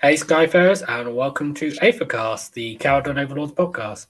[0.00, 4.06] Hey, Skyfarers, and welcome to Aethercast, the Kharadron Overlords podcast.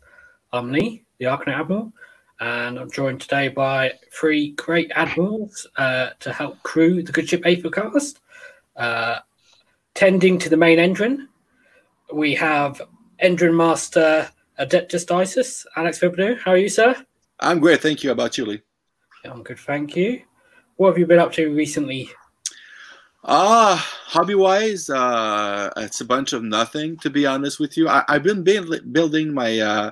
[0.53, 1.93] I'm Lee, the Arkanaut Admiral,
[2.41, 7.43] and I'm joined today by three great admirals uh, to help crew the good ship
[7.45, 8.17] Aethercast.
[8.77, 9.21] Uh,
[9.95, 11.27] tending to the main engine,
[12.13, 12.83] we have
[13.19, 14.29] Engine Master
[14.61, 16.39] Adeptus Isis, Alex Fibnu.
[16.39, 17.03] How are you, sir?
[17.41, 18.11] I'm great, thank you.
[18.11, 18.61] How about you, Lee?
[19.25, 20.21] I'm good, thank you.
[20.77, 22.11] What have you been up to recently?
[23.25, 26.97] Ah, uh, hobby wise, uh, it's a bunch of nothing.
[26.99, 29.91] To be honest with you, I, have been build, building my uh,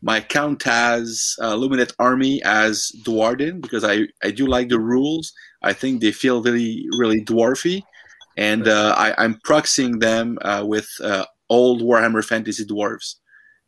[0.00, 5.32] my Countess uh, Lumineth army as Duardin because I I do like the rules.
[5.62, 7.82] I think they feel really really dwarfy,
[8.38, 13.16] and uh, I, I'm proxying them uh, with uh, old Warhammer Fantasy dwarves.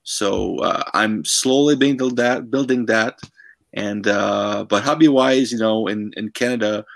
[0.02, 3.18] So uh, I'm slowly building that, building that,
[3.74, 6.86] and uh, but hobby wise, you know, in in Canada,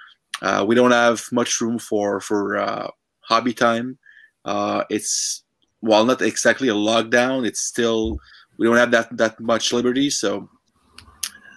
[0.42, 2.88] uh, we don't have much room for for uh,
[3.20, 3.98] hobby time.
[4.44, 5.44] Uh, it's
[5.80, 8.18] while not exactly a lockdown, it's still
[8.58, 10.10] we don't have that that much liberty.
[10.10, 10.48] So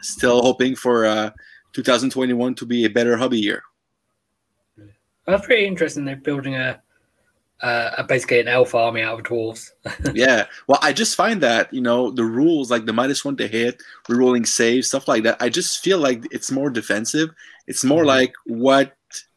[0.01, 1.31] still hoping for uh,
[1.73, 3.63] 2021 to be a better hobby year.
[5.27, 6.05] That's pretty interesting.
[6.05, 6.81] They're building a
[7.61, 9.69] uh, basically an elf army out of dwarves.
[10.13, 10.45] yeah.
[10.67, 13.81] Well, I just find that, you know, the rules like the minus one to hit,
[14.09, 17.29] rerolling saves, stuff like that, I just feel like it's more defensive.
[17.67, 18.07] It's more mm-hmm.
[18.07, 18.93] like what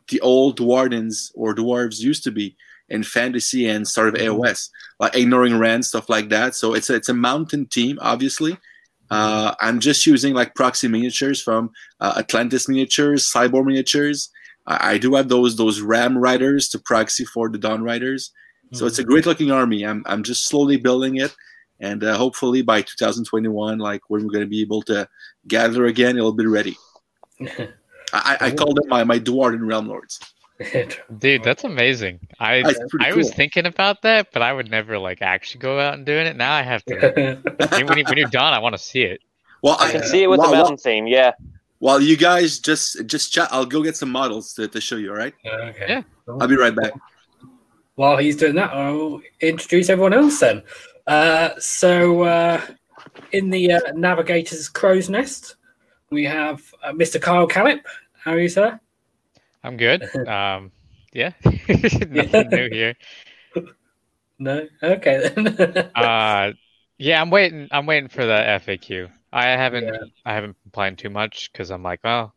[0.08, 2.56] the old Wardens or dwarves used to be
[2.88, 4.40] in fantasy and sort of mm-hmm.
[4.40, 6.54] AOS, like ignoring rand, stuff like that.
[6.54, 8.56] So it's a, it's a mountain team, obviously.
[9.10, 9.66] Uh, mm-hmm.
[9.66, 14.30] I'm just using like proxy miniatures from uh, Atlantis miniatures, Cyborg miniatures,
[14.66, 18.32] I, I, do have those those Ram riders to proxy for the Dawn riders.
[18.72, 19.10] So it's a mm-hmm.
[19.10, 19.86] great looking army.
[19.86, 21.34] I'm I'm just slowly building it,
[21.80, 25.08] and uh, hopefully by 2021, like when we're going to be able to
[25.46, 26.76] gather again, it'll be ready.
[28.12, 30.18] I, I call them my my Duardin Realm Lords.
[31.18, 32.20] Dude, that's amazing.
[32.38, 32.62] I
[33.00, 33.16] I cool.
[33.16, 36.36] was thinking about that, but I would never like actually go out and doing it.
[36.36, 37.40] Now I have to.
[37.70, 39.20] when, you, when you're done, I want to see it.
[39.62, 41.06] Well, I, I can see it with well, the mountain well, theme.
[41.06, 41.32] Yeah.
[41.78, 45.10] While you guys just just chat, I'll go get some models to, to show you.
[45.10, 45.34] All right?
[45.46, 45.86] Okay.
[45.88, 46.02] Yeah.
[46.40, 46.92] I'll be right back.
[47.96, 50.62] While he's doing that, I'll introduce everyone else then.
[51.06, 52.60] Uh, so, uh,
[53.32, 55.56] in the uh, Navigator's Crow's Nest,
[56.10, 57.20] we have uh, Mr.
[57.20, 57.86] Kyle Callip.
[58.12, 58.80] How are you, sir?
[59.62, 60.08] I'm good.
[60.28, 60.72] Um,
[61.14, 62.94] yeah, nothing new here.
[64.36, 65.46] No, okay then.
[65.94, 66.50] uh,
[66.98, 67.68] yeah, I'm waiting.
[67.70, 69.08] I'm waiting for the FAQ.
[69.34, 69.98] I haven't yeah.
[70.24, 72.32] I haven't been playing too much because I'm like, well,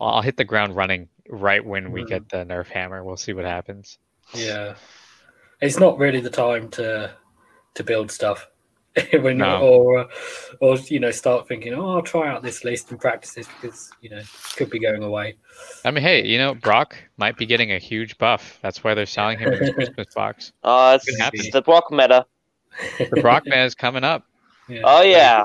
[0.00, 2.08] I'll hit the ground running right when we mm.
[2.08, 3.02] get the nerf hammer.
[3.02, 3.98] We'll see what happens.
[4.32, 4.76] Yeah,
[5.60, 7.10] it's not really the time to
[7.74, 8.46] to build stuff
[9.12, 9.60] when no.
[9.60, 10.06] or
[10.60, 13.90] or you know start thinking, oh, I'll try out this list and practice this because
[14.00, 14.22] you know
[14.56, 15.34] could be going away.
[15.84, 18.60] I mean, hey, you know, Brock might be getting a huge buff.
[18.62, 20.52] That's why they're selling him in this Christmas box.
[20.62, 22.24] Oh, uh, it's, it's the Brock meta.
[22.98, 24.24] The Brock meta is coming up.
[24.66, 24.80] Yeah.
[24.84, 25.44] Oh yeah.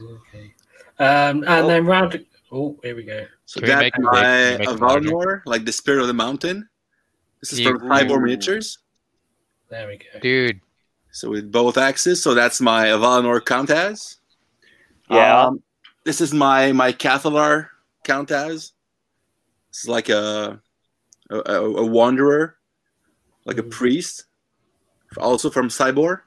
[0.00, 0.54] Okay.
[0.98, 1.68] Um, and oh.
[1.68, 2.24] then round.
[2.50, 3.26] Oh, here we go.
[3.46, 6.68] So that my Avalenor, like the spirit of the mountain.
[7.40, 8.78] This is from Cyborg Miniatures.
[9.68, 10.60] There we go, dude.
[11.10, 14.18] So with both axes, so that's my Avalenor Countess.
[15.10, 15.46] Yeah.
[15.46, 15.62] Um,
[16.04, 17.68] this is my my Cathallar
[18.04, 18.72] Countess.
[19.70, 20.60] This is like a
[21.30, 22.56] a, a wanderer,
[23.44, 24.24] like a priest,
[25.16, 26.20] also from Cyborg.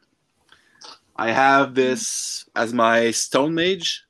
[1.16, 4.04] I have this as my stone mage.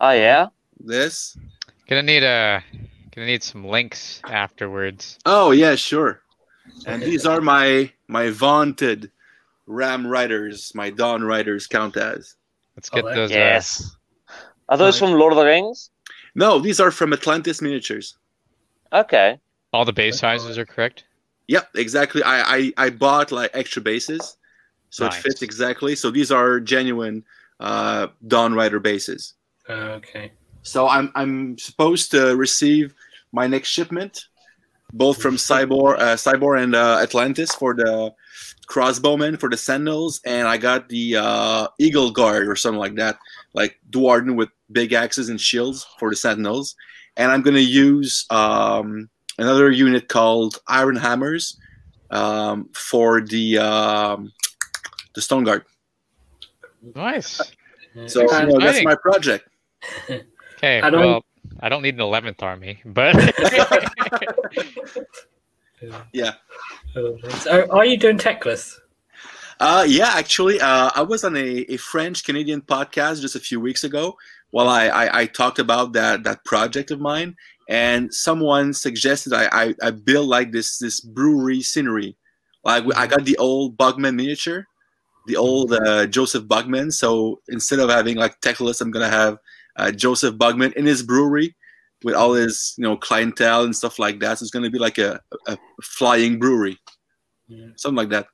[0.00, 0.48] Oh yeah.
[0.78, 1.36] This.
[1.88, 2.62] Gonna need a.
[3.14, 5.18] Gonna need some links afterwards.
[5.26, 6.22] Oh yeah, sure.
[6.86, 9.10] And these are my my vaunted
[9.66, 12.36] Ram Riders, my Dawn Riders count as.
[12.76, 13.30] Let's get oh, those.
[13.30, 13.96] Uh, yes.
[14.28, 14.32] Uh,
[14.70, 15.90] are those from Lord of the Rings?
[16.34, 18.16] No, these are from Atlantis Miniatures.
[18.92, 19.38] Okay.
[19.72, 21.04] All the base sizes are correct.
[21.48, 22.22] Yep, exactly.
[22.22, 24.36] I I, I bought like extra bases,
[24.90, 25.18] so nice.
[25.18, 25.96] it fits exactly.
[25.96, 27.24] So these are genuine
[27.60, 29.34] uh, Dawn Rider bases.
[29.68, 30.32] Okay.
[30.62, 32.94] So I'm I'm supposed to receive
[33.32, 34.26] my next shipment,
[34.92, 38.14] both from Cyborg, uh, Cyborg and uh, Atlantis for the
[38.68, 43.18] crossbowmen for the Sentinels, and I got the uh, Eagle Guard or something like that,
[43.54, 46.76] like Duardin with big axes and shields for the Sentinels,
[47.16, 49.08] and I'm gonna use um,
[49.42, 51.58] another unit called Iron Hammers
[52.10, 54.32] um, for the um,
[55.14, 55.64] the Stone Guard.
[56.94, 57.40] Nice.
[58.06, 59.48] So you know, that's my project.
[60.56, 60.80] Okay.
[60.80, 61.24] I well,
[61.60, 63.14] I don't need an eleventh army, but
[66.12, 66.34] yeah.
[66.94, 68.78] So, are you doing Teclis?
[69.58, 73.60] Uh, yeah, actually, uh, I was on a, a French Canadian podcast just a few
[73.60, 74.16] weeks ago
[74.50, 77.36] while I, I, I, talked about that that project of mine,
[77.68, 82.16] and someone suggested I, I, I build like this this brewery scenery.
[82.64, 84.66] Like I got the old Bugman miniature,
[85.26, 86.92] the old uh, Josef Bugman.
[86.92, 89.38] So instead of having like Teclis, I'm gonna have
[89.76, 91.54] uh, Josef Bugman in his brewery
[92.04, 94.38] with all his you know clientele and stuff like that.
[94.38, 96.78] So it's gonna be like a, a flying brewery,
[97.48, 97.68] Yeah.
[97.76, 98.26] something like that.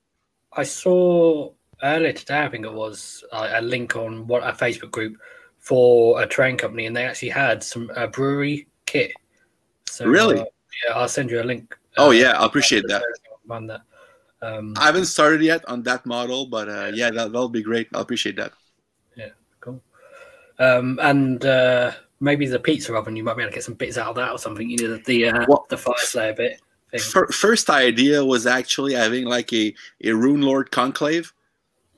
[0.52, 1.52] I saw
[1.82, 5.16] earlier today, I think it was uh, a link on what a Facebook group
[5.58, 9.12] for a train company, and they actually had some uh, brewery kit.
[9.88, 10.38] So, Really?
[10.40, 10.44] uh,
[10.86, 11.76] yeah, I'll send you a link.
[11.96, 13.02] Oh uh, yeah, I appreciate that.
[13.50, 13.82] On that.
[14.40, 17.88] Um, I haven't started yet on that model, but uh, yeah, that, that'll be great.
[17.94, 18.52] I appreciate that.
[19.16, 19.30] Yeah,
[19.60, 19.82] cool.
[20.60, 23.98] Um, and uh, maybe the pizza oven, you might be able to get some bits
[23.98, 24.68] out of that or something.
[24.70, 26.60] You know, the the, uh, Well- the fire slayer bit.
[26.90, 27.00] Thing.
[27.00, 29.74] Fir- first idea was actually having like a,
[30.04, 31.32] a Rune Lord conclave.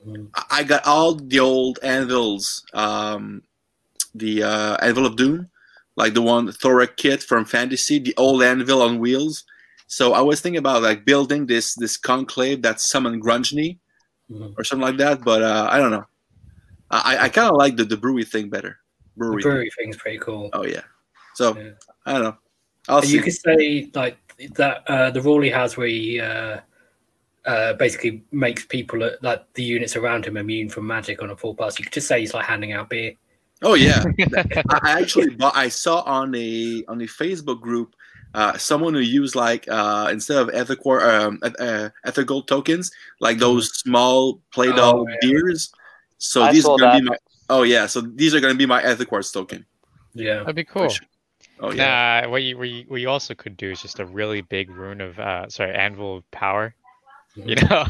[0.05, 0.29] Mm.
[0.33, 3.43] I- I got all the old anvils, um,
[4.15, 5.47] the uh, Anvil of Doom,
[5.95, 9.43] like the one Thorek kit from Fantasy, the old anvil on wheels.
[9.87, 13.77] So I was thinking about like building this this conclave that summoned Grungni
[14.31, 14.53] Mhm.
[14.57, 16.05] or something like that, but uh, I don't know.
[16.89, 18.77] I, I kind of like the, the brewery thing better.
[19.17, 19.41] The Brewery.
[19.41, 20.49] brewery thing's pretty cool.
[20.53, 20.83] Oh yeah.
[21.35, 21.71] So Yeah.
[22.05, 22.37] I don't know.
[22.87, 23.13] I'll see.
[23.15, 24.17] You could say like
[24.55, 26.59] that uh, the rule he has where he uh,
[27.45, 31.53] uh, basically makes people like the units around him immune from magic on a full
[31.55, 31.77] pass.
[31.77, 33.13] You could just say he's like handing out beer.
[33.61, 34.03] Oh yeah,
[34.69, 37.95] I I actually bought, I saw on a on a Facebook group
[38.33, 43.69] uh, someone who used like uh, instead of ethical um, uh, ethical tokens like those
[43.77, 45.71] small play doh Oh, beers.
[46.17, 47.01] So I these are gonna that.
[47.01, 47.17] be my
[47.49, 47.85] oh yeah.
[47.87, 49.65] So these are gonna be my aetherquartz token.
[50.13, 50.89] Yeah, That'd be cool.
[50.89, 51.05] sure.
[51.59, 52.21] Oh yeah.
[52.23, 54.69] Nah, what you, what you what you also could do is just a really big
[54.71, 56.73] rune of uh sorry anvil of power.
[57.45, 57.85] You know,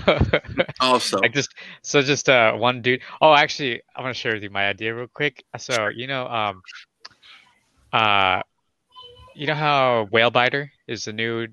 [0.80, 3.02] Also, like just so just uh one dude.
[3.22, 5.44] Oh, actually, I'm gonna share with you my idea real quick.
[5.58, 6.62] So you know, um,
[7.92, 8.42] uh,
[9.36, 11.48] you know how Whalebiter is the new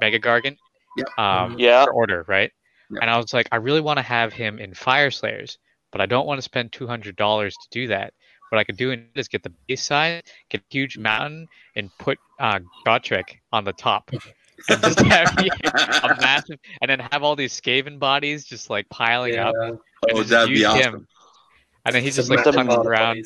[0.00, 0.56] Mega Gargant.
[0.96, 1.18] Yep.
[1.18, 1.84] Um, Yeah.
[1.84, 2.50] for order, right?
[2.90, 3.02] Yep.
[3.02, 5.58] And I was like, I really want to have him in Fire Slayers,
[5.92, 8.14] but I don't want to spend two hundred dollars to do that.
[8.50, 12.16] What I could do is get the base side, get a huge mountain, and put
[12.38, 14.10] uh, Gotrek on the top,
[14.68, 15.38] and just have
[16.04, 19.50] a massive, and then have all these Skaven bodies just like piling yeah.
[19.50, 19.54] up.
[20.12, 20.94] oh that'd be awesome.
[20.94, 21.08] him.
[21.84, 23.24] And then he just like massive around.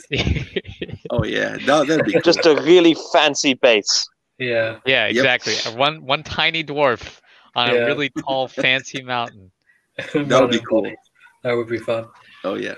[1.11, 2.21] Oh yeah, that, that'd be cool.
[2.21, 4.09] Just a really fancy base.
[4.39, 4.79] yeah.
[4.85, 5.55] yeah, exactly.
[5.67, 7.21] A One one tiny dwarf
[7.55, 7.75] on Yeah.
[7.81, 9.51] a really tall, fancy mountain.
[10.15, 10.91] That would be cool.
[11.43, 12.07] That would be fun.
[12.45, 12.75] Oh yeah.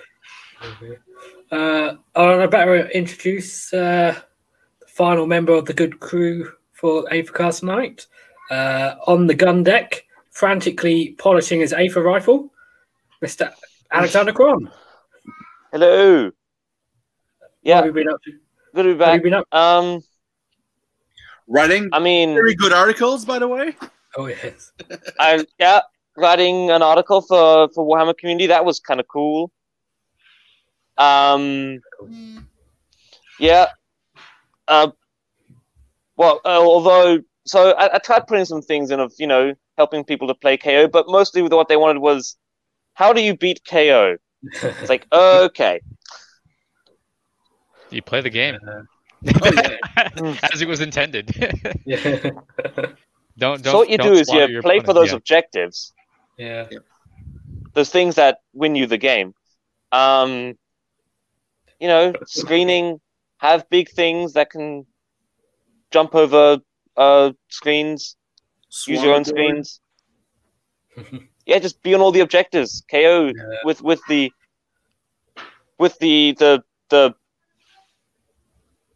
[1.51, 4.19] Uh, I better introduce uh,
[4.81, 8.07] the final member of the good crew for Aethercast tonight.
[8.53, 12.53] Uh, on the gun deck, frantically polishing his Aether rifle,
[13.25, 13.51] Mr.
[13.91, 14.71] Alexander Cron.
[15.73, 16.25] Hello.
[16.25, 16.35] What
[17.63, 18.33] Yeah, have you been up to?
[18.75, 19.23] good to be What have you back.
[19.23, 19.47] been up?
[19.53, 20.03] Um,
[21.49, 23.75] Writing I mean, very good articles, by the way.
[24.19, 24.73] Oh yes.
[25.19, 25.81] I yeah,
[26.17, 29.51] writing an article for for Warhammer Community that was kind of cool.
[30.99, 31.81] Um,
[33.39, 33.67] yeah.
[34.69, 34.91] Uh,
[36.17, 40.05] well, uh, although so I, I tried putting some things in of you know helping
[40.05, 42.37] people to play KO, but mostly what they wanted was
[42.95, 44.17] how do you beat KO?
[44.43, 45.81] It's like okay,
[47.91, 48.83] You play the game Uh,
[49.43, 50.35] Oh, yeah.
[50.53, 51.31] as it was intended.
[51.87, 52.01] yeah.
[53.39, 53.63] don't don't.
[53.63, 55.17] so what you don't do is you your play for those Yeah.
[55.17, 55.93] objectives.
[56.39, 56.67] yeah.
[57.75, 59.35] those things that win you the game.
[59.93, 60.55] Um,
[61.81, 63.01] you know, screening,
[63.39, 64.87] have big things that can
[65.91, 66.59] jump over
[66.97, 68.17] uh, screens,
[68.87, 69.81] use your own Swarm screens.
[71.45, 72.85] Yeah, just be on all the objectives.
[72.89, 73.33] KO Yeah.
[73.65, 74.31] with with the
[75.79, 77.15] with the the the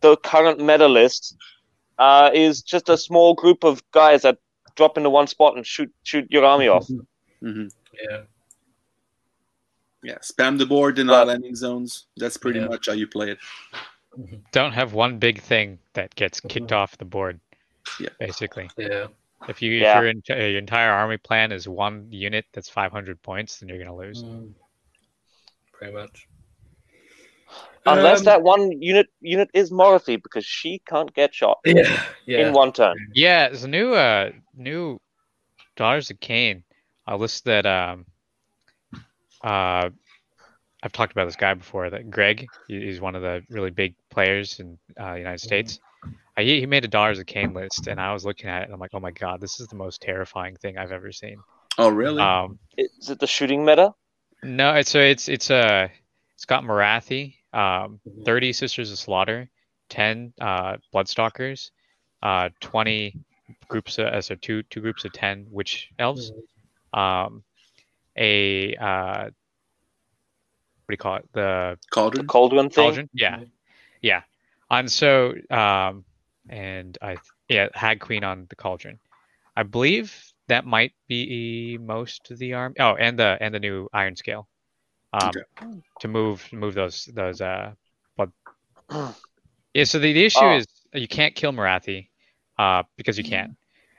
[0.00, 1.36] the current meta list
[1.98, 4.38] uh, is just a small group of guys that
[4.76, 6.86] drop into one spot and shoot shoot your army off.
[7.40, 7.66] hmm
[8.08, 8.22] Yeah.
[10.04, 12.06] Yeah, spam the board in all But- landing zones.
[12.16, 12.68] That's pretty Yeah.
[12.68, 13.38] much how you play it.
[14.52, 17.40] Don't have one big thing that gets kicked off the board.
[18.00, 18.08] Yeah.
[18.18, 19.06] Basically, Yeah.
[19.48, 19.96] if you Yeah.
[19.98, 23.78] if your, ent- your entire army plan is one unit that's 500 points, then you're
[23.78, 24.22] gonna lose.
[24.22, 24.52] Mm.
[25.72, 26.26] Pretty much.
[27.88, 32.02] Unless Um, that one unit unit is Morathi because she can't get shot Yeah.
[32.26, 32.48] Yeah.
[32.48, 32.96] in one turn.
[33.14, 35.00] Yeah, there's a new uh new
[35.76, 36.62] Daughters of Khaine.
[37.06, 38.06] A list that um
[39.44, 39.90] uh
[40.82, 41.88] I've talked about this guy before.
[41.90, 45.78] That Greg, he- he's one of the really big players in uh, the United States.
[46.04, 48.64] Uh, he, he made a Daughters of Khaine list, and I was looking at it,
[48.66, 51.38] and I'm like, oh my god, this is the most terrifying thing I've ever seen.
[51.78, 52.22] Oh, really?
[52.22, 53.94] Um, Is it the shooting meta?
[54.42, 55.88] no, it's so it's it's uh
[56.34, 58.24] it's got Morathi, um, Mhm.
[58.24, 59.48] 30 Sisters of Slaughter,
[59.88, 61.70] 10 uh, Bloodstalkers,
[62.22, 63.14] uh, 20
[63.68, 66.32] groups of, so two two groups of 10 witch elves,
[66.92, 67.42] um,
[68.16, 71.28] a uh, what do you call it?
[71.32, 72.26] The cauldron, The Cauldron.
[72.28, 72.84] cauldron thing.
[72.84, 73.10] cauldron.
[73.12, 73.40] Yeah,
[74.02, 74.22] yeah.
[74.70, 76.04] And so, um,
[76.48, 78.98] and I yeah, hag queen on the cauldron.
[79.56, 80.14] I believe
[80.48, 82.74] that might be most of the arm.
[82.78, 84.48] Oh, and the and the new iron scale.
[85.12, 85.42] Um, Okay.
[86.00, 87.72] to move move those those uh,
[88.16, 88.30] but
[89.74, 89.84] yeah.
[89.84, 90.56] So the, the issue Oh.
[90.56, 92.08] is you can't kill Morathi,
[92.58, 93.52] uh, because you can't.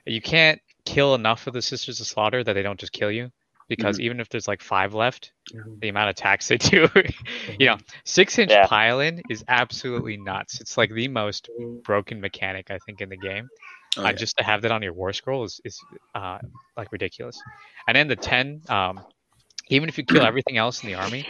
[0.05, 3.31] You can't kill enough of the Sisters of Slaughter that they don't just kill you.
[3.67, 5.79] Because even if there's like five left, Mhm.
[5.81, 6.87] the amount of attacks they do,
[7.59, 8.65] you know, six inch Yeah.
[8.67, 10.61] pile in is absolutely nuts.
[10.61, 11.83] It's like the most Mhm.
[11.83, 13.49] broken mechanic I think in the game.
[13.97, 14.11] Oh, uh, yeah.
[14.13, 15.83] just to have that on your war scroll is, is
[16.15, 16.39] uh,
[16.75, 17.41] like ridiculous.
[17.87, 19.03] And then the 10, um,
[19.69, 21.25] even if you kill everything else in the army,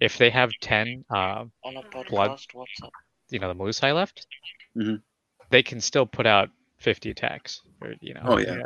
[0.00, 2.30] if they have 10, uh, On a podcast, Blood.
[2.54, 2.92] what's up?
[3.30, 4.26] you know, the Melusai left,
[4.76, 5.02] Mhm.
[5.50, 7.60] they can still put out 50 attacks.
[7.82, 8.62] Or, you know, Oh, yeah.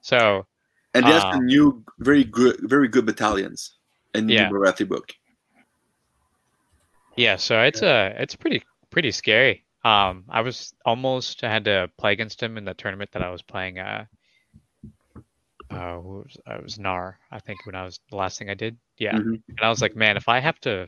[0.00, 0.46] So,
[0.94, 3.78] and they have some um, new, very good, very good battalions
[4.14, 4.48] in the Yeah.
[4.50, 5.12] Morathi book.
[7.16, 9.64] yeah, so it's a it's pretty pretty scary.
[9.84, 13.30] Um, I was almost I had to play against him in the tournament that I
[13.30, 13.78] was playing.
[13.78, 14.04] Uh,
[15.70, 18.50] uh, who was, uh, it was Nar, I think, when I was the last thing
[18.50, 18.76] I did.
[18.98, 19.42] Yeah, Mhm.
[19.48, 20.86] and I was like, man, if I have to,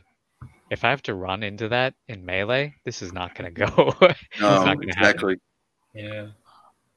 [0.69, 3.65] if I have to run into that in melee, this is not gonna go.
[4.01, 5.09] it's No, not gonna happen.
[5.09, 5.35] exactly.
[5.93, 6.27] Yeah.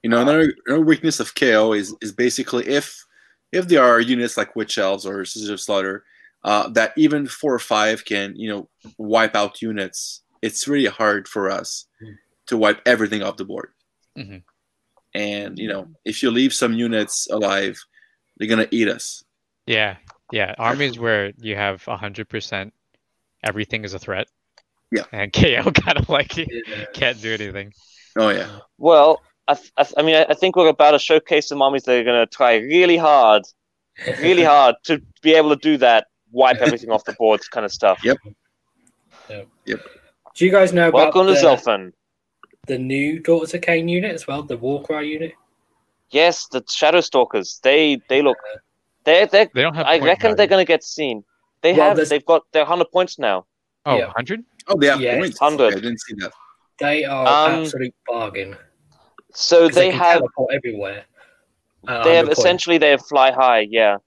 [0.03, 3.05] You know, another, another weakness of KO is is basically if
[3.53, 6.05] if there are units like Witch Elves or Scissor of Slaughter
[6.45, 11.27] uh, that even four or five can you know wipe out units, it's really hard
[11.27, 12.13] for us Hmm.
[12.47, 13.71] to wipe everything off the board.
[14.17, 14.43] Mhm.
[15.15, 17.83] And you know, if you leave some units alive,
[18.37, 19.25] they're gonna eat us.
[19.67, 19.97] Yeah,
[20.31, 20.55] yeah.
[20.59, 22.73] Armies where you have hundred percent,
[23.43, 24.29] everything is a threat.
[24.93, 25.05] Yeah.
[25.13, 26.85] And KO kind of like Yeah.
[26.95, 27.73] can't do anything.
[28.17, 30.99] Oh yeah, Well, I, th- I, th- I mean, I, I think we're about to
[30.99, 33.43] showcase some armies that are going to try really hard,
[34.21, 37.73] really hard to be able to do that, wipe everything off the board, kind of
[37.73, 37.99] stuff.
[38.05, 38.19] Yep.
[39.67, 39.81] Yep.
[40.35, 41.93] Do you guys know about Welcome to the, Zilfin.
[42.67, 44.43] the new Daughters of Khaine unit as well?
[44.43, 45.33] The Warcry unit?
[46.11, 47.61] Yes, the Shadow Stalkers.
[47.63, 48.39] They they look.
[49.05, 49.49] They they.
[49.55, 49.87] They don't have.
[49.87, 51.25] I point reckon they're going to get seen.
[51.63, 51.97] They Well, have.
[51.97, 52.45] there's- They've got.
[52.53, 53.45] They're hundred points now.
[53.85, 54.05] Oh, Yeah.
[54.07, 54.43] 100?
[54.69, 55.41] oh they have Yeah, points.
[55.41, 55.65] 100.
[55.67, 56.33] Okay, I didn't see that.
[56.79, 58.57] They are Um, absolute bargain.
[59.33, 60.19] So 'Cause they can have.
[60.21, 61.05] teleport everywhere.
[61.89, 62.79] at They have 100 essentially.
[62.79, 63.67] They have fly high.
[63.71, 63.99] Yeah.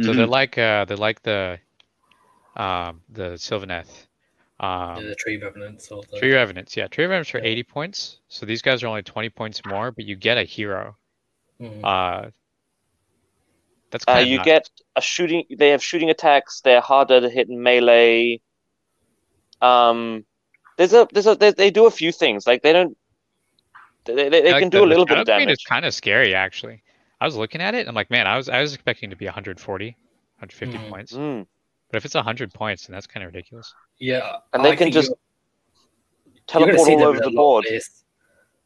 [0.00, 0.16] So Mhm.
[0.16, 1.58] they're like uh they're like the
[2.56, 4.06] um the Sylvaneth.
[4.60, 4.66] Yeah,
[4.98, 6.18] Um the Tree Revenants or the.
[6.18, 6.86] Tree Revenants, yeah.
[6.88, 7.44] Tree Revenants are Yeah.
[7.44, 8.20] 80 points.
[8.28, 10.96] So these guys are only 20 points more, but you get a hero.
[11.60, 11.84] Mhm.
[11.84, 12.30] Uh
[13.90, 15.44] that's Uh, kind you get a shooting.
[15.56, 16.60] They have shooting attacks.
[16.62, 18.40] They're harder to hit in melee.
[19.60, 20.24] Um,
[20.78, 22.46] there's a there's a they, they do a few things.
[22.46, 22.96] Like they don't.
[24.04, 25.48] They, they, they can do a little bit of damage.
[25.50, 26.82] It's kind of scary actually.
[27.20, 27.86] I was looking at it.
[27.86, 30.90] I'm like, man, I was I was expecting to be 140, 150 Mhm.
[30.90, 31.12] points.
[31.12, 31.46] Mm.
[31.90, 33.72] But if it's 100 points, then that's kind of ridiculous.
[33.98, 34.36] Yeah.
[34.52, 35.18] And they I can just you're-
[36.34, 36.42] you're
[36.74, 37.66] Teleport all over the board.
[37.66, 37.82] of.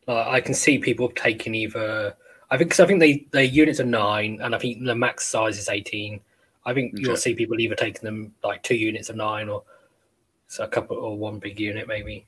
[0.06, 2.16] Like, I can see people taking either.
[2.50, 5.26] I think 'cause I think they their units are nine, and I think the max
[5.26, 6.20] size is eighteen.
[6.64, 9.64] I think you'll see people either taking them like two units of nine, or
[10.48, 12.26] so a couple or one big unit maybe.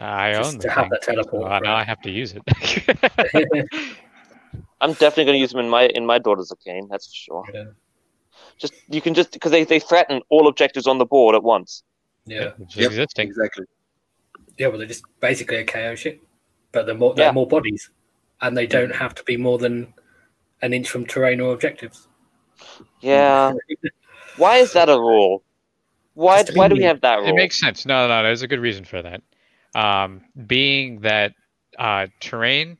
[0.00, 0.90] I Just own to the have thing.
[0.90, 1.76] that teleport so now.
[1.76, 2.42] I have to use it.
[4.80, 6.88] I'm definitely going to use them in my in my Daughters of Khaine.
[6.88, 7.44] That's for sure.
[7.52, 7.64] yeah.
[8.58, 11.82] Just you can just because they, they threaten all objectives on the board at once.
[12.26, 12.90] Yeah, Which Yep.
[12.90, 13.28] existing.
[13.28, 13.64] Exactly.
[14.58, 14.68] yeah.
[14.68, 16.20] Well, they're just basically a KO ship,
[16.72, 17.32] but they're more they're Yeah.
[17.32, 17.90] more bodies,
[18.40, 19.92] and they don't have to be more than
[20.62, 22.06] an inch from terrain or objectives.
[23.00, 23.52] Yeah.
[24.36, 25.42] Why is that a rule?
[26.14, 27.28] Why why do we have that rule?
[27.28, 27.86] It makes sense.
[27.86, 29.22] No, No, no, there's a good reason for that.
[29.78, 31.34] Um, being that
[31.78, 32.78] uh, terrain,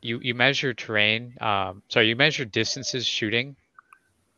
[0.00, 1.34] you you measure terrain.
[1.40, 3.56] Um, sorry, you measure distances shooting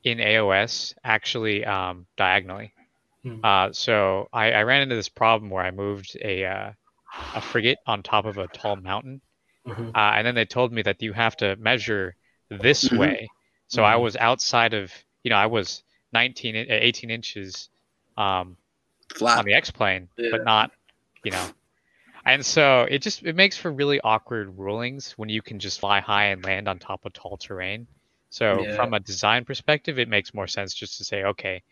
[0.04, 2.75] in AOS actually um, diagonally.
[3.25, 3.40] Hmm.
[3.42, 6.73] Uh, so I, I ran into this problem where I moved a uh,
[7.34, 9.20] a frigate on top of a tall mountain,
[9.64, 9.94] Mhm.
[9.94, 12.16] uh, and then they told me that you have to measure
[12.50, 12.94] this Mhm.
[12.94, 13.32] way.
[13.68, 14.02] So I Mhm.
[14.02, 14.92] was outside of,
[15.25, 15.82] you know, I was
[16.12, 17.70] 19, uh, 18 inches
[18.16, 18.56] um,
[19.34, 20.30] on the X plane, Yeah.
[20.30, 20.70] but not,
[21.25, 21.47] you know.
[22.26, 26.00] And so it just it makes for really awkward rulings when you can just fly
[26.00, 27.87] high and land on top of tall terrain.
[28.31, 28.76] So Yeah.
[28.76, 31.62] from a design perspective, it makes more sense just to say, okay,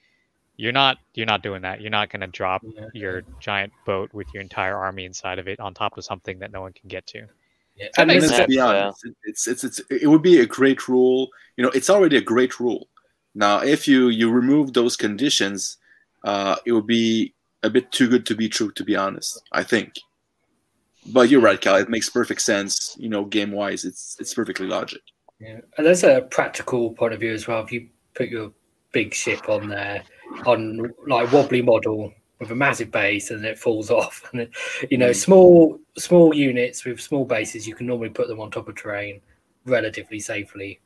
[0.57, 1.81] you're not you're not doing that.
[1.81, 2.89] You're not going to drop Yeah.
[2.93, 6.53] your giant boat with your entire army inside of it on top of something that
[6.53, 7.27] no one can get to.
[7.75, 7.87] Yeah.
[7.97, 10.47] That And makes it's- let's be sense, honest, it's, it's it's it would be a
[10.47, 11.31] great rule.
[11.57, 12.89] You know, it's already a great rule.
[13.35, 15.79] Now, if you you remove those conditions,
[16.25, 18.73] uh, it would be a bit too good to be true.
[18.73, 19.95] To be honest, I think.
[21.13, 21.77] but you're right, Cal.
[21.77, 22.97] It makes perfect sense.
[22.99, 25.01] You know, game wise, it's it's perfectly logic.
[25.41, 27.63] Yeah, and there's a practical point of view as well.
[27.63, 28.53] If you put your
[28.93, 30.03] big ship on there
[30.47, 34.51] on like wobbly model with a massive base and it falls off, and it,
[34.91, 35.17] you know, Mm.
[35.17, 39.21] small small units with small bases, you can normally put them on top of terrain
[39.67, 40.81] relatively safely.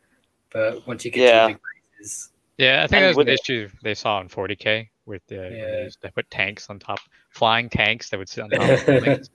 [0.52, 1.42] But once you get Yeah.
[1.42, 1.58] to big
[1.98, 5.22] bases, Yeah, I think And that was an it- issue they saw in 40k with
[5.28, 5.88] the Yeah.
[6.02, 6.98] they put tanks on top,
[7.30, 9.30] flying tanks that would sit on top of buildings.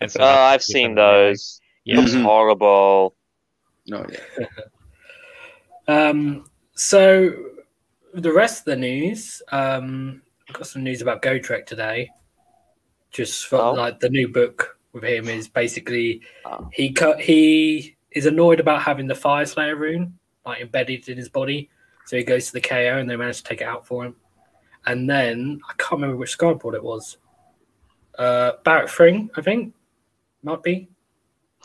[0.00, 1.60] And so Oh, I've seen those.
[1.84, 2.22] Yeah, Looks Mhm.
[2.22, 3.16] horrible.
[3.86, 4.06] No,
[4.38, 4.46] yeah.
[5.86, 7.30] Um, so
[8.14, 12.10] the rest of the news, um, I've got some news about Gotrek today.
[13.10, 13.72] Just for, Oh.
[13.72, 16.68] like the new book with him is basically Oh.
[16.72, 21.28] he cut he is annoyed about having the Fire Slayer rune like embedded in his
[21.28, 21.68] body,
[22.06, 24.16] so he goes to the KO and they manage to take it out for him.
[24.86, 27.16] And then I can't remember which skyboard it was.
[28.18, 29.74] Uh, Barak-Thryng, I think,
[30.42, 30.88] might be.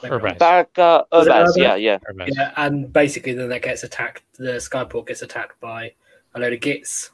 [0.01, 0.41] Maybe not.
[0.41, 1.57] Uh, Urbaz, Urbaz?
[1.57, 1.97] yeah, yeah.
[2.09, 2.29] Urbaz.
[2.33, 4.23] Yeah, and basically then that gets attacked.
[4.37, 5.93] The skyport gets attacked by
[6.35, 7.11] a load of gits.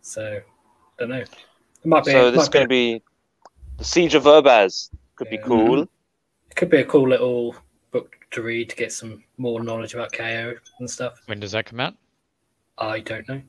[0.00, 0.40] So, I
[1.00, 1.18] don't know.
[1.20, 1.28] It
[1.84, 2.12] might be.
[2.12, 3.02] So it this is might going to be
[3.78, 4.90] the Siege of Urbaz.
[5.16, 5.42] Could be Yeah.
[5.42, 5.82] cool.
[5.82, 7.56] It could be a cool little
[7.90, 11.20] book to read to get some more knowledge about KO and stuff.
[11.26, 11.94] When does that come out?
[12.78, 13.42] I don't know.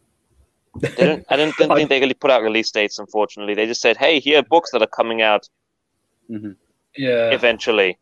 [0.80, 2.98] They don't, I didn't, don't I- think they really put out release dates.
[3.00, 5.48] Unfortunately, they just said, "Hey, here are books that are coming out
[6.30, 7.30] Yeah.
[7.32, 7.98] eventually."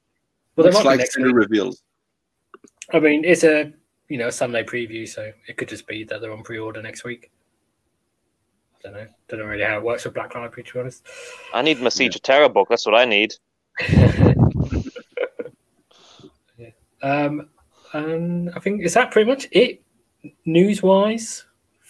[0.56, 1.84] well, there Looks might be like next Cinder reveals.
[2.94, 3.72] I mean, it's a
[4.10, 7.04] you know a Sunday preview, so it could just be that they're on pre-order next
[7.04, 7.32] week.
[8.80, 9.08] I don't know.
[9.28, 11.06] Don't know really how it works with Black Library, to be honest.
[11.54, 12.68] I need my Siege of Terra book.
[12.70, 13.34] That's what I need.
[16.58, 16.70] yeah.
[17.04, 17.50] Um,
[17.94, 19.82] and I think is that pretty much it
[20.46, 20.82] news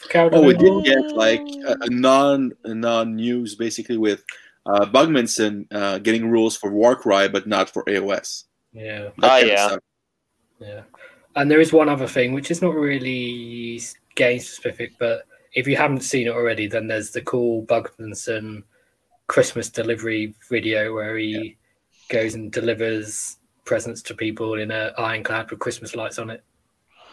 [0.09, 0.31] wise.
[0.33, 4.23] Oh, we did get like a, a non a non news basically with
[4.65, 8.45] uh, Bugmanson uh, getting rules for Warcry, but not for AOS.
[8.73, 9.77] Yeah, That Ah, yeah.
[10.59, 10.81] yeah.
[11.35, 13.81] And there is one other thing which is not really
[14.15, 18.63] game specific, but if you haven't seen it already, then there's the cool Bugmanson
[19.27, 21.57] Christmas delivery video where he
[22.09, 26.43] goes and delivers presents to people in a ironclad with Christmas lights on it.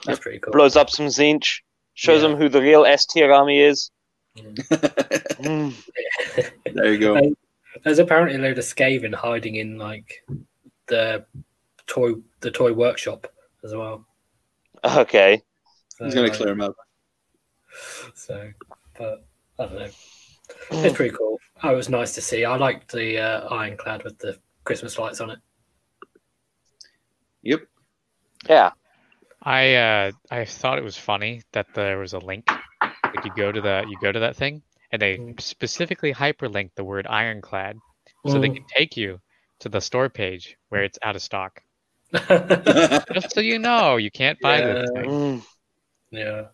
[0.05, 0.53] That's pretty cool.
[0.53, 1.61] Blows up some Tzeentch.
[1.99, 2.29] Shows Yeah.
[2.29, 3.91] them who the real S tier army is.
[4.37, 4.55] Mm.
[5.39, 5.73] Mm.
[6.75, 7.15] there you go.
[7.17, 7.33] Hey.
[7.85, 10.25] There's apparently a load of Skaven hiding in like
[10.87, 11.25] the
[11.87, 13.27] toy the toy workshop
[13.65, 14.05] as well.
[14.85, 15.41] Okay.
[15.99, 16.77] He's gonna So, clear him up.
[18.15, 18.51] So,
[18.97, 19.25] but
[19.59, 19.89] I don't know.
[20.71, 21.39] It's pretty cool.
[21.63, 22.45] Oh, it was nice to see.
[22.45, 25.39] I liked the uh, ironclad with the Christmas lights on it.
[27.43, 27.63] Yep.
[28.49, 28.71] Yeah.
[29.49, 32.53] I uh, I thought it was funny that there was a link.
[33.15, 35.41] Like you go to the you go to that thing, and they Mm.
[35.41, 37.81] specifically hyperlink the word ironclad,
[38.27, 38.57] so they Mm.
[38.57, 39.21] can take you
[39.61, 41.63] to the store page where it's out of stock.
[43.15, 45.01] Just so you know, you can't buy this Yeah.
[45.01, 45.43] thing.
[46.13, 46.49] Mm.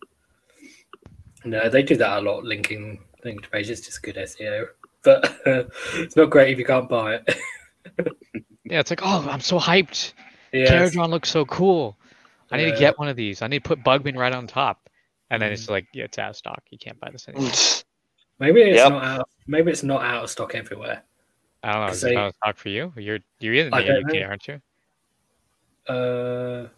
[1.44, 3.80] No, they do that a lot, linking link to pages.
[3.82, 4.66] Just good SEO,
[5.02, 5.36] but
[5.94, 7.36] it's not great if you can't buy it.
[8.64, 10.14] Yeah, it's like, oh, I'm so hyped.
[10.52, 11.98] yeah, Kharadron looks so cool.
[12.54, 12.74] I need Yeah.
[12.74, 13.42] to get one of these.
[13.42, 14.88] I need to put Bugman right on top.
[15.30, 15.54] And then Mm.
[15.54, 16.62] it's like, yeah, it's out of stock.
[16.70, 17.50] You can't buy this anymore.
[18.38, 18.92] maybe it's Yep.
[18.92, 19.28] not out.
[19.46, 21.02] Maybe it's not out of stock everywhere.
[21.62, 21.86] I don't know.
[21.86, 22.92] Because Is it they- out of stock for you?
[22.96, 24.26] You're you're in the UK, know.
[24.26, 24.60] aren't you?
[25.88, 26.68] Uh,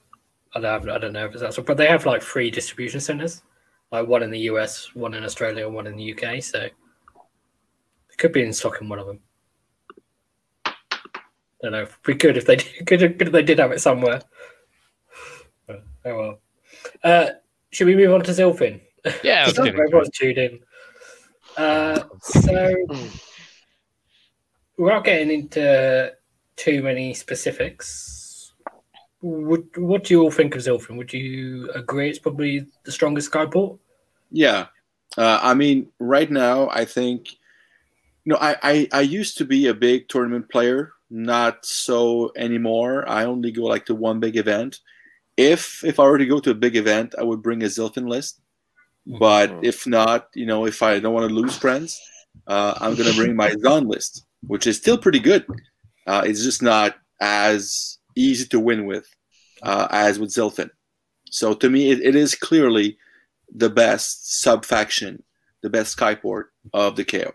[0.54, 3.42] I don't, I don't know if it's that, but they have like three distribution centers,
[3.92, 6.40] like one in the US, one in Australia, and one in the UK.
[6.42, 6.74] So it
[8.16, 9.20] could be in stock in one of them.
[10.64, 10.72] I
[11.62, 11.86] don't know.
[12.06, 14.20] We could if they did, could, could if they did have it somewhere.
[16.06, 16.40] But, oh well.
[17.02, 17.30] Uh,
[17.70, 18.80] should we move on to Zilfin?
[19.24, 20.60] Yeah, let's get into Everyone's tuned in.
[21.56, 22.74] Uh, so,
[24.76, 26.12] without getting into
[26.54, 28.52] too many specifics,
[29.20, 30.96] would, what do you all think of Zilfin?
[30.96, 33.78] Would you agree it's probably the strongest Skyport?
[34.30, 34.66] Yeah.
[35.16, 37.32] Uh, I mean, right now, I think,
[38.24, 43.08] you know, I, I, I used to be a big tournament player, not so anymore.
[43.08, 44.80] I only go like to one big event.
[45.36, 48.08] If if I were to go to a big event, I would bring a Zilfin
[48.08, 48.40] list.
[49.06, 49.64] But Mhm.
[49.64, 52.00] if not, you know, if I don't want to lose friends,
[52.46, 55.46] uh, I'm going to bring my Zon list, which is still pretty good.
[56.06, 59.06] Uh, it's just not as easy to win with
[59.62, 60.70] uh, as with Zilfin.
[61.30, 62.98] So to me, it, it is clearly
[63.54, 65.22] the best sub faction,
[65.62, 67.32] the best Skyport of the KO.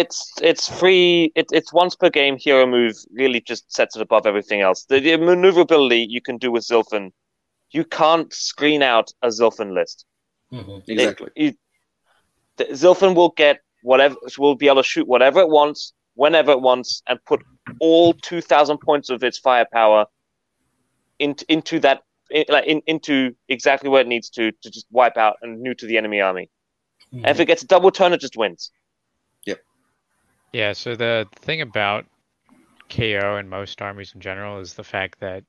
[0.00, 1.32] It's it's free.
[1.34, 2.94] It, it's once per game hero move.
[3.12, 4.84] Really, just sets it above everything else.
[4.84, 7.12] The, the maneuverability you can do with Zilfin,
[7.70, 10.04] you can't screen out a Zilfin list.
[10.52, 10.82] Mhm.
[10.86, 11.30] Exactly.
[11.34, 11.56] It,
[12.58, 14.16] you, Zilfin will get whatever.
[14.38, 17.42] Will be able to shoot whatever it wants whenever it wants and put
[17.78, 20.06] all 2,000 points of its firepower
[21.18, 25.16] into into that in, like in, into exactly where it needs to to just wipe
[25.16, 26.50] out and new to the enemy army.
[27.14, 27.24] Mm-hmm.
[27.24, 28.70] And if it gets a double turn, it just wins.
[30.56, 30.72] Yeah.
[30.72, 32.06] So the thing about
[32.88, 35.44] KO and most armies in general is the fact that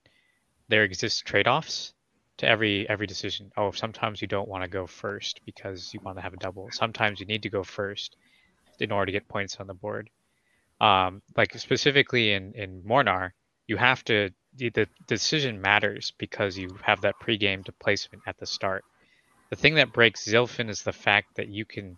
[0.68, 1.94] there exists trade-offs
[2.36, 3.50] to every every decision.
[3.56, 6.68] Oh, sometimes you don't want to go first because you want to have a double.
[6.72, 8.16] Sometimes you need to go first
[8.80, 10.10] in order to get points on the board.
[10.78, 13.30] Um, like specifically in in Mornar,
[13.66, 18.36] you have to the, the decision matters because you have that pregame to placement at
[18.36, 18.84] the start.
[19.48, 21.96] The thing that breaks Zilfin is the fact that you can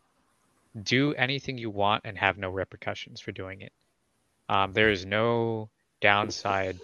[0.81, 3.73] do anything you want and have no repercussions for doing it.
[4.49, 6.79] Um, there is no downside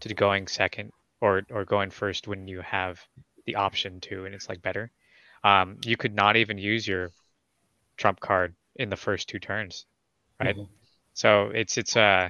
[0.00, 3.00] to going second or or going first when you have
[3.46, 4.90] the option to, and it's like better.
[5.42, 7.10] Um, you could not even use your
[7.96, 9.86] trump card in the first two turns,
[10.40, 10.56] right?
[10.56, 10.72] Mm-hmm.
[11.12, 12.28] So it's it's a uh,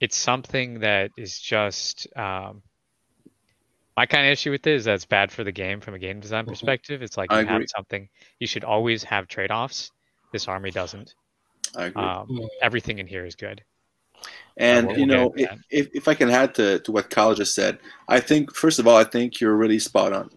[0.00, 2.62] it's something that is just um,
[3.96, 6.20] my kind of issue with it is that's bad for the game from a game
[6.20, 6.50] design mm-hmm.
[6.50, 7.02] perspective.
[7.02, 7.54] It's like I you agree.
[7.54, 8.08] have something
[8.40, 9.90] you should always have trade offs.
[10.32, 11.14] This army doesn't.
[11.76, 12.02] I agree.
[12.02, 13.62] Um, everything in here is good.
[14.56, 15.34] And we'll, you know,
[15.70, 17.78] if, if I can add to, to what Kyle just said,
[18.08, 20.30] I think first of all, I think you're really spot on.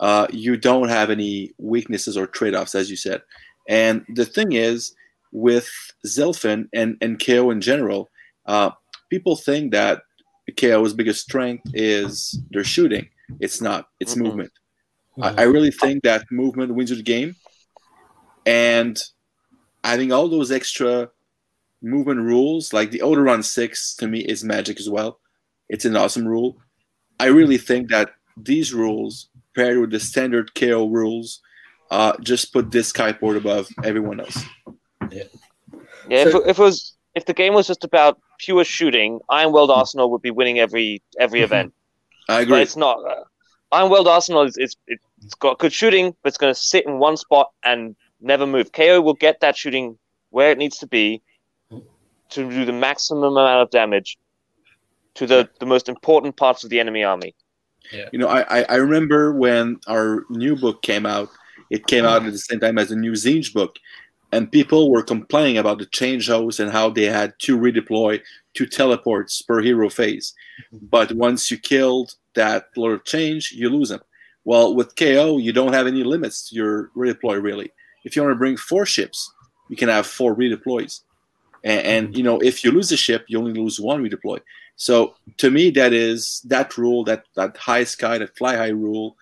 [0.00, 3.22] Uh, you don't have any weaknesses or trade offs, as you said.
[3.68, 4.94] And the thing is,
[5.32, 5.70] with
[6.06, 8.10] Zilfin and, and KO in general,
[8.46, 8.70] uh,
[9.10, 10.02] people think that
[10.52, 13.08] KO's biggest strength is their shooting.
[13.40, 14.24] It's not, it's mm-hmm.
[14.24, 14.52] movement.
[15.18, 15.38] Mm-hmm.
[15.38, 17.36] I, I, really think that movement wins you the game.
[18.46, 19.00] And
[19.82, 21.10] I think all those extra
[21.82, 25.20] movement rules, like the Auto Run 6, to me is magic as well.
[25.68, 26.58] It's an awesome rule.
[27.18, 31.40] I really think that these rules, paired with the standard KO rules,
[31.90, 34.42] uh, just put this skyboard above everyone else.
[35.10, 35.24] Yeah.
[36.08, 36.24] Yeah.
[36.24, 40.10] So, if, if it was if the game was just about pure shooting, Ironweld Arsenal
[40.10, 41.44] would be winning every every mm-hmm.
[41.44, 41.74] event.
[42.28, 42.56] I agree.
[42.56, 42.98] But it's not.
[42.98, 43.24] Uh,
[43.72, 47.16] Ironweld Arsenal is, is it's got good shooting, but it's going to sit in one
[47.16, 48.72] spot and never move.
[48.72, 49.98] KO will get that shooting
[50.30, 51.22] where it needs to be
[52.30, 54.18] to do the maximum amount of damage
[55.14, 57.34] to the, the most important parts of the enemy army.
[57.92, 58.08] Yeah.
[58.12, 61.28] You know, I, I remember when our new book came out,
[61.70, 63.76] it came out at the same time as the new Tzeentch book,
[64.34, 68.20] and people were complaining about the change house and how they had to redeploy
[68.54, 70.34] two teleports per hero phase.
[70.72, 70.86] Mm-hmm.
[70.86, 74.00] But once you killed that Lord of Change, you lose them.
[74.44, 77.72] Well, with KO, you don't have any limits to your redeploy, really.
[78.04, 79.32] If you want to bring four ships,
[79.68, 81.02] you can have four redeploys.
[81.62, 82.16] And, and mm-hmm.
[82.16, 84.40] you know, if you lose a ship, you only lose one redeploy.
[84.76, 89.16] So to me, that is that rule, that that high sky, that fly high rule,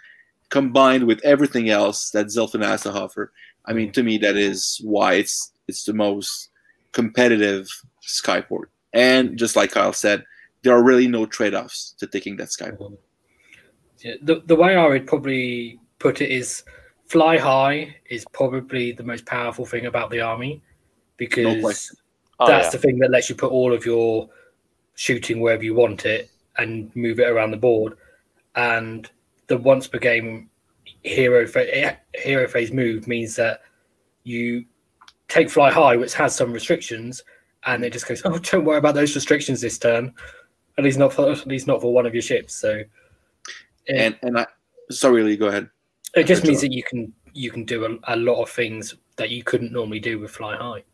[0.48, 3.30] combined with everything else that Zilfin has to offer
[3.66, 6.50] I mean, to me, that is why it's it's the most
[6.92, 7.68] competitive
[8.06, 8.64] skyport.
[8.92, 10.24] And just like Kyle said,
[10.62, 12.96] there are really no trade-offs to taking that skyport.
[13.98, 16.64] Yeah, the the way I would probably put it is,
[17.06, 20.60] fly high is probably the most powerful thing about the army,
[21.16, 21.68] because no
[22.40, 22.70] oh, that's yeah.
[22.70, 24.28] the thing that lets you put all of your
[24.94, 27.96] shooting wherever you want it and move it around the board.
[28.56, 29.08] And
[29.46, 30.50] the once per game
[31.02, 31.46] hero
[32.14, 33.62] hero phase move means that
[34.24, 34.64] you
[35.28, 37.22] take fly high, which has some restrictions,
[37.66, 40.12] and it just goes, "Oh, don't worry about those restrictions this turn."
[40.78, 42.54] At least not for at least not for one of your ships.
[42.54, 42.82] So,
[43.86, 44.46] it, and and I
[44.90, 45.68] sorry, Lee, go ahead.
[46.14, 49.30] It just means that you can you can do a, a, lot of things that
[49.30, 50.84] you couldn't normally do with fly high.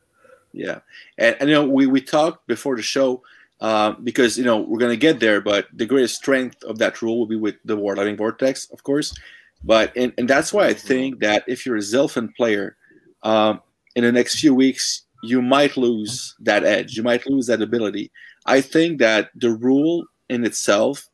[0.52, 0.80] Yeah,
[1.18, 3.22] and, and you know we we talked before the show.
[3.60, 7.18] Uh, because you know we're gonna get there, but the greatest strength of that rule
[7.18, 9.12] will be with the Warp Lightning Vortex, of course.
[9.64, 12.76] But and, and that's why I think that if you're a Zilfin player,
[13.22, 13.60] um,
[13.96, 16.96] in the next few weeks you might lose that edge.
[16.96, 18.10] You might lose that ability.
[18.46, 21.08] I think that the rule in itself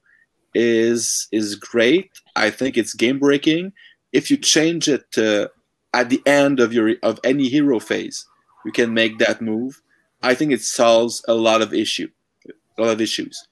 [0.54, 2.10] is is great.
[2.36, 3.72] I think it's game breaking.
[4.12, 5.50] If you change it to
[5.92, 8.26] at the end of your of any hero phase,
[8.64, 9.80] you can make that move.
[10.22, 12.08] I think it solves a lot of issue,
[12.78, 13.46] a lot of issues.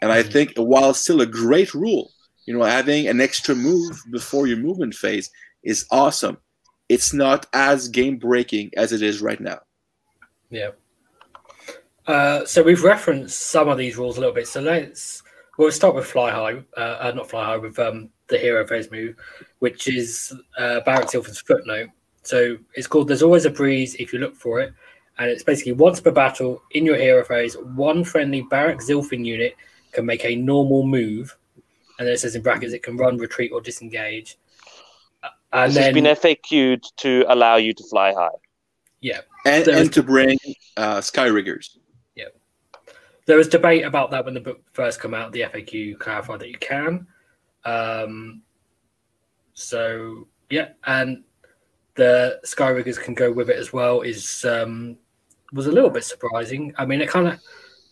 [0.00, 0.32] And I mm-hmm.
[0.32, 2.10] think while still a great rule,
[2.46, 5.30] you know, having an extra move before your movement phase
[5.62, 6.38] is awesome.
[6.88, 9.60] It's not as game breaking as it is right now.
[10.50, 10.70] Yeah.
[12.06, 14.46] Uh, so we've referenced some of these rules a little bit.
[14.46, 15.22] So let's
[15.56, 18.90] we'll start with fly high, uh, uh, not fly high, with um, the hero phase
[18.90, 19.16] move,
[19.60, 21.88] which is uh, Barak-Zilfin's footnote.
[22.22, 24.74] So it's called "There's always a breeze if you look for it,"
[25.18, 29.54] and it's basically once per battle in your hero phase, one friendly Barrack Zilfin unit
[29.92, 31.36] can make a normal move
[31.98, 34.38] and then it says in brackets it can run, retreat, or disengage.
[35.22, 38.28] Uh, and this then, has been FAQ'd to allow you to fly high.
[39.00, 39.20] Yeah.
[39.44, 40.38] and, and to bring
[40.76, 41.76] uh, Skyriggers.
[42.14, 42.26] Yeah,
[43.26, 45.32] there was debate about that when the book first came out.
[45.32, 47.06] The FAQ clarified that you can.
[47.64, 48.42] Um,
[49.54, 51.22] so yeah, and
[51.94, 54.00] the sky riggers can go with it as well.
[54.02, 54.96] Is um,
[55.52, 56.74] was a little bit surprising.
[56.76, 57.40] I mean, it kind of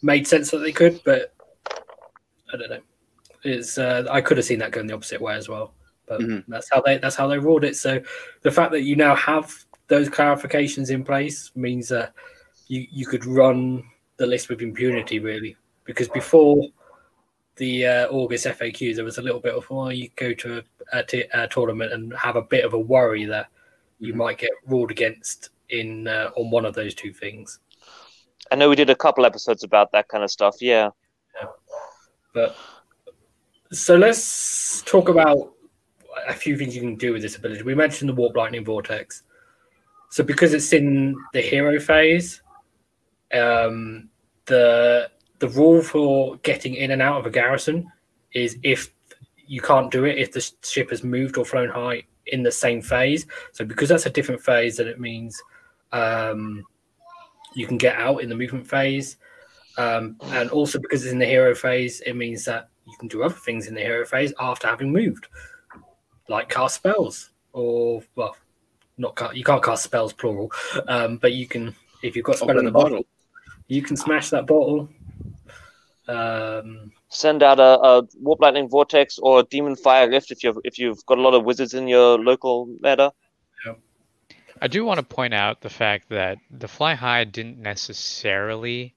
[0.02, 1.34] made sense that they could, but
[2.52, 2.80] I don't know.
[3.44, 5.74] It's uh, I could have seen that going the opposite way as well,
[6.06, 6.50] but mm-hmm.
[6.50, 7.76] that's how they that's how they ruled it.
[7.76, 8.00] So
[8.42, 9.52] the fact that you now have
[9.88, 12.14] those clarifications in place means that
[12.68, 13.84] you you could run
[14.16, 16.68] the list with impunity, really, because before
[17.56, 20.98] the uh, August FAQ, there was a little bit of, well, you go to a,
[20.98, 23.48] a, t- a tournament and have a bit of a worry that
[23.98, 24.18] you mm-hmm.
[24.18, 27.58] might get ruled against in uh, on one of those two things.
[28.50, 30.56] I know we did a couple episodes about that kind of stuff.
[30.60, 30.90] Yeah.
[31.40, 31.48] yeah.
[32.34, 32.56] But
[33.72, 35.54] so let's talk about
[36.28, 37.62] a few things you can do with this ability.
[37.62, 39.22] We mentioned the warp lightning vortex.
[40.10, 42.42] So because it's in the hero phase,
[43.32, 44.10] um,
[44.44, 47.90] the the rule for getting in and out of a garrison
[48.32, 48.92] is if
[49.46, 52.82] you can't do it if the ship has moved or flown high in the same
[52.82, 53.26] phase.
[53.52, 55.42] So because that's a different phase, then it means
[55.92, 56.62] um,
[57.54, 59.16] you can get out in the movement phase.
[59.78, 63.22] Um, and also because it's in the hero phase, it means that you can do
[63.22, 65.26] other things in the hero phase after having moved,
[66.28, 68.36] like cast spells or well,
[68.98, 70.52] not cast, you can't cast spells plural,
[70.86, 73.04] um, but you can if you've got spell in the bottle,
[73.68, 74.88] you can smash that bottle.
[76.06, 80.58] Um, Send out a, a warp lightning vortex or a demon fire lift if you've
[80.64, 83.12] if you've got a lot of wizards in your local meta.
[84.60, 88.94] I do want to point out the fact that the fly high didn't necessarily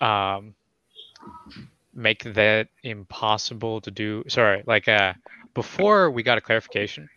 [0.00, 0.54] um,
[1.98, 4.24] make that impossible to do.
[4.28, 5.14] Sorry, like uh,
[5.52, 7.08] before we got a clarification,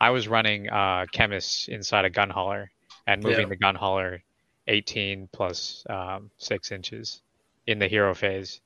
[0.00, 2.70] I was running uh, chemists inside a gun hauler
[3.06, 3.50] and moving yeah.
[3.50, 4.22] the gun hauler
[4.68, 7.20] 18 plus um, six inches
[7.66, 8.60] in the hero phase.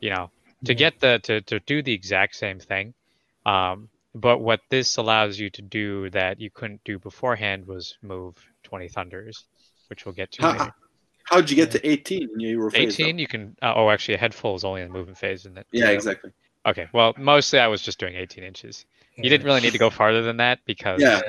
[0.00, 0.30] You know,
[0.64, 2.92] to get the to to do the exact same thing.
[3.46, 8.34] Um, but what this allows you to do that you couldn't do beforehand was move
[8.64, 9.44] 20 thunders,
[9.88, 10.74] which we'll get to later.
[11.26, 12.98] How'd you get to 18 in your phase?
[12.98, 13.56] 18, you can.
[13.62, 15.66] Uh, oh, actually, a head full is only in the movement phase, isn't it?
[15.72, 16.32] Yeah, exactly.
[16.64, 18.86] Okay, well, mostly I was just doing 18 inches.
[19.16, 21.00] You didn't really need to go farther than that because.
[21.00, 21.20] Yeah,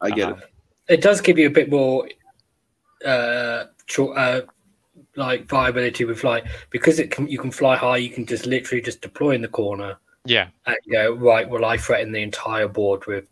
[0.00, 0.42] I get uh, it.
[0.88, 2.08] It does give you a bit more,
[3.04, 3.64] uh,
[3.98, 4.40] uh,
[5.16, 7.28] like viability with fly because it can.
[7.28, 7.98] You can fly high.
[7.98, 10.48] You can just literally just deploy in the corner yeah.
[10.66, 13.24] And go, right, well, I threaten the entire board with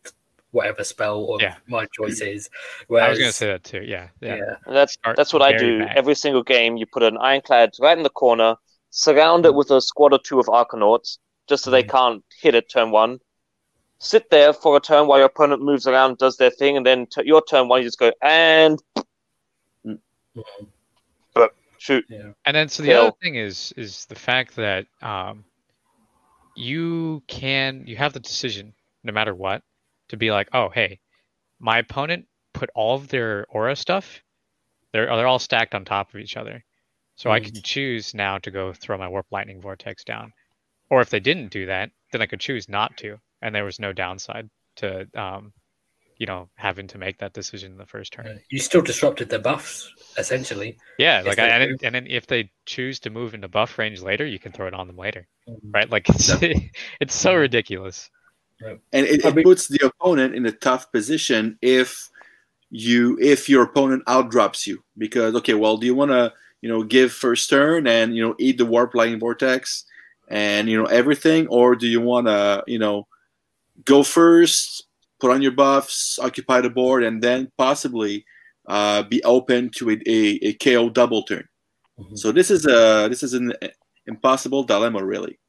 [0.53, 1.57] whatever spell or yeah.
[1.69, 2.51] my choice is.
[2.89, 3.83] Whereas, I was going to say that too.
[3.83, 4.09] Yeah.
[4.21, 4.37] Yeah.
[4.37, 4.57] yeah.
[4.67, 5.97] That's that's what I do bad.
[5.97, 6.77] every single game.
[6.77, 8.57] You put an ironclad right in the corner,
[8.91, 11.91] surround it with a squad or two of Arkanauts, just so they mm-hmm.
[11.91, 13.21] can't hit it turn one.
[13.99, 17.07] Sit there for a turn while your opponent moves around, does their thing, and then
[17.07, 18.83] t- your turn one, you just go and.
[19.87, 20.65] Mm-hmm.
[21.35, 22.05] But shoot.
[22.09, 22.33] Yeah.
[22.47, 23.03] And then so the Kill.
[23.03, 25.45] other thing is is the fact that um,
[26.57, 28.73] you can you have the decision
[29.05, 29.63] no matter what
[30.11, 31.01] to be like, oh hey,
[31.59, 34.23] my opponent put all of their aura stuff,
[34.93, 36.65] they're they're all stacked on top of each other.
[37.17, 37.33] So mm.
[37.33, 40.33] I can choose now to go throw my warp lightning vortex down.
[40.91, 43.79] Or if they didn't do that, then I could choose not to, and there was
[43.79, 45.53] no downside to um,
[46.21, 48.41] you know having to make that decision in the first turn.
[48.51, 50.77] You still disrupted their buffs essentially.
[50.99, 54.27] Yeah, like I, and, and then if they choose to move into buff range later,
[54.27, 55.71] you can throw it on them later, mm-hmm.
[55.73, 55.91] right?
[55.91, 56.31] Like it's
[57.01, 58.11] it's so ridiculous.
[58.93, 62.09] And it, it puts the opponent in a tough position if
[62.71, 66.83] you if your opponent outdrops you because okay, well, do you want to you know
[66.83, 69.85] give first turn and you know eat the warp lightning vortex
[70.29, 73.07] and you know everything, or do you want to you know
[73.85, 74.87] go first,
[75.21, 78.25] put on your buffs, occupy the board, and then possibly
[78.69, 81.49] uh, be open to a, a, a KO double turn.
[81.99, 82.15] Mm-hmm.
[82.17, 83.53] So this is a this is an
[84.07, 85.40] impossible dilemma, really.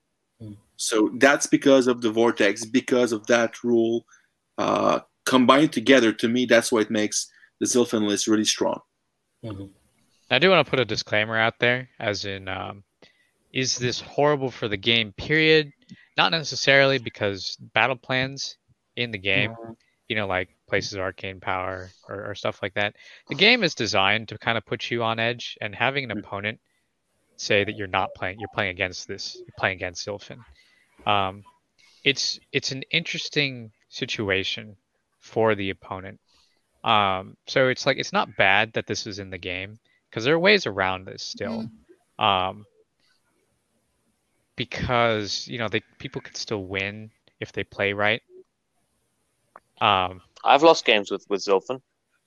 [0.81, 4.03] So that's because of the vortex, because of that rule
[4.57, 6.11] uh, combined together.
[6.11, 8.79] To me, that's what makes the Zilfin list really strong.
[9.45, 9.65] Mm-hmm.
[10.31, 12.83] I do want to put a disclaimer out there, as in, um,
[13.53, 15.13] is this horrible for the game?
[15.17, 15.71] Period.
[16.17, 18.57] Not necessarily because battle plans
[18.95, 19.73] in the game, mm-hmm.
[20.07, 22.95] you know, like places arcane power or, or stuff like that.
[23.29, 26.59] The game is designed to kind of put you on edge, and having an opponent
[27.37, 30.39] say that you're not playing, you're playing against this, you're playing against Zilfin.
[31.05, 31.43] Um,
[32.03, 34.75] it's it's an interesting situation
[35.19, 36.19] for the opponent.
[36.83, 40.33] Um, so it's like it's not bad that this is in the game because there
[40.33, 41.69] are ways around this still.
[42.19, 42.23] Mm.
[42.23, 42.65] Um,
[44.55, 48.21] because you know they people can still win if they play right.
[49.79, 51.81] Um, I've lost games with with Zilfin.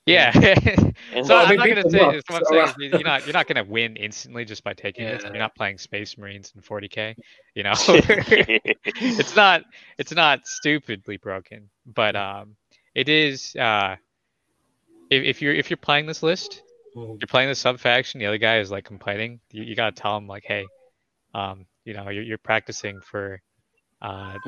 [0.06, 0.32] Yeah.
[1.24, 3.46] So I'm not gonna say must, is I'm so, saying is you're not you're not
[3.46, 5.22] gonna win instantly just by taking this.
[5.22, 5.30] Yeah.
[5.30, 7.14] You're not playing Space Marines in 40k.
[7.54, 9.62] You know, it's not
[9.98, 12.56] it's not stupidly broken, but um,
[12.94, 13.54] it is.
[13.54, 13.96] Uh,
[15.10, 16.62] if, if you're if you're playing this list,
[16.96, 17.20] Mhm.
[17.20, 18.18] you're playing the sub faction.
[18.20, 19.40] The other guy is like complaining.
[19.50, 20.66] You, you gotta tell him like, hey,
[21.34, 23.40] um, you know, you're, you're practicing for.
[24.04, 24.38] Uh,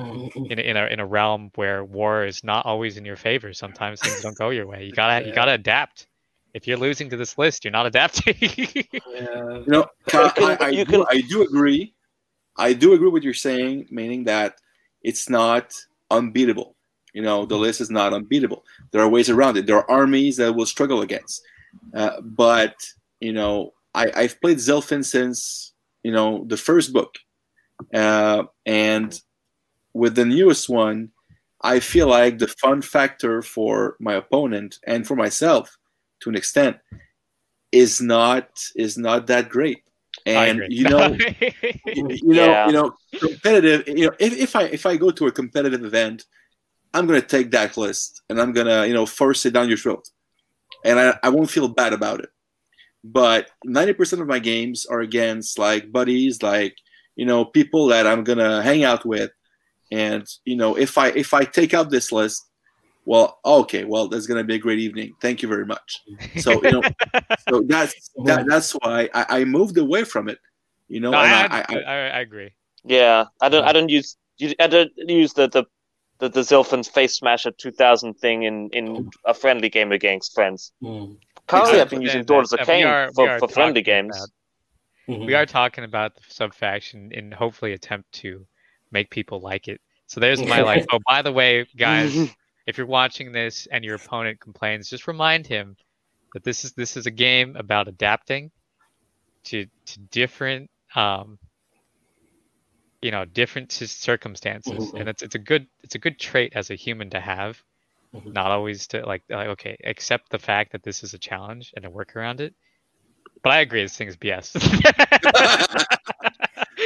[0.50, 3.54] in a, in a in a realm where war is not always in your favor.
[3.54, 4.84] Sometimes things don't go your way.
[4.84, 6.08] You gotta you gotta adapt.
[6.52, 8.34] If you're losing to this list, you're not adapting.
[9.14, 9.60] Yeah.
[9.60, 11.94] You know, I, I, I you do, can- I do agree.
[12.58, 14.56] I do agree with what you're saying, meaning that
[15.02, 15.72] it's not
[16.10, 16.76] unbeatable.
[17.14, 18.62] You know, the list is not unbeatable.
[18.90, 19.66] There are ways around it.
[19.66, 21.40] There are armies that will struggle against.
[21.94, 22.74] Uh, but
[23.20, 27.14] you know, I, I've played Zilfin since you know the first book,
[27.94, 29.18] uh, and
[29.96, 31.10] with the newest one,
[31.62, 35.64] I feel like the fun factor for my opponent and for myself,
[36.20, 36.76] to an extent,
[37.72, 39.80] is not is not that great.
[40.26, 41.16] And you know,
[41.86, 42.66] you know, Yeah.
[42.66, 43.80] you know, competitive.
[43.88, 46.24] You know, if, if I if I go to a competitive event,
[46.94, 50.04] I'm gonna take that list and I'm gonna you know force it down your throat,
[50.84, 52.30] and I, I won't feel bad about it.
[53.04, 56.74] But 90% of my games are against like buddies, like
[57.20, 59.30] you know people that I'm gonna hang out with,
[59.92, 62.42] and you know if I if I take out this list,
[63.04, 65.14] well, okay, well that's gonna be a great evening.
[65.20, 66.00] Thank you very much.
[66.38, 66.82] So you know,
[67.48, 70.38] so that's that, that's why I, I moved away from it.
[70.88, 72.50] You know, No, and I, I, I, I, I agree.
[72.84, 75.64] yeah, I don't I don't use you- I don't use the the
[76.18, 80.72] the, the Zilfin's face smasher 2000 thing in in a friendly game against friends.
[80.82, 81.18] Mhm.
[81.46, 84.16] Currently, I I've been using understand Daughters that, of Khaine for, for friendly games.
[84.16, 84.30] about-
[85.08, 85.26] Mhm.
[85.26, 88.44] We are talking about the sub faction and hopefully attempt to
[88.90, 89.80] make people like it.
[90.06, 90.84] So there's my like.
[90.92, 92.34] Oh, by the way, guys,
[92.66, 95.76] if you're watching this and your opponent complains, just remind him
[96.34, 98.50] that this is this is a game about adapting
[99.44, 101.38] to to different um
[103.02, 104.96] you know different c- circumstances Mhm.
[104.96, 107.62] and it's it's a good it's a good trait as a human to have
[108.12, 108.32] Mhm.
[108.32, 111.84] not always to like like okay accept the fact that this is a challenge and
[111.84, 112.54] to work around it
[113.42, 114.52] but i agree this thing is bs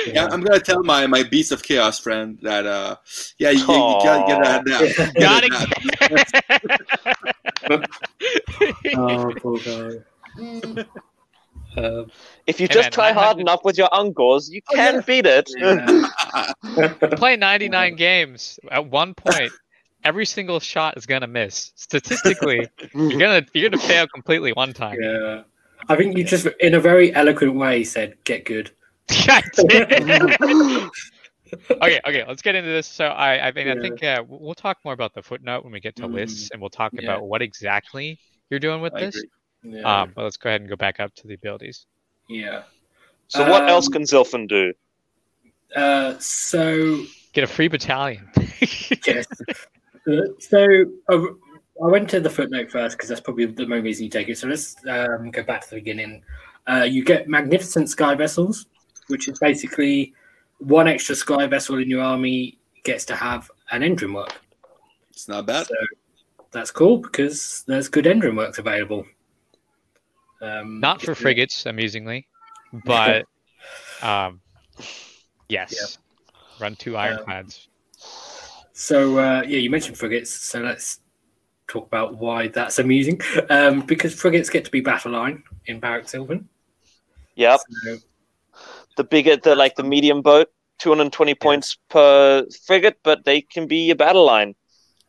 [0.06, 2.96] Yeah, I'm gonna tell my my beast of chaos friend that uh
[3.38, 5.12] yeah you, you, you gotta get that down.
[5.20, 6.26] got Get it
[7.68, 7.84] down.
[8.96, 9.90] Oh, poor guy.
[11.76, 12.10] Um,
[12.46, 15.00] If you Hey, just man, try hard enough with your uncles, you Oh, can yeah.
[15.06, 15.48] beat it.
[15.56, 16.02] yeah.
[17.16, 19.52] play 99 games at one point
[20.04, 24.96] every single shot is gonna miss statistically you're gonna you're gonna fail completely one time
[25.00, 25.42] yeah.
[25.88, 28.70] I think you just, in a very eloquent way, said, "Get good."
[29.28, 30.90] I did.
[31.82, 34.54] okay okay let's get into this so i i mean i think uh, we'll we'll
[34.54, 36.12] talk more about the footnote when we get to Mm.
[36.14, 37.02] lists and we'll talk Yeah.
[37.02, 38.18] about what exactly
[38.50, 39.24] you're doing with I this.
[39.64, 40.02] Yeah.
[40.02, 41.86] um but let's go ahead and go back up to the abilities
[42.28, 42.62] yeah.
[43.26, 44.72] So what else Um, can Zilfin do?
[45.74, 48.28] Uh, so get a free battalion
[49.06, 49.26] yes.
[50.38, 51.18] So uh,
[51.82, 54.38] I went to the footnote first because that's probably the main reason you take it.
[54.38, 56.22] So let's um, go back to the beginning.
[56.68, 58.66] Uh, you get magnificent sky vessels,
[59.10, 60.14] which is basically
[60.58, 64.40] one extra sky vessel in your army gets to have an engine work.
[65.10, 65.66] It's not bad.
[65.66, 65.74] So
[66.50, 69.06] that's cool because there's good engine works available.
[70.42, 72.26] Um, not for frigates amusingly
[72.86, 73.26] but
[74.02, 74.40] um
[75.50, 75.98] yes
[76.58, 77.68] run two ironclads
[78.72, 80.30] So uh, yeah, you mentioned frigates.
[80.30, 81.00] So let's
[81.68, 83.20] talk about why that's amusing.
[83.50, 86.44] Um, because frigates get to be battle line in Barak-Zilfin.
[87.36, 87.98] Yep, So,
[88.96, 90.48] the bigger, the like the medium boat,
[90.78, 94.54] 220 points per frigate, but they can be a battle line.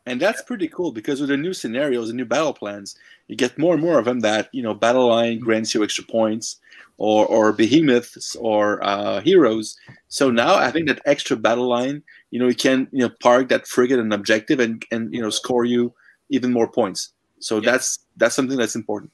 [0.06, 2.96] And that's pretty cool because with the new scenarios and new battle plans,
[3.28, 6.04] you get more and more of them that, you know, Battle Line grants you extra
[6.04, 6.60] points
[6.98, 9.78] or, or behemoths or uh, heroes.
[10.08, 13.50] So now I think that extra battle line, you know, you can, you know, park
[13.50, 15.94] that frigate and objective and, and, you know, score you
[16.30, 17.14] even more points.
[17.40, 17.72] So Yeah.
[17.72, 19.12] that's, that's something that's important.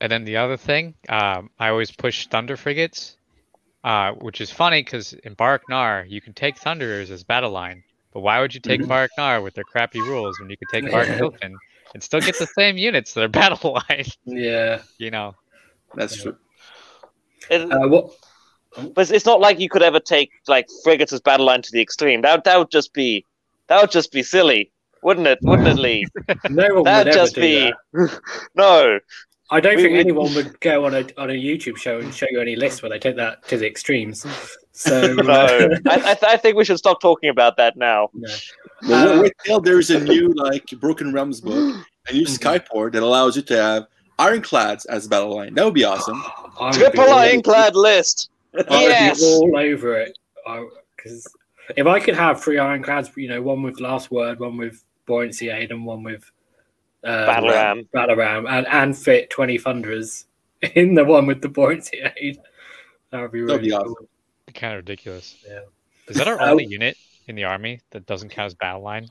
[0.00, 3.16] And then the other thing, um, I always push Thunder frigates,
[3.84, 7.82] uh, which is funny because in Barak Nar, you can take Thunderers as battle line.
[8.12, 8.88] But why would you take Mhm.
[8.88, 11.08] Baraknar with their crappy rules when you could take Barak
[11.42, 11.54] Zilfin
[11.94, 14.04] and still get the same units that are battle line?
[14.24, 14.82] yeah.
[14.98, 15.34] You know,
[15.94, 16.22] That's Yeah.
[16.22, 16.36] true.
[17.50, 18.14] It- Uh, what?
[18.94, 21.80] but it's not like you could ever take like frigates as battle line to the
[21.80, 22.20] extreme.
[22.22, 23.24] That that would just be
[23.68, 24.72] that would just be silly,
[25.02, 25.38] wouldn't it?
[25.42, 26.06] Wouldn't it, Lee?
[26.50, 28.20] No one would That'd ever just do be that.
[28.54, 28.98] no.
[29.52, 32.14] I don't we- think we- anyone would go on a on a YouTube show and
[32.14, 34.24] show you any lists where they take that to the extremes.
[34.72, 38.10] So No, I, I, th- I think we should stop talking about that now.
[38.14, 38.28] no.
[38.88, 42.60] Well, Uh, wait till there's a new like Broken Realms book, a use Mhm.
[42.68, 43.86] Skyport that allows you to have
[44.18, 45.54] ironclads as battle line.
[45.54, 46.22] That would be awesome.
[46.60, 48.30] I would Triple ironclad list.
[48.54, 49.20] I would Yes.
[49.20, 50.16] be all over it.
[50.96, 51.26] Because
[51.76, 55.50] if I could have three ironclads, you know, one with last word, one with buoyancy
[55.50, 56.30] aid, and one with
[57.04, 57.88] uh, Battle ram.
[57.92, 60.26] battle ram, and, and fit twenty thunderers
[60.74, 62.38] in the one with the buoyancy aid,
[63.10, 63.96] that would be really be cool.
[64.54, 65.36] Kind of ridiculous.
[65.48, 65.60] Yeah.
[66.08, 66.96] Is that our Uh, only unit
[67.28, 69.08] in the army that doesn't count as battle line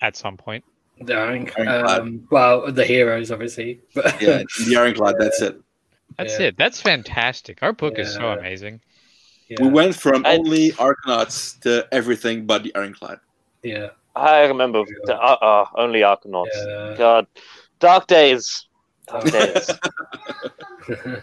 [0.00, 0.64] at some point?
[1.00, 2.00] The ironc- Ironclad.
[2.00, 5.16] um, well, the heroes obviously, but Yeah, the ironclad.
[5.18, 5.60] That's it.
[6.16, 6.46] That's Yeah.
[6.46, 6.56] it.
[6.56, 7.58] That's fantastic.
[7.62, 8.80] Our book is so amazing.
[9.48, 13.18] yeah, We went from I- only Arkanauts to everything but the ironclad.
[13.62, 16.46] yeah, I remember the, uh, uh, only Arkanauts.
[16.54, 16.94] yeah.
[16.96, 17.26] God,
[17.80, 18.66] dark days.
[19.06, 19.70] Dark days.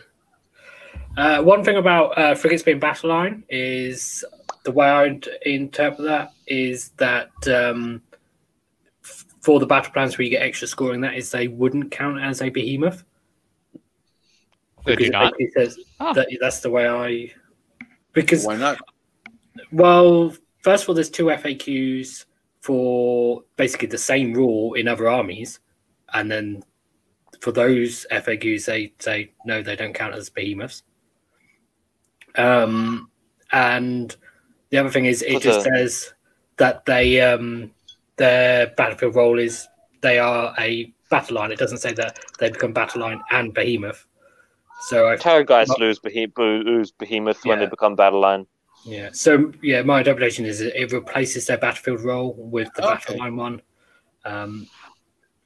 [1.15, 4.25] Uh, one thing about uh, frigates being battle line is
[4.63, 8.01] the way I interpret that is that um,
[9.41, 12.41] for the battle plans where you get extra scoring, that is they wouldn't count as
[12.41, 13.03] a behemoth.
[14.87, 15.33] They do Because not.
[15.37, 16.13] basically says Oh.
[16.15, 17.31] that, that's the way I.
[18.13, 18.79] Because Why not?
[19.71, 20.33] well,
[20.63, 22.25] first of all, there's two FAQs
[22.63, 25.59] for basically the same rule in other armies,
[26.13, 26.63] and then
[27.41, 30.83] for those FAQs, they say no, they don't count as behemoths.
[32.35, 33.09] Um,
[33.51, 34.15] and
[34.69, 35.75] the other thing is, it What's just that?
[35.75, 36.13] says
[36.57, 37.71] that they um,
[38.15, 39.67] their battlefield role is
[40.01, 41.51] they are a battle line.
[41.51, 44.05] It doesn't say that they become battle line and behemoth.
[44.87, 48.47] So I Terror guys Not- lose, behe- lose behemoth when they become battle line.
[48.85, 49.09] Yeah.
[49.13, 52.93] So yeah, my interpretation is it it replaces their battlefield role with the Okay.
[52.93, 53.61] battle line one.
[54.25, 54.67] Um,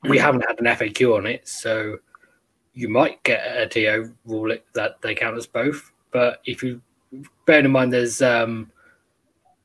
[0.03, 1.97] we haven't had an FAQ on it, so
[2.73, 5.91] you might get a DO rule that they count as both.
[6.11, 6.81] But if you
[7.45, 8.71] bear in mind, there's um,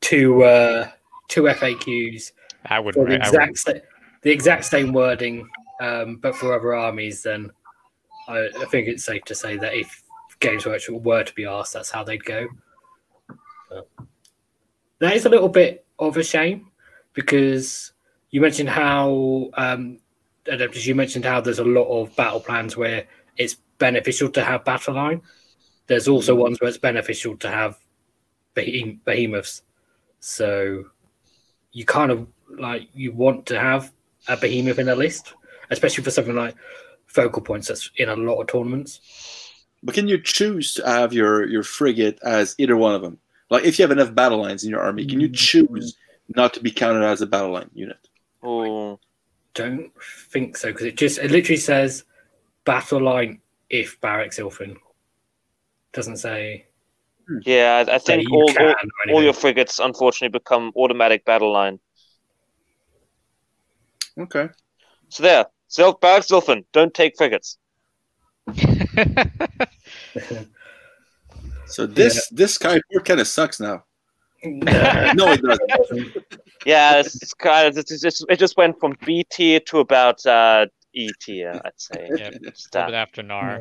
[0.01, 0.89] two uh,
[1.29, 2.33] two FAQs
[2.67, 2.95] I would.
[2.95, 3.73] for the I would exact sa-
[4.23, 5.49] the exact same wording,
[5.81, 7.51] um, but for other armies, then
[8.29, 10.03] I, I think it's safe to say that if
[10.41, 12.49] Games Workshop were to be asked, that's how they'd go.
[14.99, 16.71] That is a little bit of a shame
[17.13, 17.93] because
[18.31, 19.99] you mentioned how um,
[20.47, 23.07] Adeptus, you mentioned how there's a lot of battle plans where
[23.37, 25.23] it's beneficial to have battle line.
[25.87, 27.79] There's also ones where it's beneficial to have
[28.55, 29.63] behem- behemoths.
[30.21, 30.85] So
[31.73, 33.93] you kind of like you want to have
[34.29, 35.35] a behemoth in a list,
[35.71, 36.55] especially for something like
[37.07, 39.01] focal points that's in a lot of tournaments.
[39.83, 43.19] But can you choose to have your your frigate as either one of them?
[43.53, 45.35] Like if you have enough battle lines in your army, can you mm.
[45.35, 45.99] choose
[46.35, 47.99] not to be counted as a battle line unit?
[48.43, 48.99] Ooh.
[49.53, 49.93] Don't
[50.31, 52.05] think so because it just it literally says
[52.65, 54.77] battle line if Barak-Zilfin.
[55.93, 56.65] Doesn't say
[57.29, 57.41] hmm.
[57.45, 58.75] Yeah, I, I think all, all,
[59.11, 61.79] all your frigates unfortunately become automatic battle line.
[64.19, 64.49] Okay.
[65.11, 67.59] So there, Self Barak-Zilfin, don't take frigates.
[71.73, 73.85] So this this guy kind of sucks now.
[74.45, 76.17] No, it doesn't.
[76.67, 80.25] Yeah, it's, it's kind of it's just it just went from B tier to about
[80.27, 82.09] uh, E tier, I'd say.
[82.17, 83.61] yeah, a Just little bit after Nar.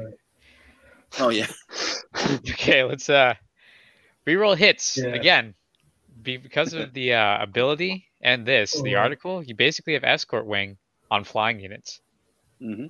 [1.19, 1.47] Oh yeah.
[2.49, 3.33] okay, let's uh
[4.25, 5.09] reroll hits Yeah.
[5.15, 5.55] again.
[6.21, 8.99] Be, because of the uh, ability and this, the Mhm.
[8.99, 10.77] article, you basically have escort wing
[11.09, 11.99] on flying units.
[12.61, 12.87] Mm-hmm.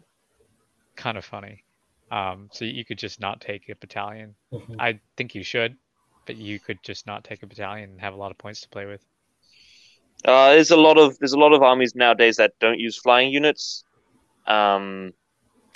[0.97, 1.63] Kind of funny.
[2.12, 4.36] Um, so you could just not take a battalion.
[4.51, 4.76] Mhm.
[4.80, 5.78] I think you should,
[6.26, 8.70] but you could just not take a battalion and have a lot of points to
[8.70, 9.01] play with.
[10.26, 13.32] Uh, there's a lot of there's a lot of armies nowadays that don't use flying
[13.32, 13.86] units.
[14.45, 15.14] Um,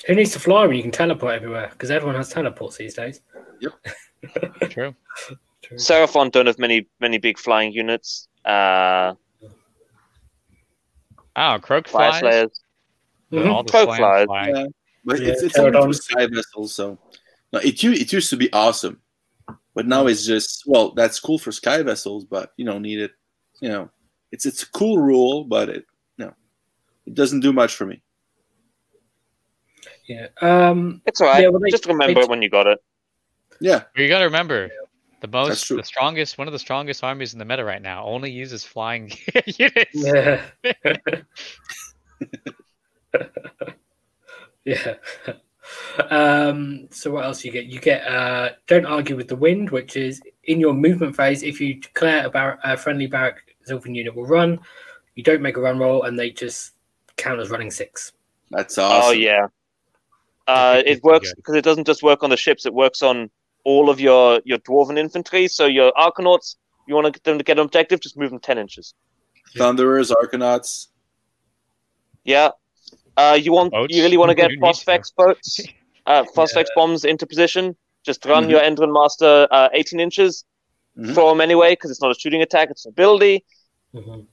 [0.07, 1.69] Who needs to fly when you can teleport everywhere?
[1.71, 3.21] Because everyone has teleports these days.
[3.61, 3.73] Yep.
[4.69, 4.93] True.
[5.61, 5.77] True.
[5.77, 8.27] Seraphon don't have many many big flying units.
[8.43, 9.13] Uh,
[11.37, 12.19] Oh, Kroak Fire flies.
[12.19, 12.61] Slayers.
[13.31, 13.51] Mhm.
[13.51, 14.25] All the Kroak flies.
[14.25, 14.47] fly.
[14.49, 14.65] Yeah.
[15.05, 16.01] But Yeah, it's it's only for Terradons.
[16.01, 16.97] sky vessels, so
[17.53, 18.99] no, it it used to be awesome,
[19.75, 23.11] but now it's just well, that's cool for sky vessels, but you don't need it.
[23.61, 23.89] You know,
[24.31, 25.85] it's it's a cool rule, but it
[26.17, 26.33] no,
[27.05, 28.01] it doesn't do much for me.
[30.07, 30.27] Yeah.
[30.41, 31.41] Um, It's alright.
[31.41, 32.79] Yeah, well, they- Just remember it when you got it.
[33.61, 34.69] Yeah, you got to remember,
[35.21, 38.29] the most, the strongest, one of the strongest armies in the meta right now only
[38.31, 39.11] uses flying
[39.45, 39.91] units.
[39.93, 40.41] yeah.
[44.65, 44.95] yeah.
[46.09, 47.65] Um, so what else you get?
[47.65, 51.43] You get uh, don't argue with the wind, which is in your movement phase.
[51.43, 54.59] If you declare a, bar- a friendly barrack Zilfin unit will run,
[55.15, 56.73] you don't make a run roll, and they just
[57.17, 58.11] count as running six.
[58.51, 59.09] that's awesome.
[59.09, 59.47] Oh yeah.
[60.47, 63.29] Uh, it works because it doesn't just work on the ships; it works on
[63.63, 65.47] all of your your dwarven infantry.
[65.47, 66.55] So your Arkanauts,
[66.87, 68.93] you want to get them to get an objective, just move them ten inches.
[69.57, 70.87] Thunderers, Arkanauts.
[72.23, 72.49] Yeah,
[73.17, 73.95] Uh, you want Boats?
[73.95, 74.59] you really want to get You.
[74.59, 75.59] Phosphex boats,
[76.05, 77.75] uh, Phosphex bombs into position.
[78.05, 78.49] Just run Mhm.
[78.51, 80.43] your Endrinmaster uh, 18 inches,
[80.97, 81.13] Mhm.
[81.13, 83.43] throw them anyway because it's not a shooting attack; it's an ability.
[83.93, 84.27] Mhm.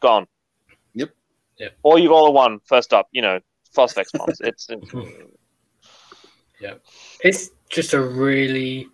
[0.00, 0.26] Gone.
[0.94, 1.10] Yep.
[1.58, 1.76] Yep.
[1.82, 3.08] Or you roll a one first up.
[3.12, 3.40] You know,
[3.76, 4.40] Phosphex bombs.
[4.40, 4.94] it's, it's
[7.20, 8.88] It's just a really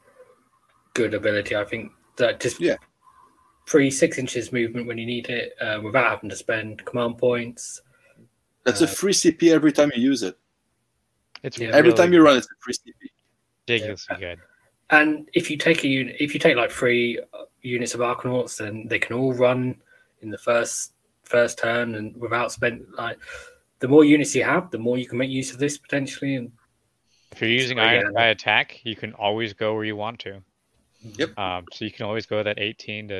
[0.94, 1.56] good ability.
[1.56, 2.76] I think that just Yeah.
[3.66, 7.80] free six inches movement when you need it uh, without having to spend command points.
[8.64, 10.36] That's a Uh, free CP every time you use it.
[11.42, 11.70] It's Yeah.
[11.72, 13.08] Every time you run, it's a free CP.
[13.68, 14.38] ridiculously good.
[14.90, 18.58] And if you take a unit, if you take like three uh, units of Arkanauts,
[18.58, 19.80] then they can all run
[20.20, 20.92] in the first
[21.22, 23.18] first turn and without spend like
[23.78, 26.34] the more units you have, the more you can make use of this potentially.
[26.36, 26.52] And
[27.32, 28.10] If you're using Oh, Iron yeah.
[28.10, 30.42] Sky Attack, you can always go where you want to.
[31.18, 31.38] Yep.
[31.38, 33.18] Um, so you can always go that 18 to,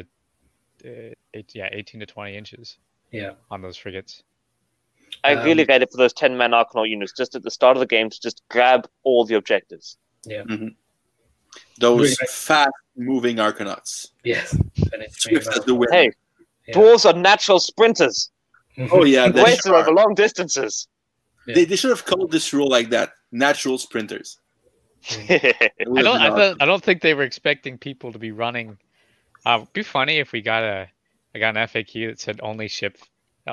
[0.84, 2.76] uh, eight, yeah, 18 to 20 inches
[3.11, 4.22] yeah, on those frigates.
[5.24, 7.76] I Um, really get it for those 10 man Arkanaut units just at the start
[7.76, 9.96] of the game to just grab all the objectives.
[10.24, 10.42] Yeah.
[11.78, 12.44] Those Really nice.
[12.44, 14.08] fast moving Arkanauts.
[14.24, 14.52] yes.
[14.52, 15.92] And it's Swift as the wind.
[15.92, 16.10] Hey,
[16.68, 16.74] Yeah.
[16.74, 18.30] dwarves are natural sprinters.
[18.90, 19.94] Oh yeah, they, Racer sure over are.
[19.94, 20.88] long distances.
[21.46, 23.10] they, they should have called this rule like that.
[23.30, 24.38] Natural sprinters.
[25.28, 28.78] I don't, I don't, I don't think they were expecting people to be running.
[29.44, 30.88] Uh, it'd be funny if we got a,
[31.34, 32.96] I got an FAQ that said only ship,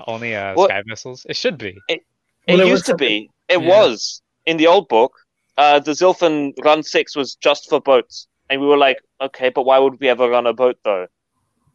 [0.07, 0.69] only uh, What?
[0.69, 1.25] sky vessels.
[1.29, 1.77] It should be.
[1.87, 2.01] It
[2.47, 3.29] Well, there used to be.
[3.47, 3.67] It yeah.
[3.67, 5.13] was in the old book.
[5.57, 9.63] Uh, the Zilfin Run Six was just for boats, and we were like, okay, but
[9.63, 11.07] why would we ever run a boat though?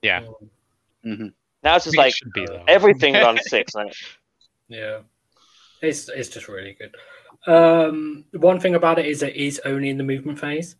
[0.02, 0.22] Yeah.
[1.04, 1.32] Mhm.
[1.62, 3.74] Now it's just think it like be everything runs six.
[3.74, 3.92] Like,
[4.68, 5.00] Yeah,
[5.82, 6.94] it's it's just really good.
[7.46, 10.76] Um, one thing about it is it is only in the movement phase.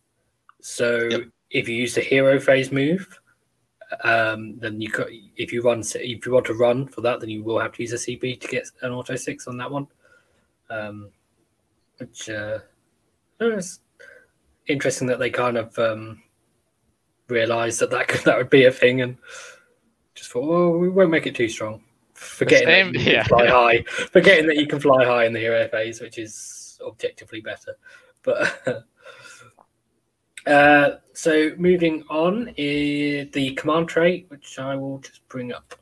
[0.61, 1.21] So Yep.
[1.51, 3.19] if you use the hero phase move,
[4.03, 7.29] um, then you could, if you run if you want to run for that, then
[7.29, 9.87] you will have to use a CP to get an auto six on that one.
[10.69, 11.09] Um,
[11.97, 12.59] which uh,
[13.39, 13.79] it's
[14.67, 16.21] interesting that they kind of um,
[17.27, 19.17] realized that that could, that would be a thing and
[20.13, 21.81] just thought, well, we won't make it too strong.
[22.13, 23.23] Forgetting same- that you yeah.
[23.23, 26.79] can fly high, forgetting that you can fly high in the hero phase, which is
[26.85, 27.77] objectively better.
[28.23, 28.63] But
[30.45, 35.75] uh, so moving on is the command trait, which I will just bring up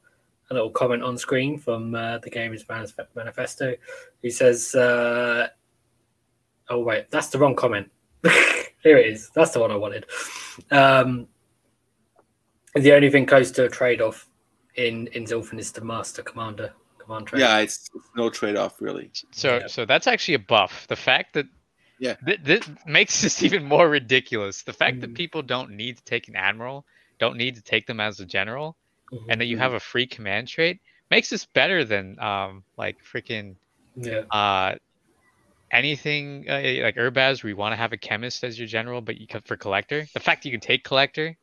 [0.50, 2.64] a little comment on screen from uh, the Gamers
[3.16, 3.76] Manifesto,
[4.22, 5.48] who says, uh,
[6.70, 7.90] "Oh wait, that's the wrong comment.
[8.84, 9.30] Here it is.
[9.36, 10.06] That's the one I wanted."
[10.72, 11.28] Um,
[12.76, 14.28] the only thing close to a trade-off
[14.76, 17.42] in in Zilfin is the Master Commander command trait.
[17.42, 19.12] Yeah, it's, it's no trade off really.
[19.32, 19.68] So, Yeah.
[19.68, 20.88] so that's actually a buff.
[20.88, 21.46] The fact that
[22.00, 22.16] Yeah.
[22.26, 24.64] th- this makes this even more ridiculous.
[24.64, 25.16] The fact that Mhm.
[25.16, 26.86] people don't need to take an admiral,
[27.20, 28.78] don't need to take them as a general,
[29.12, 29.30] Mhm.
[29.30, 33.56] and that you have a free command trait makes this better than um like freaking
[33.96, 34.24] yeah.
[34.32, 34.76] uh
[35.72, 39.18] anything uh, like Urbaz where you want to have a chemist as your general, but
[39.18, 40.06] you can for collector.
[40.14, 41.36] The fact that you can take collector,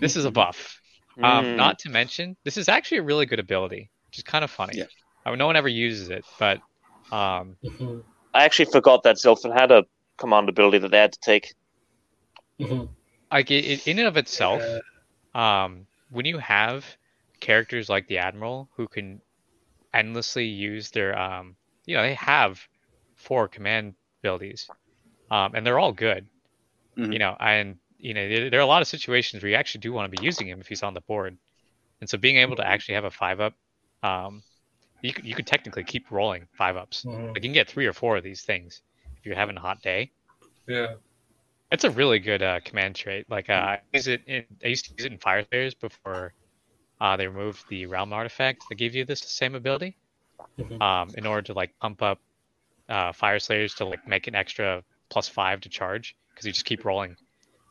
[0.00, 0.76] this is a buff.
[1.22, 4.42] Um, mm, not to mention, this is actually a really good ability, which is kind
[4.42, 4.74] of funny.
[4.76, 4.84] Yeah.
[5.26, 6.62] Uh, no one ever uses it, but
[7.12, 8.02] um, Mhm.
[8.34, 9.84] I actually forgot that Zilfin had a
[10.18, 11.54] command ability that they had to take.
[12.58, 12.88] Mhm.
[13.30, 14.80] like it, it, in and of itself, Uh,
[15.34, 16.84] um, when you have
[17.40, 19.20] characters like the admiral who can
[19.94, 21.56] endlessly use their, um,
[21.86, 22.60] you know, they have
[23.16, 24.70] four command abilities,
[25.30, 26.28] um, and they're all good.
[26.96, 27.12] Mhm.
[27.12, 29.80] You know, and you know there, there are a lot of situations where you actually
[29.80, 31.36] do want to be using him if he's on the board,
[32.00, 33.54] and so being able to actually have a five up,
[34.02, 34.42] um,
[35.02, 37.04] you could, you could technically keep rolling five ups.
[37.04, 37.28] mhm.
[37.28, 38.82] Like you can get three or four of these things
[39.18, 40.10] if you're having a hot day.
[40.66, 40.94] Yeah.
[41.72, 43.26] It's a really good uh, command trait.
[43.30, 46.34] Like uh, I use it in, I used to use it in Fyreslayers before
[47.00, 49.96] uh, they removed the Realm artifact that gave you this same ability.
[50.58, 50.80] Mhm.
[50.80, 52.18] Um, in order to like pump up
[52.88, 56.84] uh, Fyreslayers to like make an extra plus five to charge because you just keep
[56.84, 57.16] rolling,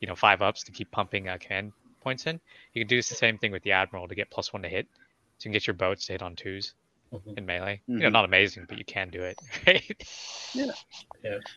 [0.01, 2.39] you know, five ups to keep pumping uh, command points in.
[2.73, 4.88] You can do the same thing with the Admiral to get plus one to hit.
[5.39, 6.73] So you can get your boats to hit on twos
[7.14, 7.38] Mhm.
[7.38, 7.82] in melee.
[7.88, 8.14] You know, Mhm.
[8.14, 10.07] not amazing, but you can do it, right?
[10.53, 10.72] Yeah.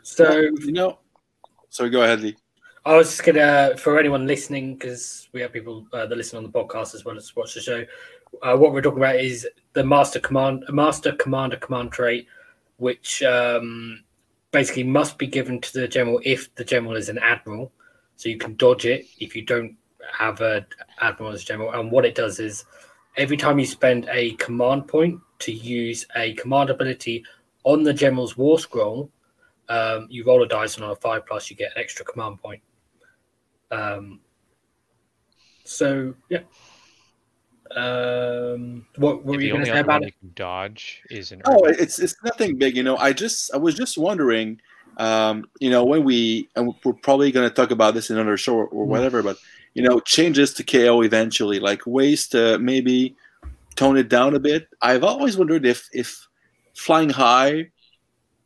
[0.02, 0.98] So you know,
[1.68, 2.36] sorry, go ahead, Lee.
[2.84, 6.42] I was just gonna, for anyone listening, because we have people uh, that listen on
[6.42, 7.84] the podcast as well as watch the show.
[8.42, 12.26] Uh, what we're talking about is the master command, master commander command trait,
[12.78, 14.02] which um,
[14.50, 17.70] basically must be given to the general if the general is an admiral.
[18.16, 19.76] So you can dodge it if you don't
[20.12, 20.66] have a
[21.00, 21.70] admiral as general.
[21.72, 22.64] And what it does is
[23.16, 27.24] every time you spend a command point to use a command ability
[27.64, 29.10] on the general's war scroll,
[29.68, 32.40] um, you roll a dice and on a five plus, you get an extra command
[32.42, 32.62] point.
[33.70, 34.20] Um,
[35.64, 36.40] so yeah,
[37.74, 40.14] Um, what were you going to say about it?
[40.34, 41.76] dodge is an Oh, urban.
[41.78, 42.96] it's it's nothing big, you know.
[42.96, 44.60] I just I was just wondering,
[44.98, 48.36] um, you know, when we and we're probably going to talk about this in another
[48.36, 48.90] show or, or Mm.
[48.90, 49.38] whatever, but
[49.74, 53.16] you know, changes to KO eventually, like ways to maybe
[53.76, 54.68] tone it down a bit.
[54.80, 56.26] I've always wondered if if
[56.74, 57.70] flying high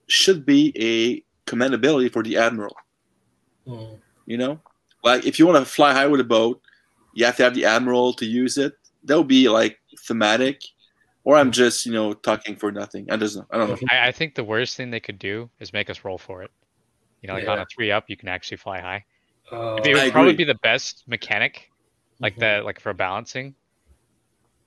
[0.09, 2.77] should be a commendability for the admiral.
[3.67, 3.99] Mm.
[4.27, 4.61] You know,
[5.05, 6.61] like if you want to fly high with a boat,
[7.15, 8.75] you have to have the admiral to use it.
[9.05, 10.61] That would be like thematic.
[11.25, 13.11] Or I'm just, you know, talking for nothing.
[13.11, 13.77] I just, I don't know.
[13.91, 16.53] I, I think the worst thing they could do is make us roll for it.
[17.21, 19.05] You know, like on a three up, you can actually fly high.
[19.51, 20.45] Oh, it would I probably agree.
[20.45, 21.69] be the best mechanic,
[22.21, 22.41] like Mhm.
[22.41, 23.57] the like for balancing.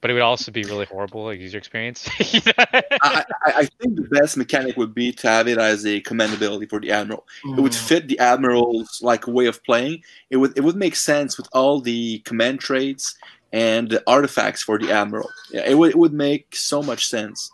[0.02, 2.08] But it would also be really horrible like user experience.
[2.20, 6.70] I, I, I think the best mechanic would be to have it as a commendability
[6.70, 7.28] for the admiral.
[7.44, 7.88] It would Mm.
[7.88, 10.04] fit the admiral's like way of playing.
[10.30, 13.16] It would it would make sense with all the command traits
[13.52, 15.30] and the artifacts for the admiral.
[15.52, 17.52] Yeah, it would it would make so much sense.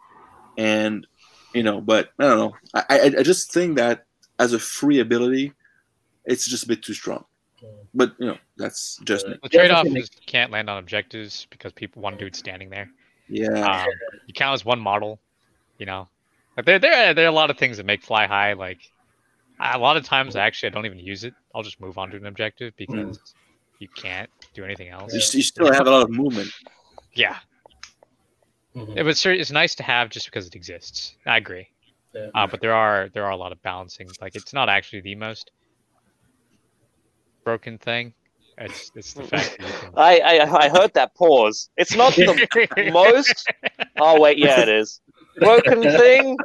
[0.58, 1.08] And
[1.56, 2.56] you know, but I don't know.
[2.76, 4.06] I I, I just think that
[4.38, 5.54] as a free ability,
[6.26, 7.26] it's just a bit too strong.
[7.66, 7.88] Mm.
[7.94, 9.36] But you know, that's just me.
[9.42, 10.02] the trade off definitely.
[10.02, 12.90] is you can't land on objectives because people one dude standing there.
[13.30, 13.84] Yeah.
[13.84, 13.88] Um,
[14.28, 15.20] you count as one model,
[15.80, 16.08] you know.
[16.58, 18.54] Like there, there, there are a lot of things that make fly high.
[18.54, 18.80] Like
[19.60, 21.34] a lot of times, actually, I don't even use it.
[21.54, 23.20] I'll just move on to an objective because
[23.80, 25.12] you can't do anything else.
[25.14, 26.52] You, you still have a lot of movement.
[27.14, 27.38] Yeah,
[28.76, 28.98] Mhm.
[28.98, 29.26] it was.
[29.26, 31.16] It's nice to have just because it exists.
[31.26, 31.68] I agree.
[32.14, 32.28] Yeah.
[32.36, 34.10] Uh, but there are there are a lot of balancing.
[34.22, 35.52] Like it's not actually the most
[37.46, 38.14] broken thing.
[38.58, 39.68] It's it's the fact can.
[39.96, 41.70] I, I I heard that pause.
[41.78, 43.48] It's not the most.
[43.98, 45.00] Oh wait, yeah, it is.
[45.38, 46.38] Broken thing.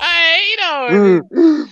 [0.00, 1.64] I, you know, hmm.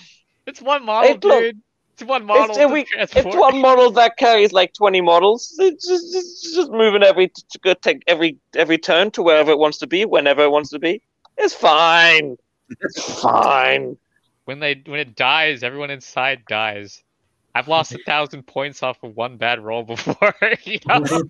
[0.47, 1.61] it's one model, Hey, look, dude.
[1.95, 2.57] It's one model.
[2.57, 5.55] It's, we, it's one model that carries like twenty models.
[5.59, 9.59] It's just, it's just moving every to go take every every turn to wherever it
[9.59, 11.03] wants to be, whenever it wants to be.
[11.39, 12.37] It's fine.
[12.81, 13.97] It's fine.
[14.47, 17.05] when they when it dies, everyone inside dies.
[17.55, 20.35] I've lost a thousand points off of one bad roll before.
[20.65, 21.23] you know?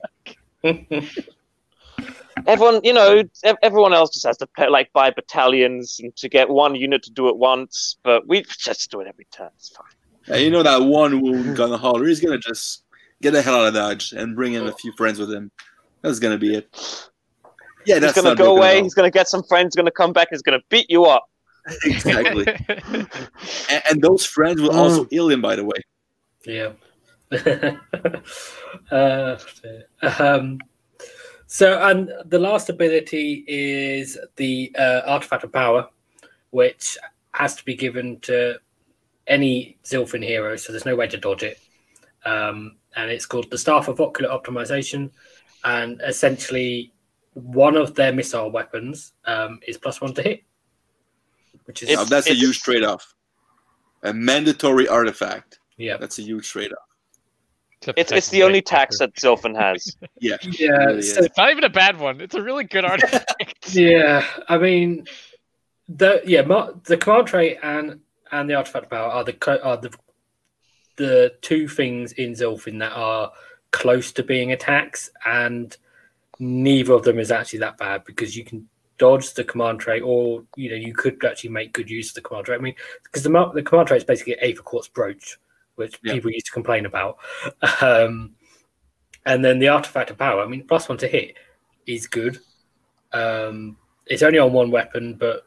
[2.47, 3.23] Everyone, you know,
[3.63, 7.11] everyone else just has to pay, like buy battalions and to get one unit to
[7.11, 7.97] do it once.
[8.03, 9.51] But we just do it every turn.
[9.57, 9.87] It's fine.
[10.27, 12.07] Yeah, you know that one wound gonna holler.
[12.07, 12.85] He's gonna just
[13.21, 15.51] get the hell out of Dodge and bring in a few friends with him.
[16.01, 17.11] That's gonna be it.
[17.85, 18.71] Yeah, He's that's gonna go away.
[18.71, 18.83] at all.
[18.85, 19.77] He's gonna get some friends.
[19.77, 20.29] Gonna come back.
[20.31, 21.29] He's gonna beat you up.
[21.85, 22.47] exactly.
[23.71, 25.11] and, and those friends will also mm.
[25.11, 25.77] heal him, by the way.
[26.45, 26.73] Yeah.
[28.91, 29.39] uh,
[30.19, 30.59] um,
[31.47, 35.89] so, and the last ability is the uh, artifact of power,
[36.51, 36.99] which
[37.33, 38.59] has to be given to
[39.27, 41.59] any Zilfin hero, so there's no way to dodge it.
[42.25, 45.11] Um, and it's called the Staff of Ocular Optimization,
[45.65, 46.93] and essentially,
[47.35, 50.43] one of their missile weapons um, is plus one to hit,
[51.65, 53.15] which is It's- Now, that's a huge trade-off.
[54.03, 55.61] A mandatory artifact.
[55.77, 56.79] Yeah, That's a huge trade-off.
[57.83, 59.97] To It's it's the only tax that Zilfin has.
[60.21, 60.37] Yeah.
[60.43, 60.69] yeah.
[60.71, 62.21] really so- It's not even a bad one.
[62.21, 63.75] It's a really good artifact.
[63.75, 65.07] Yeah, I mean,
[65.89, 68.01] the yeah, mar- the command trait and
[68.31, 69.91] and the artifact power are the co- are the
[70.97, 73.33] the two things in Zilfin that are
[73.73, 75.77] close to being attacks, and
[76.39, 78.69] neither of them is actually that bad because you can
[78.99, 82.21] dodge the command trait, or you know you could actually make good use of the
[82.21, 82.61] command trait.
[82.61, 85.37] I mean, because the the command trait is basically aetherquartz brooch,
[85.77, 86.13] which Yeah.
[86.15, 87.19] people used to complain about,
[87.81, 88.35] um,
[89.27, 90.43] and then the artifact of power.
[90.43, 91.37] I mean, plus one to hit
[91.87, 92.39] is good.
[93.13, 95.47] Um, it's only on one weapon, but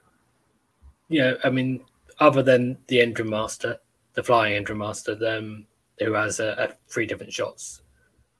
[1.09, 1.83] you know, I mean,
[2.19, 3.77] other than the Endrin Master,
[4.13, 5.67] the Flying Endrin Master, them
[5.99, 7.81] who has a, a three different shots.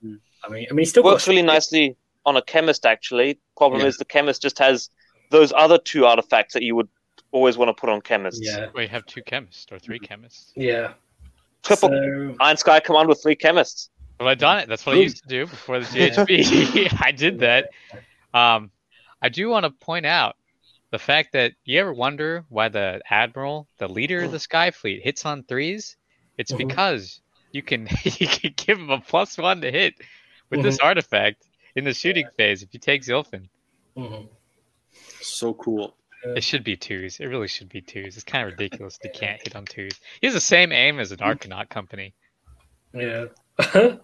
[0.02, 0.16] Hmm.
[0.44, 2.86] I mean, I mean, he still Works got really nicely on a chemist.
[2.86, 3.88] Actually, problem Yeah.
[3.88, 4.90] is the chemist just has
[5.32, 6.88] those other two artifacts that you would
[7.32, 8.42] always want to put on chemists.
[8.44, 10.54] Yeah, We have two chemists or three chemists.
[10.56, 10.94] yeah.
[11.66, 13.90] Triple So, Iron Sky Command with three chemists.
[14.20, 14.70] Well, I done it.
[14.70, 16.98] That's what I used to do before the GHB.
[17.02, 17.70] I did that.
[18.34, 18.72] Um,
[19.22, 20.36] I do want to point out
[20.92, 25.02] the fact that you ever wonder why the admiral, the leader of the Sky Fleet,
[25.04, 25.98] hits on threes.
[26.38, 26.58] It's Mhm.
[26.60, 29.96] because you can you can give him a plus one to hit
[30.50, 31.44] with this artifact
[31.76, 32.62] in the shooting phase.
[32.62, 33.50] If you take Zilfin,
[33.98, 34.30] mhm.
[35.22, 35.96] So cool.
[36.36, 37.20] It should be twos.
[37.20, 38.16] It really should be twos.
[38.16, 38.98] It's kind of ridiculous.
[39.02, 40.00] They can't hit on twos.
[40.22, 42.14] He has the same aim as an Arkanaut company.
[42.94, 43.26] yeah.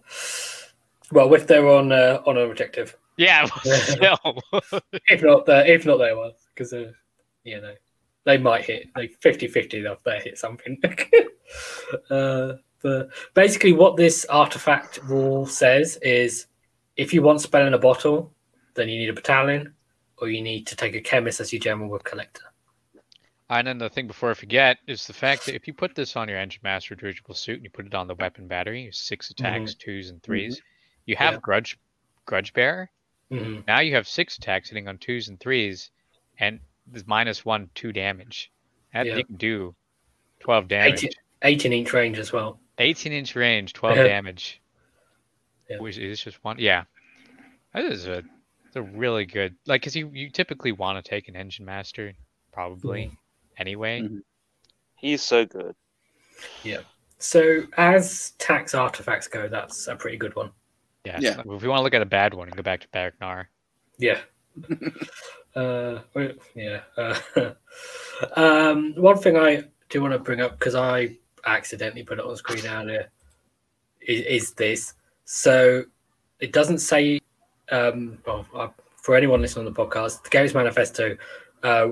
[1.12, 4.00] well, if they're on uh, on an objective, Yeah, if
[5.22, 6.92] not, uh, if not, they was because uh,
[7.44, 7.74] you know
[8.24, 10.80] they might hit like 50-50 they'll they hit something.
[12.10, 16.48] uh, but basically, what this artifact rule says is,
[16.98, 18.32] if you want spell in a bottle,
[18.76, 19.74] then you need a battalion,
[20.22, 22.44] or you need to take a chemist as your general with collector.
[23.50, 26.16] And then the thing before I forget is the fact that if you put this
[26.16, 29.30] on your engine master dirigible suit and you put it on the weapon battery, six
[29.30, 30.62] attacks, twos and 3s
[31.06, 31.40] you have Yeah.
[31.42, 31.78] grudge
[32.26, 32.90] grudge bearer.
[33.30, 35.90] hmm Now you have six attacks hitting on twos and threes,
[36.38, 38.52] and there's minus one two damage.
[38.94, 39.22] That Yeah.
[39.24, 39.76] can do
[40.40, 41.04] twelve damage.
[41.04, 41.12] 18,
[41.42, 42.60] 18 inch range as well.
[42.78, 44.62] 18 inch range, 12 damage.
[45.70, 45.80] Yeah.
[45.80, 46.58] Which is just one.
[46.60, 46.84] Yeah.
[47.74, 48.24] That is a,
[48.72, 52.14] it's a really good, like, because you, you typically want to take an engine master,
[52.54, 53.16] probably, Mm-hmm.
[53.58, 54.02] anyway.
[54.02, 54.22] Mhm.
[54.96, 55.76] He's so good.
[56.64, 56.80] Yeah.
[57.18, 60.52] So as tax artifacts go, that's a pretty good one.
[61.04, 61.18] Yeah.
[61.20, 61.36] Yeah.
[61.44, 63.46] so if you want to look at a bad one, you go back to Baraknar.
[64.00, 64.20] Yeah.
[65.56, 66.00] uh,
[66.56, 66.82] yeah.
[66.98, 67.54] Uh,
[68.38, 72.36] um, one thing I do want to bring up because I accidentally put it on
[72.38, 73.10] screen earlier
[74.02, 74.94] is, is this.
[75.26, 75.84] So
[76.40, 77.21] it doesn't say.
[77.72, 81.18] Um, well, for anyone listening on the podcast, the Games Manifesto.
[81.64, 81.90] Uh,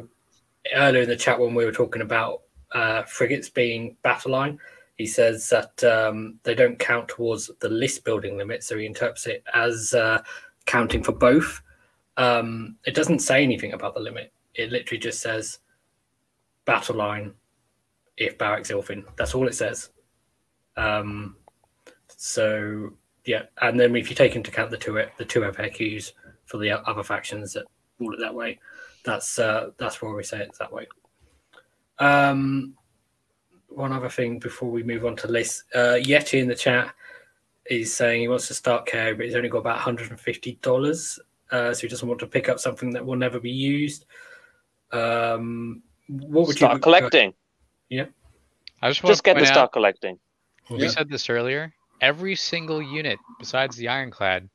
[0.75, 2.41] earlier in the chat when we were talking about
[2.73, 4.59] uh, frigates being battle line,
[4.97, 9.27] he says that um, they don't count towards the list building limit, so he interprets
[9.27, 10.21] it as uh,
[10.65, 11.61] counting for both.
[12.17, 14.33] Um, it doesn't say anything about the limit.
[14.55, 15.59] It literally just says
[16.65, 17.33] battle line
[18.17, 19.05] if Barak-Zilfin.
[19.15, 19.89] That's all it says.
[20.75, 21.37] Um,
[22.07, 22.91] so
[23.29, 26.13] yeah, and then if you take into account the two the two FAQs
[26.45, 27.65] for the other factions that
[27.99, 28.57] rule it that way,
[29.05, 30.87] that's uh, that's why we say it that way.
[31.99, 32.73] Um,
[33.67, 36.91] one other thing before we move on to lists, uh, Yeti in the chat
[37.67, 41.19] is saying he wants to start care, but he's only got about 150 dollars,
[41.51, 44.05] uh, so he doesn't want to pick up something that will never be used.
[44.91, 47.35] Um, what would Start you collecting.
[47.89, 48.05] Yeah,
[48.81, 50.19] I just want Just get to to point out, start collecting.
[50.71, 50.87] we Yeah.
[50.87, 51.71] said this earlier,
[52.01, 54.49] every single unit besides the Ironclad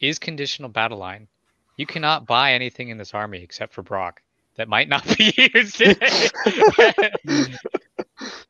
[0.00, 1.28] is conditional battle line.
[1.76, 4.22] You cannot buy anything in this army except for Brokk
[4.56, 6.20] that might not be used today.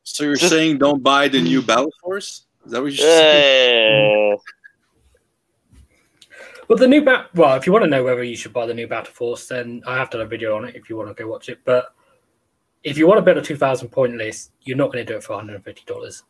[0.02, 2.46] So you're saying don't buy the new Battle Force?
[2.64, 4.32] Is that what you're saying?
[4.32, 4.36] Uh,
[6.68, 7.28] Well, the new bat.
[7.34, 9.82] Well, if you want to know whether you should buy the new Battle Force, then
[9.86, 10.76] I have done a video on it.
[10.76, 11.94] If you want to go watch it, but
[12.82, 15.16] if you want to build a two thousand point list, you're not going to do
[15.16, 16.24] it for one hundred and fifty dollars.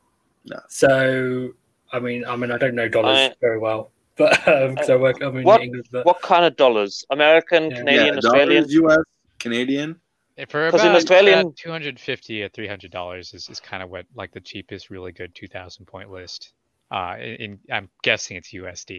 [0.45, 0.61] No.
[0.68, 1.55] So,
[1.93, 5.22] I mean, I mean, I don't know dollars I- very well, but because I work,
[5.22, 5.86] I mean, in What- England.
[5.91, 7.05] But what kind of dollars?
[7.11, 7.76] American, Yeah.
[7.78, 8.62] Canadian, yeah, Australian?
[8.64, 9.05] dollars, US,
[9.39, 10.01] Canadian.
[10.49, 13.82] For 'Cause in about Australian- two hundred fifty or three hundred dollars is, is kind
[13.82, 16.53] of what like the cheapest really good two thousand point list.
[16.91, 18.93] Uh, in, in I'm guessing it's USD.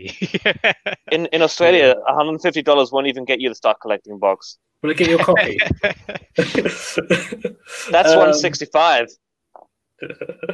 [1.11, 4.59] In in Australia, $150 won't even get you the stock collecting box.
[4.83, 5.57] will it get your copy?
[6.35, 9.07] That's Um, 165.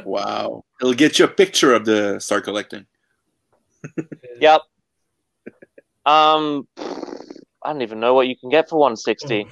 [0.04, 0.64] Wow.
[0.80, 2.86] It'll get you a picture of the Star Collecting.
[4.40, 4.60] Yep.
[6.04, 9.46] Um, I don't even know what you can get for 160.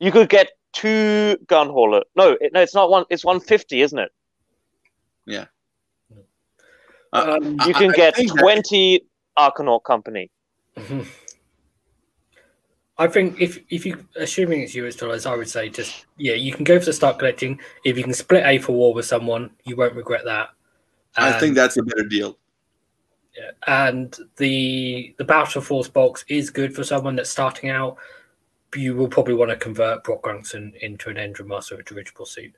[0.00, 2.02] You could get two gun hauler.
[2.16, 3.04] No, it, no, it's not one.
[3.10, 4.12] It's 150, isn't it?
[5.26, 5.46] Yeah.
[7.12, 9.00] Um, You can I get think that- 20
[9.38, 10.30] Arkanaut Company.
[13.00, 16.52] I think if if you assuming it's US dollars, I would say just yeah, you
[16.52, 17.58] can go for the start collecting.
[17.84, 20.50] If you can split A for war with someone, you won't regret that.
[21.16, 22.38] I think that's a better deal.
[23.36, 27.96] Yeah, and the the Battle Force box is good for someone that's starting out.
[28.76, 32.54] You will probably want to convert Brokk Grungsson into an Endrinmaster a dirigible suit.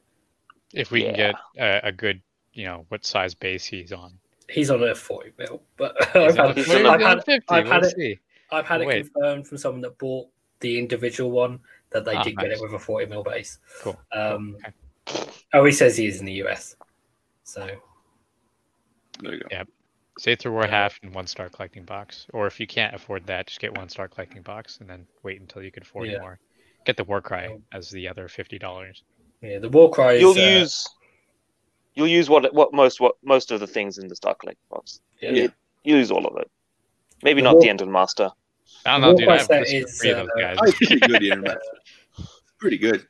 [0.75, 2.21] if we can get a, a good,
[2.53, 4.19] you know, what size base he's on.
[4.51, 7.43] He's on a 40 mil, but I've had, a he's 40, on a- I've had,
[7.49, 8.19] I've had it-
[8.51, 9.11] I've had it Wait.
[9.15, 10.29] confirmed from someone that bought
[10.63, 11.61] the individual one
[11.91, 13.59] that they Ah, did get it with a 40 mil base.
[13.83, 14.01] Cool.
[14.13, 14.73] Um, Okay.
[15.53, 16.77] Oh, he says he is in the US.
[17.45, 17.69] So
[19.21, 19.49] There you go.
[19.51, 19.65] Yeah.
[20.19, 20.71] Say through war Yeah.
[20.71, 22.27] half and one star collecting box.
[22.33, 25.41] Or if you can't afford that, just get one star collecting box and then wait
[25.41, 26.21] until you can afford Yeah.
[26.21, 26.39] more.
[26.87, 29.03] Get the war cry as the other fifty dollars.
[29.41, 30.21] yeah, the war cry is.
[30.21, 30.87] You'll uh, use
[31.95, 35.01] you'll use what what most what most of the things in the star collecting box.
[35.21, 35.31] Yeah.
[35.33, 35.53] You,
[35.85, 36.51] you use all of it.
[37.23, 38.31] Maybe The not war- the Engine Master.
[38.87, 39.29] I don't The know, dude.
[39.29, 40.59] I have set is, three of those uh, guys.
[40.63, 41.57] It's pretty good here, man.
[42.59, 43.07] Pretty good.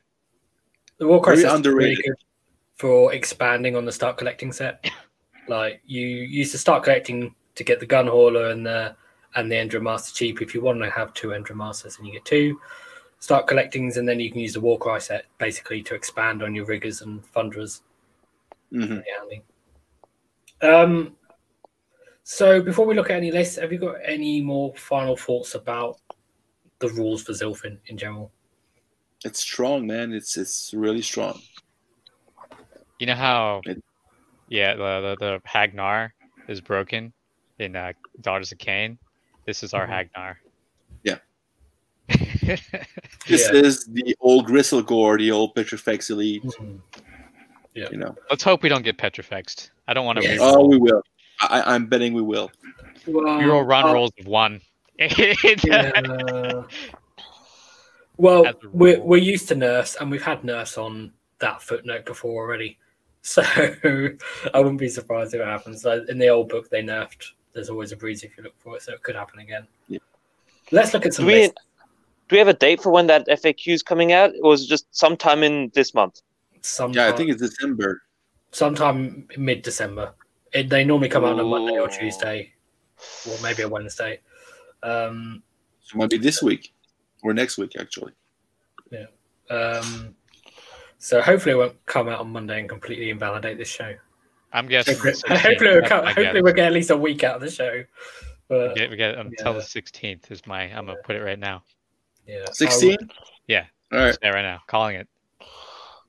[0.97, 2.05] The war cry Very set's really underrated.
[2.05, 2.15] good
[2.75, 4.89] for expanding on the start collecting set.
[5.47, 8.95] Like you used to start collecting to get the gun hauler and the
[9.35, 10.41] and the Endrinmaster cheap.
[10.41, 12.59] If you want to have two Endrinmasters, and you get two
[13.19, 16.55] start collectings, and then you can use the war cry set basically to expand on
[16.55, 17.81] your riggers and thunderers.
[18.71, 18.97] hmm
[20.61, 21.15] Um,
[22.23, 25.99] so before we look at any lists, have you got any more final thoughts about
[26.79, 28.31] the rules for Zilfin in general?
[29.25, 30.13] It's strong, man.
[30.13, 31.39] It's it's really strong.
[32.99, 33.83] You know how, It-
[34.49, 36.13] yeah, the, the the Hagg Nar
[36.47, 37.13] is broken
[37.59, 38.97] in uh, Daughters of Khaine.
[39.45, 39.89] This is our Mhm.
[39.89, 40.39] Hagg Nar.
[41.03, 41.17] Yeah.
[42.07, 42.61] this
[43.27, 43.51] Yeah.
[43.53, 46.43] is the old Gristlegore, the old Petrifex Elite.
[46.43, 46.79] Mhm.
[47.75, 48.15] You know.
[48.29, 49.71] Let's hope we don't get petrifexed.
[49.87, 50.23] I don't want to.
[50.23, 50.39] Yes.
[50.41, 51.01] Oh, we will.
[51.39, 52.51] I, I'm betting we will.
[53.07, 54.61] Well, Euro run uh, rolls of one.
[54.99, 56.63] yeah.
[58.17, 62.77] Well, we're, we're used to Nurse, and we've had Nurse on that footnote before already.
[63.25, 65.85] So I wouldn't be surprised if it happens.
[65.85, 67.23] Like, In the old book, they nerfed.
[67.53, 69.65] There's always a breeze if you look for it, so it could happen again.
[69.87, 69.99] Yeah.
[70.73, 71.53] Let's look at Do some we do
[72.31, 74.93] we have a date for when that FAQ is coming out, or is it just
[74.93, 76.21] sometime in this month?
[76.59, 78.01] Sometime, Yeah, I think it's December.
[78.51, 80.13] sometime mid December.
[80.53, 82.53] It, they normally come out on a Monday or Tuesday,
[83.29, 84.19] or maybe a Wednesday.
[84.83, 85.43] Um,
[85.81, 86.73] So it might be this week
[87.23, 88.13] or next week, actually.
[89.49, 90.15] um,
[90.97, 93.93] so hopefully it won't come out on Monday and completely invalidate this show.
[94.53, 94.95] I'm guessing.
[94.95, 97.49] Hopefully, hopefully, we'll, come, my hopefully we'll get at least a week out of the
[97.49, 97.83] show.
[98.47, 99.59] But We get, we get until Yeah.
[99.59, 100.63] the 16th is my.
[100.63, 101.63] I'm gonna put it right now.
[102.27, 102.97] yeah, 16?
[103.47, 103.65] Yeah.
[103.91, 104.17] All right.
[104.21, 105.07] Say right now, calling it.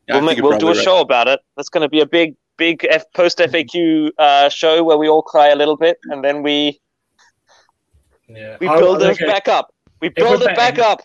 [0.08, 0.84] Yeah, we'll make, we'll do a right.
[0.84, 1.40] show about it.
[1.56, 5.22] That's going to be a big, big F- post FAQ uh, show where we all
[5.22, 6.80] cry a little bit, and then we
[8.28, 8.56] yeah.
[8.60, 9.74] we build it go- back up.
[10.00, 11.02] We build it back up.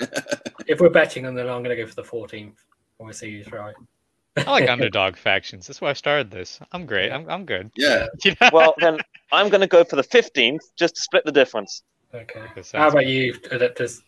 [0.68, 2.52] If we're betting, and then I'm going to go for the 14th.
[2.98, 3.74] We'll see who's right.
[4.36, 5.66] I like underdog factions.
[5.66, 6.60] That's why I started this.
[6.72, 7.10] I'm great.
[7.10, 7.70] I'm I'm good.
[7.74, 8.06] Yeah.
[8.24, 8.50] You know?
[8.52, 8.98] Well, then
[9.32, 11.82] I'm going to go for the 15th just to split the difference.
[12.14, 12.42] Okay.
[12.74, 13.08] How about good.
[13.08, 14.02] you, Adeptus?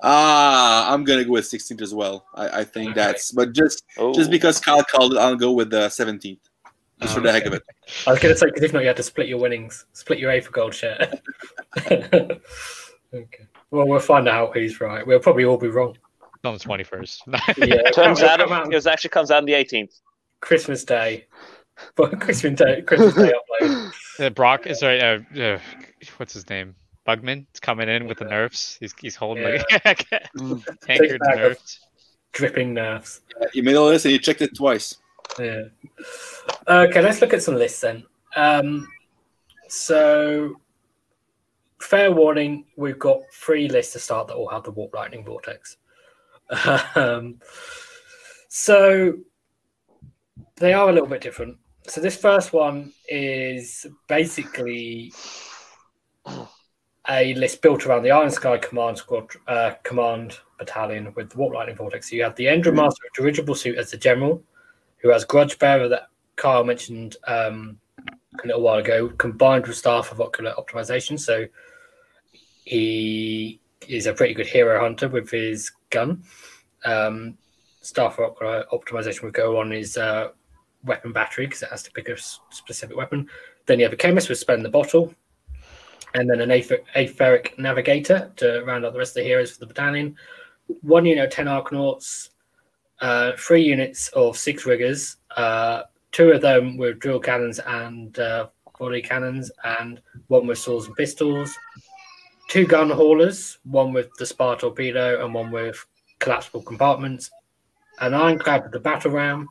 [0.00, 2.24] Ah, I'm gonna go with 16th as well.
[2.34, 3.00] I, I think Okay.
[3.00, 4.12] that's, but just Oh.
[4.14, 6.38] just because Kyle called it, I'll go with the 17th,
[7.02, 7.62] just for the heck of it.
[8.06, 10.18] I was going to say because if not, you had to split your winnings, split
[10.18, 11.10] your aethergold share.
[13.14, 13.46] okay.
[13.70, 15.06] Well, we'll find out who's right.
[15.06, 15.96] We'll probably all be wrong.
[16.44, 17.18] on the 21st.
[17.58, 17.90] Yeah.
[17.90, 20.00] turns it'll out come it was actually comes out on the 18th.
[20.40, 21.26] Christmas Day.
[21.96, 23.92] But Christmas Day, Christmas Day upload.
[24.20, 25.00] Uh, Brokk is sorry.
[25.00, 25.58] Uh, uh,
[26.16, 26.74] what's his name?
[27.08, 27.46] Bugman.
[27.54, 28.76] Is coming in with the nerfs.
[28.80, 29.64] He's he's holding like
[30.82, 31.80] tankard bag of- nerfs.
[32.32, 33.22] Dripping nerves.
[33.54, 34.96] You made all this and you checked it twice.
[35.38, 35.64] Yeah.
[36.68, 38.04] Okay, let's look at some lists then.
[38.36, 38.86] Um,
[39.68, 40.60] so,
[41.80, 45.78] fair warning, we've got three lists to start that all have the Warp Lightning Vortex.
[46.94, 47.40] Um,
[48.48, 49.14] so,
[50.56, 51.56] they are a little bit different.
[51.86, 55.12] So, this first one is basically
[57.10, 61.54] a list built around the Iron Sky Command Squad, uh, Command Battalion with the Warp
[61.54, 62.10] Lightning Vortex.
[62.10, 64.42] So, you have the Endrinmaster of Dirigible Suit as the general
[64.98, 67.78] who has Grudge Bearer that Kyle mentioned um,
[68.42, 71.18] a little while ago, combined with Staff of Ocular Optimization.
[71.18, 71.46] So
[72.64, 76.22] he is a pretty good hero hunter with his gun.
[76.84, 77.38] Um,
[77.80, 80.28] Staff of Ocular Optimization would go on his uh,
[80.84, 82.16] weapon battery because it has to pick a
[82.50, 83.28] specific weapon.
[83.66, 85.14] Then you have a chemist with Spend the Bottle.
[86.14, 89.60] And then an Aether- Aetheric Navigator to round out the rest of the heroes for
[89.60, 90.16] the battalion.
[90.82, 92.30] One unit of 10 Arkanauts,
[93.00, 95.82] uh, three units of six riggers, uh,
[96.12, 98.48] two of them with drill cannons and uh,
[98.78, 101.56] volley cannons, and one with swords and pistols.
[102.48, 105.84] Two gun haulers, one with the spar torpedo and one with
[106.18, 107.30] collapsible compartments.
[108.00, 109.48] An ironclad with the battle ram,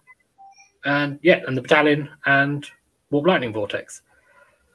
[0.85, 2.65] and yeah, and the battalion and
[3.11, 4.01] warp lightning vortex.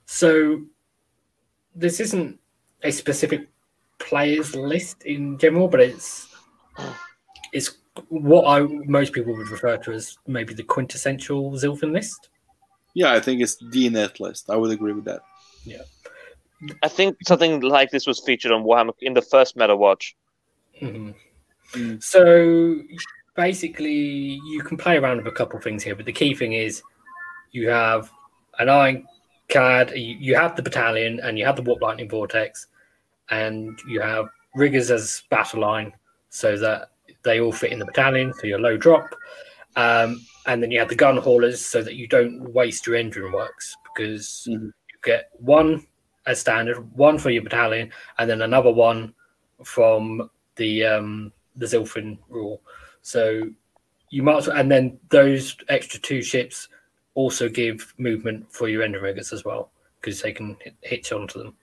[0.05, 0.62] So
[1.74, 2.38] this isn't
[2.82, 3.48] a specific
[3.98, 6.28] players list in general, but it's
[7.52, 12.30] it's what I most people would refer to as maybe the quintessential Zilfin list.
[12.94, 14.50] Yeah, I think it's the net list.
[14.50, 15.22] I would agree with that.
[15.64, 15.82] Yeah,
[16.82, 20.16] I think something like this was featured on Warhammer in the first Meta Watch.
[20.80, 21.14] Mhm.
[21.72, 22.02] Mm.
[22.02, 22.80] So
[23.34, 26.52] basically, you can play around with a couple of things here, but the key thing
[26.52, 26.82] is
[27.52, 28.10] you have
[28.58, 28.68] an
[29.55, 32.66] you, you have the battalion, and you have the warp lightning vortex,
[33.30, 35.92] and you have riggers as battle line,
[36.30, 36.90] so that
[37.22, 39.14] they all fit in the battalion, so you're low drop.
[39.76, 43.32] Um, and then you have the gun haulers, so that you don't waste your engine
[43.32, 44.66] works because Mhm.
[44.66, 44.72] you
[45.03, 45.86] get one
[46.26, 49.14] as standard, one for your battalion, and then another one
[49.64, 52.62] from the um, the Zilfin rule.
[53.03, 53.50] So
[54.11, 56.68] you might, as well, and then those extra two ships
[57.14, 61.54] also give movement for your Endrinriggers as well because they can hit, hitch onto them.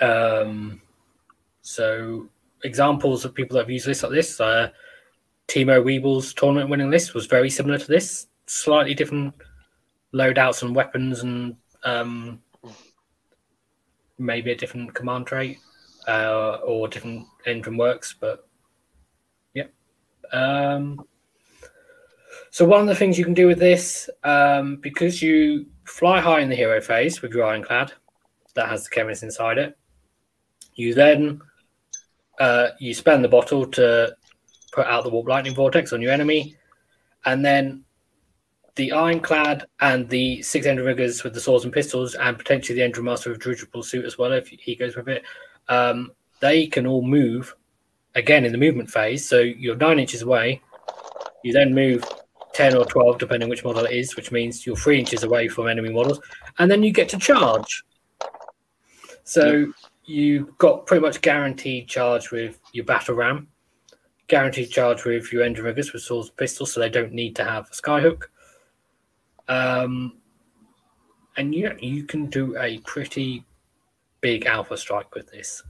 [0.00, 0.82] Um,
[1.62, 2.28] so
[2.64, 4.70] examples of people that have used lists like this, uh,
[5.48, 9.34] Timo Weeble's tournament winning list was very similar to this, slightly different
[10.14, 12.40] loadouts and weapons and um,
[14.18, 15.58] maybe a different command trait
[16.08, 18.48] uh, or different engine works, but
[19.52, 19.66] yeah.
[20.32, 21.04] Um,
[22.54, 26.38] so one of the things you can do with this, um, because you fly high
[26.38, 27.92] in the hero phase with your ironclad,
[28.54, 29.76] that has the chemist inside it.
[30.76, 31.40] You then
[32.38, 34.14] uh, you spend the bottle to
[34.70, 36.54] put out the warp lightning vortex on your enemy,
[37.24, 37.82] and then
[38.76, 43.32] the ironclad and the six Endrinriggers with the swords and pistols, and potentially the Endrinmaster
[43.32, 45.24] with Dirigible suit as well, if he goes with it,
[45.68, 47.56] um, they can all move
[48.14, 49.28] again in the movement phase.
[49.28, 50.62] So you're nine inches away.
[51.42, 52.04] You then move
[52.54, 55.68] 10 or 12, depending which model it is, which means you're three inches away from
[55.68, 56.20] enemy models.
[56.58, 57.82] And then you get to charge.
[59.24, 59.68] So yep.
[60.04, 63.48] you got pretty much guaranteed charge with your battle ram,
[64.28, 67.66] guaranteed charge with your Endrinriggers with swords and pistols, so they don't need to have
[67.66, 68.24] a skyhook.
[69.48, 70.18] Um,
[71.36, 73.44] and yeah, you can do a pretty
[74.20, 75.62] big alpha strike with this.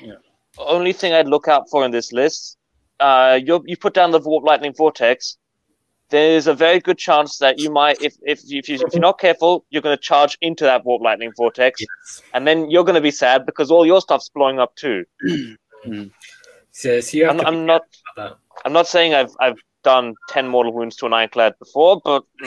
[0.00, 0.14] Yeah.
[0.58, 2.58] Only thing I'd look out for in this list,
[3.00, 5.38] uh, you you put down the warp lightning vortex.
[6.10, 9.18] There's a very good chance that you might, if if if, you, if you're not
[9.18, 12.22] careful, you're going to charge into that warp lightning vortex, yes.
[12.32, 15.04] and then you're going to be sad because all your stuff's blowing up too.
[15.86, 16.10] mm.
[16.72, 17.82] so, so I'm, I'm not.
[18.64, 22.24] I'm not saying I've I've done 10 mortal wounds to an ironclad before, but.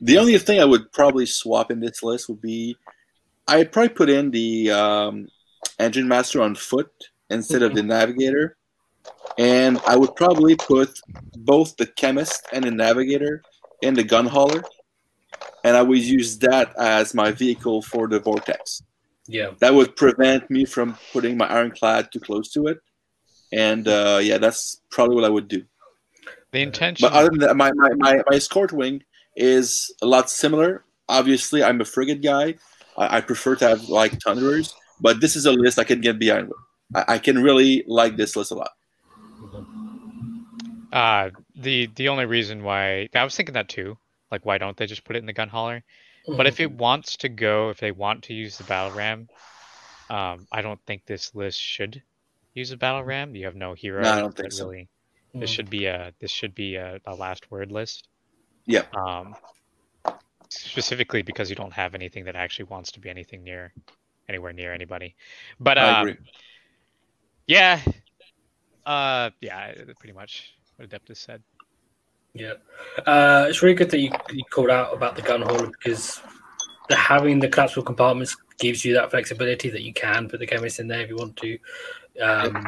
[0.00, 2.76] the only thing I would probably swap in this list would be
[3.48, 5.28] I'd probably put in the um,
[5.78, 6.90] master on foot
[7.30, 7.88] instead of the mm-hmm.
[7.88, 8.57] navigator.
[9.38, 10.98] And I would probably put
[11.36, 13.42] both the chemist and the navigator
[13.82, 14.62] in the gun hauler.
[15.64, 18.82] And I would use that as my vehicle for the vortex.
[19.26, 19.50] Yeah.
[19.60, 22.78] That would prevent me from putting my ironclad too close to it
[23.52, 25.64] and uh, yeah, that's probably what I would do.
[26.52, 27.06] The intention.
[27.06, 29.02] But other than that, my, my, my, my escort wing
[29.36, 30.84] is a lot similar.
[31.08, 32.54] Obviously, I'm a frigate guy.
[32.96, 36.18] I, I prefer to have like thunderers, but this is a list I can get
[36.18, 36.58] behind with.
[36.94, 38.70] I, I can really like this list a lot.
[40.92, 43.98] Uh the the only reason why I was thinking that too.
[44.30, 45.82] Like, why don't they just put it in the gun hauler?
[46.26, 46.36] Mm-hmm.
[46.36, 49.28] But if it wants to go, if they want to use the battle ram,
[50.10, 52.02] um, I don't think this list should
[52.54, 53.34] use a battle ram?
[53.34, 54.02] You have no hero.
[54.02, 54.68] No, I don't think so.
[54.68, 54.88] Really,
[55.34, 58.08] this should be a this should be a, a last word list.
[58.66, 58.82] Yeah.
[58.94, 59.34] Um,
[60.50, 63.72] specifically because you don't have anything that actually wants to be anything near
[64.28, 65.14] anywhere near anybody.
[65.58, 66.18] But I um.
[67.46, 67.80] Yeah.
[68.84, 71.42] Uh, yeah, pretty much what Adeptus said.
[72.34, 72.54] Yeah,
[73.04, 76.20] uh, it's really good that you, you called out about the gun hauler because
[76.88, 80.78] the, having the collapsible compartments gives you that flexibility that you can put the chemist
[80.78, 81.58] in there if you want to.
[82.22, 82.64] Um,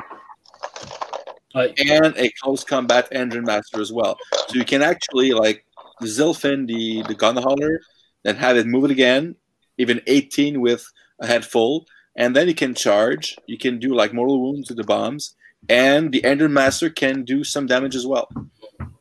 [1.55, 4.17] like, and a close combat engine master as well.
[4.49, 5.65] So you can actually like
[6.03, 7.81] Zilfin the the gun hauler,
[8.25, 9.37] then have it move it again,
[9.79, 10.85] even 18 with
[11.21, 11.87] a head full,
[12.17, 13.37] and then you can charge.
[13.47, 15.37] You can do like mortal wounds with the bombs,
[15.69, 18.29] and the Endrinmaster can do some damage as well.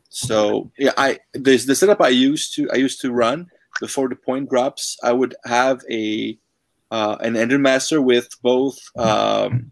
[0.09, 3.47] So yeah, I there's the setup I used to I used to run
[3.79, 4.97] before the point drops.
[5.03, 6.37] I would have a
[6.91, 9.71] uh, an master with both um,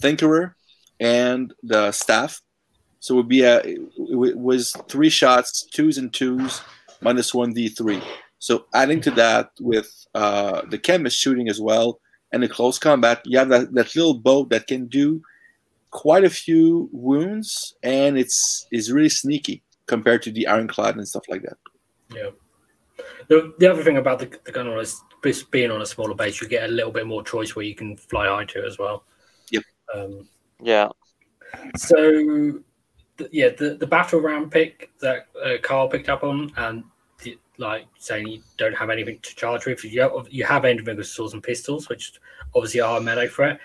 [0.00, 0.54] Tinkerer
[1.00, 2.40] and the staff.
[3.00, 6.62] So it would be a it was three shots, twos and twos,
[7.00, 8.02] minus one d three.
[8.38, 12.00] So adding to that with uh, the chemist shooting as well
[12.32, 15.20] and the close combat, you have that, that little boat that can do
[15.90, 21.24] quite a few wounds and it's is really sneaky compared to the ironclad and stuff
[21.28, 21.56] like that.
[22.14, 22.30] Yeah.
[23.28, 25.02] The, the other thing about the, the gun is
[25.50, 27.96] being on a smaller base, you get a little bit more choice where you can
[27.96, 29.04] fly high to as well.
[29.94, 30.28] Um,
[30.60, 30.88] yeah.
[31.76, 32.60] So,
[33.30, 36.84] yeah, the, the battle ram pick that uh, Carl picked up on, and
[37.22, 41.06] the, like saying you don't have anything to charge with, you have, you have Endrinriggers
[41.06, 42.12] swords and pistols, which
[42.54, 43.60] obviously are a melee threat.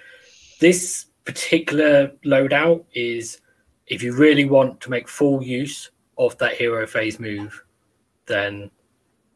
[0.60, 3.40] This particular loadout is
[3.88, 7.64] if you really want to make full use of that hero phase move,
[8.26, 8.70] then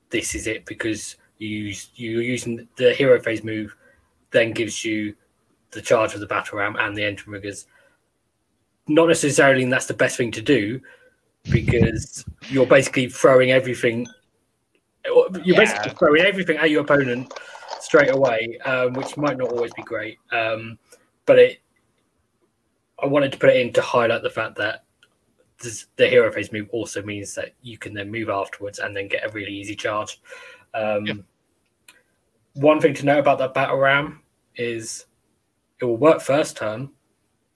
[0.10, 3.76] this is it because you use, you're using the hero phase move,
[4.32, 5.16] then gives you
[5.72, 7.66] the charge of the battle ram and the Endrinriggers.
[8.88, 10.80] Not necessarily that's the best thing to do
[11.52, 14.08] because you're basically throwing everything.
[15.06, 15.58] You're yeah.
[15.58, 17.34] basically throwing everything at your opponent
[17.82, 20.18] straight away, um, which might not always be great.
[20.32, 20.80] Um,
[21.26, 21.60] but it,
[23.02, 24.84] I wanted to put it in to highlight the fact that
[25.62, 29.08] this, the hero phase move also means that you can then move afterwards and then
[29.08, 30.22] get a really easy charge.
[30.74, 31.14] Um, yeah.
[32.56, 34.22] One thing to note about that battle ram
[34.56, 35.06] is
[35.80, 36.90] it will work first turn,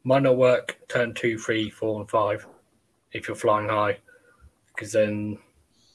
[0.04, 2.46] might not work turn two, three, four, and five
[3.12, 3.98] if you're flying high,
[4.68, 5.38] because then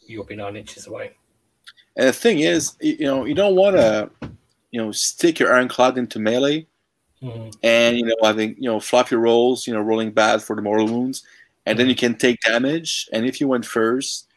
[0.07, 1.13] you'll be nine inches away.
[1.97, 4.11] And the thing is, you know, you don't want to,
[4.71, 6.67] you know, stick your ironclad into melee,
[7.23, 7.51] mm-hmm.
[7.63, 10.57] and you know, I think you know, flop your rolls, you know, rolling bad for
[10.57, 11.23] the mortal wounds,
[11.65, 11.79] and mm-hmm.
[11.79, 13.09] then you can take damage.
[13.13, 14.29] And if you went first,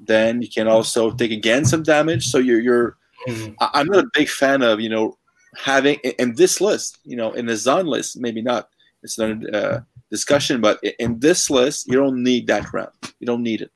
[0.00, 2.26] then you can also take again some damage.
[2.26, 2.96] So you're, you're.
[3.26, 3.54] Mm-hmm.
[3.60, 5.18] I'm not a big fan of you know
[5.56, 8.68] having in this list, you know, in the Zon list, maybe not.
[9.02, 9.80] It's not a uh,
[10.10, 12.94] discussion, but in this list, you don't need that ramp.
[13.20, 13.70] You don't need it.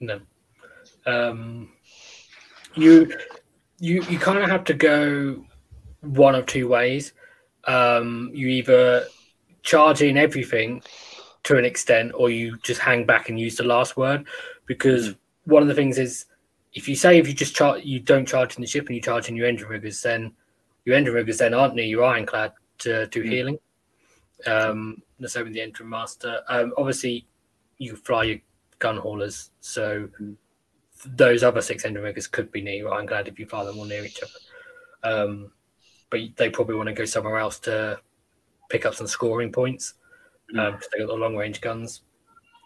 [0.00, 0.20] No.
[1.06, 1.70] Um,
[2.74, 3.12] you
[3.78, 5.44] you you kind of have to go
[6.00, 7.12] one of two ways.
[7.68, 9.06] Um, you either
[9.62, 10.82] charge in everything
[11.44, 14.26] to an extent, or you just hang back and use the last word.
[14.66, 15.16] Because mm.
[15.44, 16.24] one of the things is,
[16.74, 19.02] if you say if you just charge, you don't charge in the ship and you
[19.02, 20.32] charge in your engine riggers, then
[20.84, 23.30] your engine riggers then aren't near your ironclad to do mm.
[23.30, 23.58] healing.
[24.46, 26.40] Um, the same with the engine master.
[26.48, 27.26] Um, obviously,
[27.78, 28.38] you fly your
[28.78, 30.36] gun haulers, so mm.
[31.04, 33.84] those other six engine riggers could be near your ironclad if you fly them all
[33.84, 35.12] near each other.
[35.14, 35.52] Um,
[36.10, 38.00] but they probably want to go somewhere else to
[38.70, 39.94] pick up some scoring points
[40.46, 42.02] because um, they got the long range guns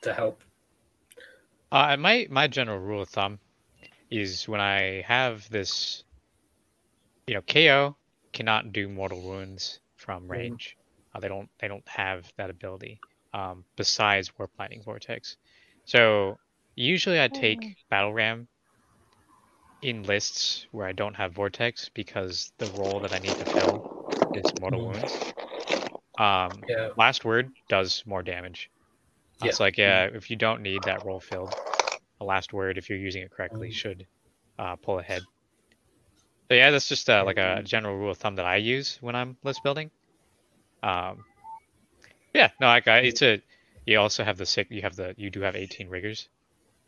[0.03, 0.43] to help.
[1.71, 3.39] Uh, my my general rule of thumb
[4.11, 6.05] is when I have this,
[7.27, 7.97] you know, KO
[8.33, 10.33] cannot do mortal wounds from mm-hmm.
[10.33, 10.77] range.
[10.77, 11.17] Mm.
[11.17, 13.01] Uh, they don't they don't have that ability
[13.33, 15.37] um, besides warp lightning vortex.
[15.85, 16.39] So
[16.75, 17.77] usually I take mm.
[17.89, 18.49] battle ram
[19.83, 24.31] in lists where I don't have vortex because the role that I need to fill
[24.35, 24.93] is mortal mm.
[24.93, 25.33] wounds.
[26.19, 26.91] Um, yeah.
[26.97, 28.71] Last word does more damage.
[29.43, 29.49] Yeah.
[29.49, 31.53] It's like yeah, if you don't need that role filled,
[32.21, 33.73] a last word, if you're using it correctly, mm.
[33.73, 34.07] should
[34.59, 35.23] uh, pull ahead.
[36.49, 39.17] So yeah, that's just uh, like a general rule of thumb that I use when
[39.17, 39.91] I'm list building.
[40.83, 41.25] Um,
[42.35, 43.43] yeah, no, like I, it's a.
[43.87, 44.69] You also have the sick.
[44.71, 45.15] You have the.
[45.17, 46.29] You do have 18 riggers,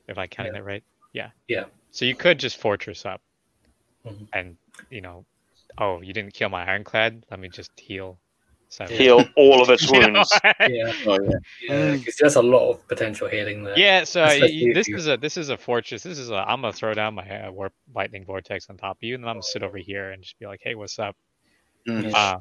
[0.06, 0.60] if I'm counting yeah.
[0.60, 0.84] that right.
[1.12, 1.30] Yeah.
[1.48, 1.64] Yeah.
[1.94, 3.20] So you could just fortress up,
[4.04, 4.24] mm-hmm.
[4.32, 4.56] and
[4.90, 5.24] you know,
[5.78, 7.24] oh, you didn't kill my ironclad.
[7.30, 8.18] Let me just heal
[8.68, 10.36] so heal all of its wounds.
[10.42, 11.96] yeah, oh, yeah, yeah.
[12.18, 13.78] there's a lot of potential healing there.
[13.78, 16.02] Yeah, so this is a this is a fortress.
[16.02, 19.02] This is a I'm gonna throw down my uh, warp lightning vortex on top of
[19.04, 21.14] you, and then I'm gonna sit over here and just be like, hey, what's up?
[21.86, 22.12] Mm-hmm.
[22.12, 22.40] Um,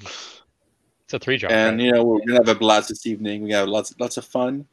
[1.03, 1.51] it's a three drop.
[1.51, 1.85] And right?
[1.85, 3.43] you know we're gonna have a blast this evening.
[3.43, 4.65] We got lots lots of fun.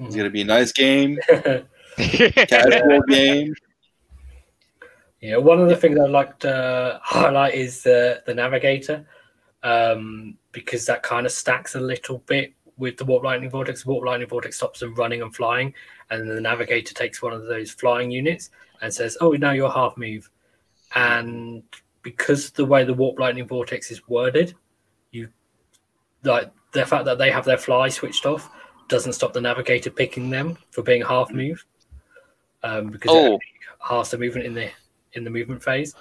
[0.00, 0.06] Mm-hmm.
[0.06, 1.20] It's gonna be a nice game,
[1.96, 3.54] casual game.
[5.24, 9.06] Yeah, one of the things I'd like to highlight is uh, the navigator
[9.62, 13.84] um, because that kind of stacks a little bit with the warp lightning vortex.
[13.84, 15.72] The warp lightning vortex stops them running and flying,
[16.10, 18.50] and then the navigator takes one of those flying units
[18.82, 20.28] and says, "Oh, now you're half move."
[20.94, 21.62] And
[22.02, 24.54] because the way the warp lightning vortex is worded,
[25.10, 25.30] you
[26.22, 28.50] like the fact that they have their fly switched off
[28.88, 31.64] doesn't stop the navigator picking them for being half move,
[32.62, 33.36] um, because oh.
[33.36, 33.40] it
[33.80, 34.70] halves the movement in the
[35.14, 35.94] in the movement phase.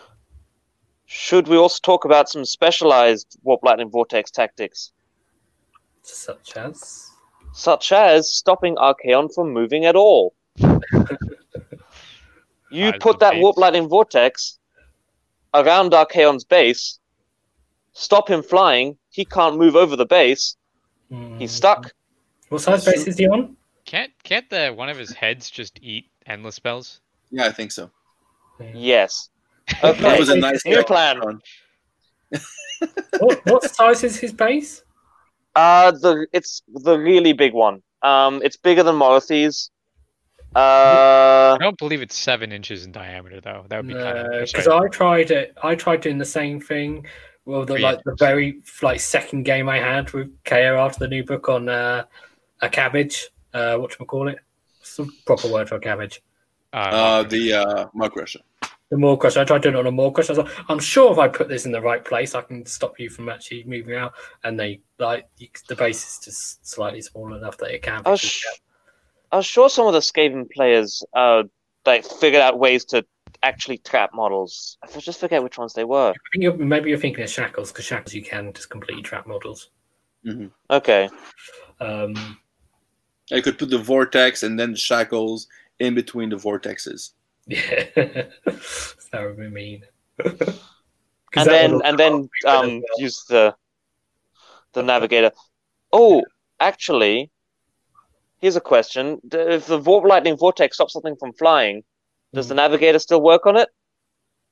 [1.05, 4.91] Should we also talk about some specialized warp lightning vortex tactics?
[6.01, 7.11] Such as?
[7.53, 10.33] Such as stopping Archaon from moving at all.
[12.71, 14.59] you put that warp lightning vortex
[15.53, 16.99] around Archaon's base,
[17.93, 20.57] stop him flying, he can't move over the base,
[21.11, 21.39] mm.
[21.39, 21.93] he's stuck.
[22.49, 23.55] What size base is he on?
[23.85, 27.01] Can't can't the one of his heads just eat endless spells?
[27.31, 27.91] Yeah, I think so.
[28.73, 29.29] Yes.
[29.81, 30.01] Okay.
[30.01, 31.21] that was a nice new plan.
[33.19, 34.83] what, what size is his base?
[35.55, 37.81] Uh the it's the really big one.
[38.03, 39.71] Um, it's bigger than Morathi's.
[40.55, 43.65] Uh, I don't believe it's seven inches in diameter, though.
[43.69, 45.57] That would be no, kind of because I tried it.
[45.63, 47.07] I tried doing the same thing.
[47.45, 51.23] Well, the like the very like second game I had with KO after the new
[51.23, 52.03] book on uh,
[52.61, 53.29] a cabbage.
[53.53, 54.37] Uh, what do we call it?
[54.79, 56.21] What's the proper word for a cabbage?
[56.71, 58.39] Uh, uh the uh, mud crusher
[58.93, 59.41] the more question.
[59.41, 60.35] I tried doing it on a more question.
[60.35, 62.63] I was like, I'm sure if I put this in the right place, I can
[62.63, 64.13] stop you from actually moving out.
[64.43, 65.27] And they like
[65.67, 68.03] the base is just slightly small enough that it can.
[68.05, 68.45] I was, sh-
[69.31, 71.41] I was sure some of the Skaven players uh
[71.87, 73.03] like figured out ways to
[73.41, 74.77] actually trap models.
[74.83, 76.11] I just forget which ones they were.
[76.11, 79.25] I think you're, maybe you're thinking of shackles because shackles you can just completely trap
[79.25, 79.71] models.
[80.23, 80.47] Mm-hmm.
[80.69, 81.09] Okay.
[81.79, 82.37] Um,
[83.31, 85.47] I could put the vortex and then the shackles
[85.79, 87.13] in between the vortexes.
[87.47, 89.83] Yeah, that would be mean.
[90.23, 92.81] and then and then um, well.
[92.97, 93.55] use the
[94.73, 95.31] the navigator.
[95.91, 96.23] Oh,
[96.59, 97.29] actually,
[98.39, 101.83] here's a question: If the warp lightning vortex stops something from flying,
[102.33, 102.57] does the hmm.
[102.57, 103.69] navigator still work on it?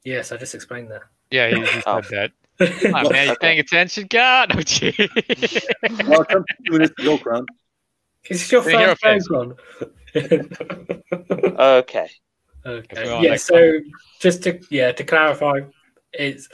[0.03, 1.03] Yes, I just explained that.
[1.29, 2.01] Yeah, he, he oh.
[2.01, 2.31] said that.
[2.93, 4.05] oh, man, you paying attention?
[4.07, 4.93] God, oh, gee.
[6.05, 7.45] Welcome to two minutes to go, Crown.
[8.29, 9.55] Is your first phone,
[10.15, 12.09] okay.
[12.65, 13.23] Okay.
[13.23, 13.35] Yeah.
[13.35, 13.79] So
[14.19, 15.61] just to yeah to clarify,
[16.13, 16.47] it's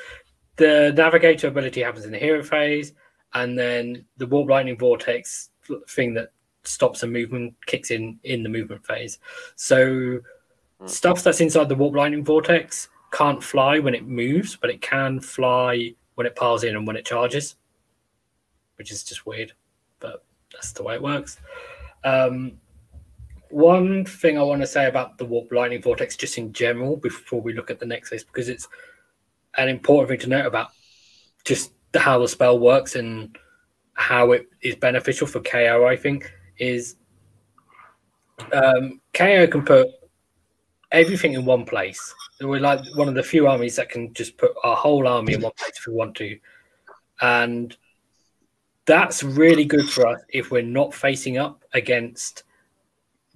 [0.56, 2.94] the navigator ability happens in the hero phase,
[3.34, 5.50] and then the warp lightning vortex
[5.90, 6.32] thing that
[6.64, 9.20] stops a movement kicks in in the movement phase.
[9.56, 10.20] So
[10.80, 10.88] hmm.
[10.88, 15.20] stuff that's inside the warp lightning vortex can't fly when it moves, but it can
[15.20, 17.56] fly when it piles in and when it charges,
[18.78, 19.54] which is just weird,
[20.00, 21.38] but that's the way it works.
[22.04, 22.54] Um,
[23.50, 27.42] one thing I want to say about the warp lightning vortex, just in general, before
[27.42, 28.68] we look at the next list, because it's
[29.58, 30.70] an important thing to note about
[31.46, 33.38] just how the spell works and
[33.94, 35.86] how it is beneficial for KO.
[35.86, 36.96] I think is
[38.54, 39.88] um, KO can put
[40.92, 42.14] everything in one place.
[42.42, 45.42] We're like one of the few armies that can just put our whole army in
[45.42, 46.38] one place if we want to,
[47.22, 47.76] and
[48.86, 52.44] that's really good for us if we're not facing up against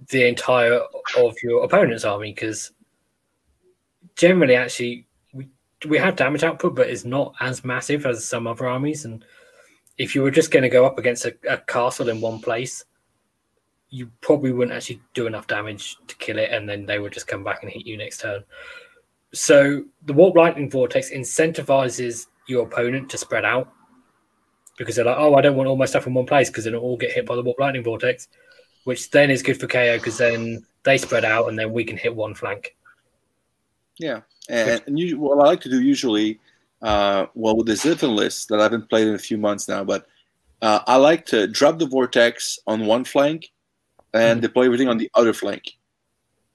[0.08, 0.80] the entire
[1.18, 2.72] of your opponent's army because
[4.16, 5.48] generally actually we
[5.88, 9.04] we have damage output but it's not as massive as some other armies.
[9.04, 9.24] And
[9.98, 12.84] if you were just going to go up against a, a, castle in one place
[13.90, 17.26] you probably wouldn't actually do enough damage to kill it and then they would just
[17.28, 18.42] come back and hit you next turn.
[19.34, 23.70] So the warp lightning vortex incentivizes your opponent to spread out
[24.78, 26.74] because they're like oh i don't want all my stuff in one place because then
[26.74, 28.28] it'll all get hit by the warp lightning vortex
[28.84, 31.96] which then is good for KO because then they spread out and then we can
[31.96, 32.76] hit one flank.
[33.98, 36.40] Yeah, and, and you, what I like to do usually,
[36.80, 39.84] uh, well, with the Zilfin list that I haven't played in a few months now,
[39.84, 40.06] but
[40.62, 43.50] uh, I like to drop the vortex on one flank
[44.14, 44.40] and mm-hmm.
[44.40, 45.64] deploy everything on the other flank.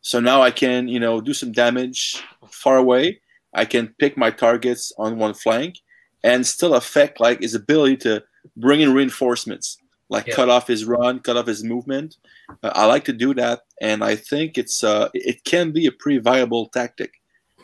[0.01, 3.19] So now I can, you know, do some damage far away.
[3.53, 5.79] I can pick my targets on one flank
[6.23, 8.23] and still affect like his ability to
[8.55, 9.77] bring in reinforcements
[10.09, 10.35] like yeah.
[10.35, 12.17] cut off his run, cut off his movement.
[12.63, 15.91] Uh, I like to do that, and I think it's uh, it can be a
[15.91, 17.13] pretty viable tactic,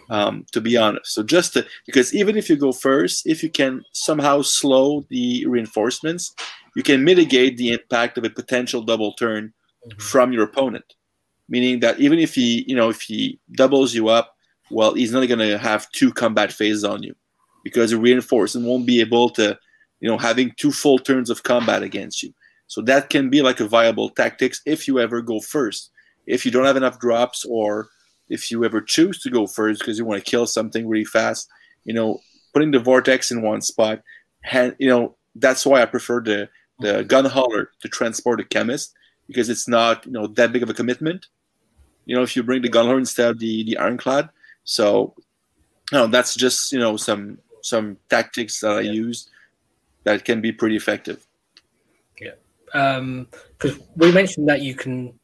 [0.10, 1.14] um, to be honest.
[1.14, 5.45] So just to, because even if you go first, if you can somehow slow the
[5.48, 6.34] reinforcements,
[6.76, 9.53] you can mitigate the impact of a potential double turn
[9.88, 9.99] mm-hmm.
[9.99, 10.95] from your opponent.
[11.49, 14.36] Meaning that even if he, you know, if he doubles you up,
[14.72, 17.14] well, he's not going to have two combat phases on you
[17.64, 19.57] because the reinforcement won't be able to
[20.03, 22.34] you know, having two full turns of combat against you.
[22.67, 25.91] So that can be like a viable tactics if you ever go first.
[26.27, 27.88] If you don't have enough drops or
[28.27, 31.47] if you ever choose to go first because you want to kill something really fast,
[31.85, 32.19] you know,
[32.53, 34.01] putting the vortex in one spot,
[34.51, 36.49] and you know, that's why I prefer the
[36.80, 37.07] the mm-hmm.
[37.07, 38.93] gun hauler to transport a chemist
[39.27, 41.27] because it's not you know that big of a commitment.
[42.05, 44.30] You know, if you bring the gun hauler instead of the the ironclad,
[44.65, 45.13] so
[45.93, 48.91] you know, that's just you know some some tactics that I yeah.
[48.91, 49.30] use
[50.03, 51.25] that can be pretty effective.
[52.19, 52.31] Yeah,
[52.65, 55.17] because um, we mentioned that you can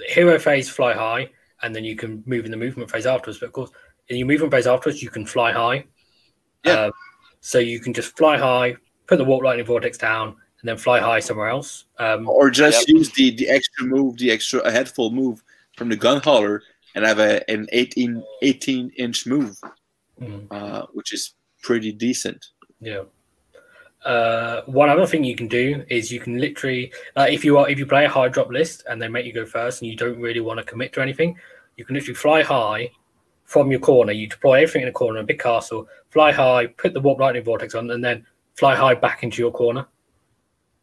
[0.00, 1.30] hero phase fly high,
[1.62, 3.38] and then you can move in the movement phase afterwards.
[3.38, 3.70] But of course,
[4.08, 5.84] in your movement phase afterwards, you can fly high.
[6.64, 6.86] Yeah.
[6.86, 6.92] Um,
[7.40, 8.76] so you can just fly high,
[9.06, 11.84] put the warp lightning vortex down, and then fly high somewhere else.
[11.98, 12.96] Um, or just yep.
[12.96, 15.42] use the the extra move, the extra a head full move
[15.76, 16.62] from the gun hauler,
[16.94, 19.58] and have a an 18, 18 inch move,
[20.20, 20.46] mm-hmm.
[20.50, 22.46] uh, which is pretty decent.
[22.80, 23.02] Yeah
[24.06, 27.68] uh, one other thing you can do is you can literally, uh, if you are
[27.68, 29.96] if you play a high drop list and they make you go first and you
[29.96, 31.36] don't really want to commit to anything,
[31.76, 32.90] you can literally fly high
[33.44, 34.12] from your corner.
[34.12, 37.42] You deploy everything in a corner, a big castle, fly high, put the warp lightning
[37.42, 38.24] vortex on, and then
[38.54, 39.86] fly high back into your corner.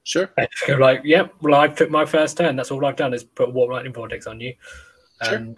[0.04, 0.30] Sure.
[0.38, 2.58] And you're like, yep, yeah, well, I took my first turn.
[2.58, 4.54] That's all I've done is put warp lightning vortex on you.
[5.24, 5.56] Sure.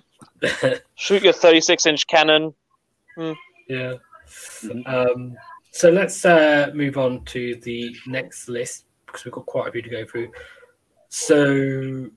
[0.95, 2.53] Shoot your 36 inch cannon.
[3.15, 3.33] Hmm.
[3.67, 3.95] Yeah.
[4.61, 4.85] Mm-hmm.
[4.85, 5.35] Um,
[5.75, 9.81] so let's uh, move on to the next list because we've got quite a few
[9.81, 10.31] to go through.
[11.09, 12.09] So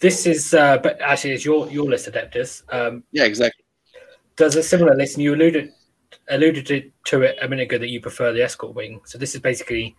[0.00, 2.62] this is, uh, but actually, it's your your list, Adeptus.
[2.72, 3.64] Um, yeah, exactly.
[4.36, 5.72] Does a similar list, and you alluded
[6.30, 9.02] alluded to it a minute ago that you prefer the escort wing.
[9.04, 9.94] So this is basically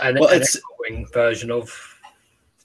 [0.00, 1.70] an, well, an escort wing version of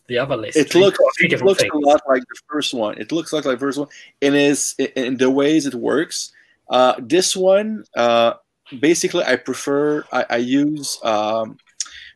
[0.08, 0.56] the other list.
[0.56, 2.98] It looks, it looks a lot like the first one.
[2.98, 3.90] It looks like the first one.
[4.22, 6.32] It is in the ways it works.
[6.70, 8.36] Uh, this one, uh,
[8.80, 11.58] basically I prefer I, I use um,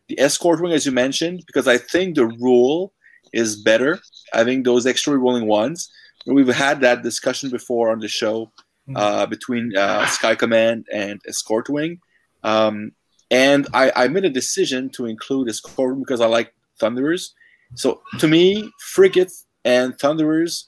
[0.08, 2.94] the escort wing as you mentioned because I think the rule
[3.34, 4.00] is better
[4.34, 5.90] having those extra rolling ones.
[6.26, 8.52] We've had that discussion before on the show
[8.86, 8.96] hmm.
[8.96, 12.00] uh, between uh, Sky Command and Escort Wing,
[12.44, 12.92] um,
[13.30, 17.34] and I, I, made a decision to include Escort Wing because I like Thunderers.
[17.76, 20.68] So to me, frigates and Thunderers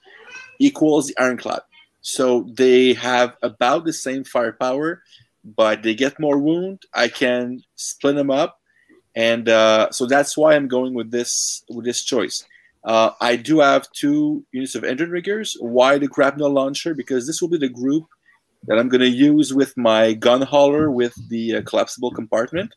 [0.59, 1.61] equals the Ironclad.
[2.01, 5.01] So they have about the same firepower,
[5.43, 6.83] but they get more wound.
[6.93, 8.59] I can split them up,
[9.15, 12.45] and uh, so that's why I'm going with this with this choice.
[12.83, 15.55] Uh, I do have two units of engine riggers.
[15.59, 16.93] Why the grapnel launcher?
[16.93, 18.05] Because this will be the group
[18.67, 22.73] that I'm going to use with my gun hauler with the uh, collapsible compartment,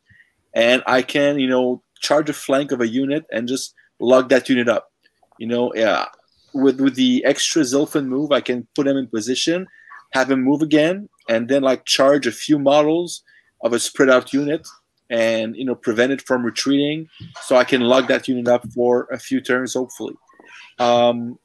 [0.55, 4.49] and I can you know charge a flank of a unit and just lug that
[4.49, 4.91] unit up.
[5.39, 6.07] You know, yeah.
[6.55, 9.67] With with the extra Zilfin move, I can put them in position,
[10.13, 13.23] have him move again, and then like charge a few models
[13.63, 14.67] of a spread out unit
[15.11, 17.09] and you know prevent it from retreating
[17.43, 20.15] so i can lug that unit up for a few turns hopefully.
[20.79, 21.39] Um,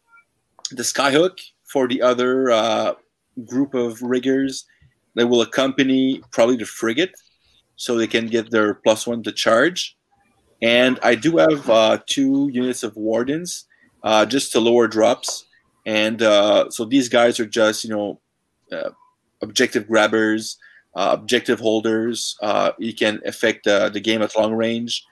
[0.71, 2.93] the skyhook for the other uh,
[3.45, 4.65] group of riggers
[5.15, 7.13] they will accompany probably the frigate
[7.75, 9.97] so they can get their plus one to charge.
[10.61, 13.65] And i do have uh, two units of wardens
[14.03, 15.45] uh, just to lower drops.
[15.85, 18.21] And uh, so these guys are just you know
[18.71, 18.91] uh,
[19.41, 20.57] objective grabbers
[20.93, 22.37] uh, objective holders.
[22.41, 25.05] Uh, you can affect the game at long range.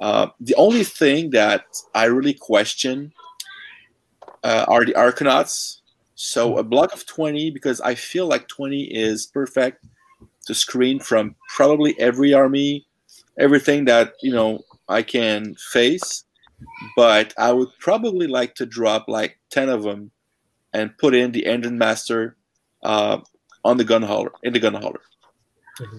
[0.00, 3.12] Uh, the only thing that I really question
[4.42, 5.80] are the Arkanauts.
[6.16, 9.84] So a block of 20, because I feel like 20 is perfect
[10.46, 12.86] to screen from probably every army,
[13.38, 16.24] everything that, you know, I can face.
[16.96, 20.12] But I would probably like to drop like 10 of them
[20.72, 22.36] and put in the engine master
[22.84, 23.18] uh,
[23.64, 25.00] on the gun hauler, in the gun hauler.
[25.80, 25.98] Mm-hmm.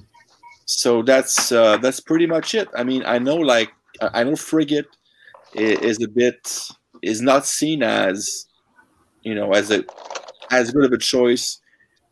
[0.65, 2.67] So that's uh, that's pretty much it.
[2.75, 3.71] I mean, I know like
[4.01, 4.87] I know frigate
[5.53, 6.59] is a bit
[7.01, 8.47] is not seen as
[9.21, 9.85] you know as a
[10.51, 11.59] as good of a choice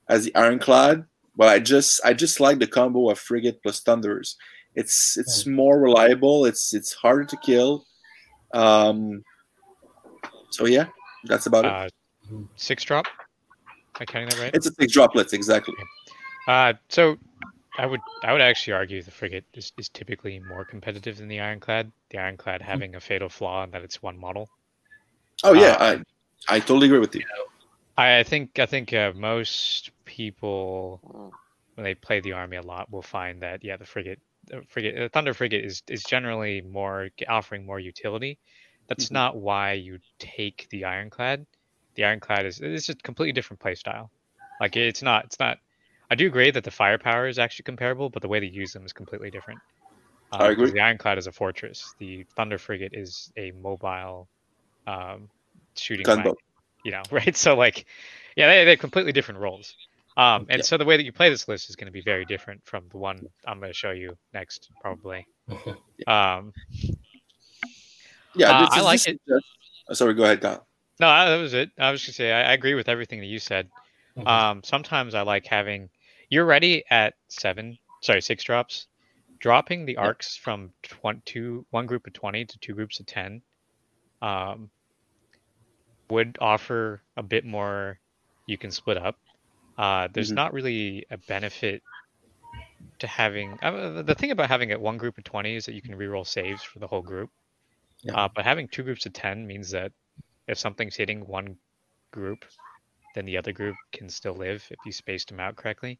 [0.07, 1.05] as the ironclad,
[1.35, 4.38] but I just I just like the combo of frigate plus thunders.
[4.75, 5.53] It's it's mm.
[5.53, 6.45] more reliable.
[6.45, 7.85] It's it's harder to kill.
[8.53, 9.23] Um,
[10.51, 10.88] so yeah,
[11.25, 12.47] that's about uh, it.
[12.55, 13.07] Six drop.
[13.95, 14.52] Am I counting that right?
[14.53, 15.76] It's a six droplets exactly.
[16.48, 17.18] Uh, so
[17.78, 21.40] I would I would actually argue the frigate is, is typically more competitive than the
[21.40, 21.91] ironclad.
[22.10, 22.68] The ironclad hmm.
[22.68, 24.49] having a fatal flaw in that it's one model.
[25.44, 25.99] Oh yeah, uh,
[26.49, 27.24] I I totally agree with you.
[27.98, 31.32] I think I think uh, most people
[31.76, 34.95] when they play the army a lot will find that yeah the frigate the frigate
[34.95, 38.40] the thunder frigate is is generally more offering more utility.
[38.88, 39.14] That's mm-hmm.
[39.14, 41.45] not why you take the ironclad.
[41.95, 44.11] The ironclad is it's a completely different play style.
[44.60, 45.60] Like it's not it's not
[46.10, 48.86] I do agree that the firepower is actually comparable, but the way they use them
[48.86, 49.60] is completely different.
[50.32, 50.72] I um, agree.
[50.72, 51.94] The Ironclad is a fortress.
[51.99, 54.28] The Thunder Frigate is a mobile
[54.88, 55.30] um,
[55.76, 56.38] shooting gunboat.
[56.84, 57.36] You know, right?
[57.36, 57.86] So like,
[58.36, 59.76] yeah, they, they have completely different roles.
[60.15, 60.64] Um, and yeah.
[60.64, 62.84] so the way that you play this list is going to be very different from
[62.91, 65.26] the one I'm going to show you next, probably.
[65.49, 65.74] yeah.
[66.38, 66.53] Um,
[68.36, 69.22] yeah, uh, I like it.
[69.28, 69.45] Just...
[69.88, 70.65] Oh, sorry, go ahead, Kyle.
[70.99, 71.72] No, that was it.
[71.78, 73.70] I was going to say I, I, agree with everything that you said.
[74.26, 75.90] Um, sometimes I like having
[76.30, 78.88] you're ready at seven, sorry, six drops.
[79.40, 83.41] Dropping the arcs from tw- two, one group of 20 to two groups of 10
[84.22, 84.70] um,
[86.10, 87.99] would offer a bit more
[88.45, 89.18] you can split up.
[89.78, 90.36] Uh, there's mm-hmm.
[90.36, 91.82] not really a benefit
[92.99, 95.82] to having uh, the thing about having it one group of 20 is that you
[95.82, 97.30] can reroll saves for the whole group.
[98.02, 98.14] Yeah.
[98.14, 99.91] Uh, but having two groups of 10 means that
[100.48, 101.57] if something's hitting one
[102.11, 102.45] group,
[103.15, 105.99] then the other group can still live if you spaced them out correctly.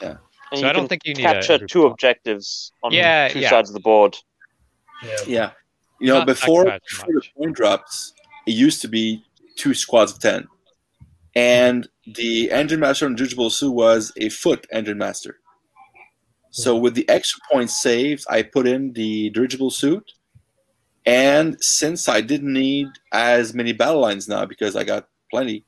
[0.00, 0.16] Yeah.
[0.50, 3.50] And so I don't think you need capture a, two objectives on yeah, two yeah.
[3.50, 4.16] sides of the board.
[5.02, 5.16] Yeah.
[5.26, 5.50] yeah.
[6.00, 8.12] You know, Not before, before the point drops,
[8.46, 9.24] it used to be
[9.56, 10.46] two squads of ten,
[11.34, 15.40] and the engine master on Dirigible Suit was a foot engine master.
[16.50, 20.12] So with the extra points saved, I put in the dirigible suit,
[21.08, 25.64] and since I didn't need as many battle lines now because I got plenty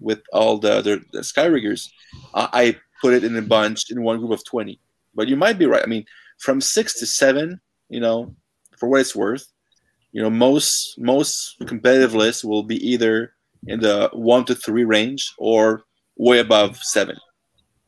[0.00, 1.90] with all the other the sky riggers,
[2.34, 4.78] uh, I put it in a bunch in one group of 20.
[5.14, 5.82] But you might be right.
[5.82, 6.04] I mean,
[6.38, 7.58] from six to seven,
[7.88, 8.34] you know,
[8.76, 9.46] for what it's worth,
[10.12, 13.32] you know, most most competitive lists will be either
[13.66, 15.84] in the one to three range or
[16.18, 17.16] way above seven.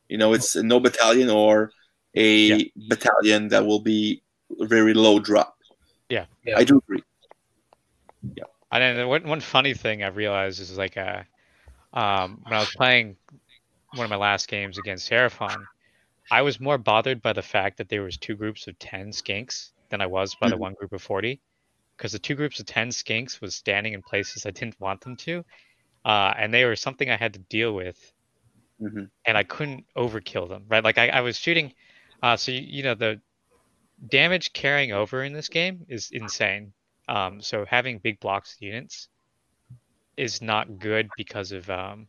[0.09, 1.69] You know, it's no battalion or
[2.15, 2.63] a yeah.
[2.89, 4.23] battalion that will be
[4.59, 5.54] very low drop.
[6.09, 6.57] Yeah, yeah.
[6.57, 7.03] I do agree.
[8.35, 8.43] Yeah.
[8.71, 11.23] And then one, one funny thing I realized is like uh,
[11.93, 13.15] um, when I was playing
[13.93, 15.63] one of my last games against Seraphon,
[16.29, 19.71] I was more bothered by the fact that there was two groups of 10 skinks
[19.89, 20.55] than I was by mm-hmm.
[20.55, 21.39] the one group of 40
[21.95, 25.15] because the two groups of 10 skinks was standing in places I didn't want them
[25.17, 25.45] to.
[26.03, 28.13] Uh, and they were something I had to deal with
[28.81, 29.05] mm-hmm.
[29.25, 30.83] and I couldn't overkill them, right?
[30.83, 31.73] Like I, I was shooting.
[32.21, 33.21] Uh, so, you, you, know, the
[34.07, 36.73] damage carrying over in this game is insane.
[37.07, 39.09] Um, so having big blocks of units
[40.17, 42.07] is not good because of um,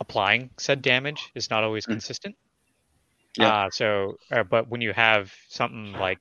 [0.00, 1.90] applying said damage is not always mm.
[1.90, 2.36] consistent.
[3.38, 3.66] Yeah.
[3.66, 6.20] Uh, so, uh, but when you have something like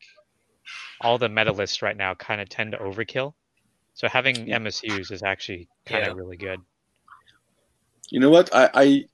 [1.01, 3.33] all the meta lists right now kind of tend to overkill.
[3.93, 4.35] So having.
[4.35, 6.21] MSUs is actually kind of yeah.
[6.21, 6.59] really good.
[8.09, 8.53] You know what?
[8.53, 9.05] I, I,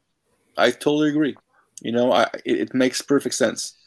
[0.57, 1.35] I totally agree.
[1.81, 3.77] You know, I, it, it makes perfect sense.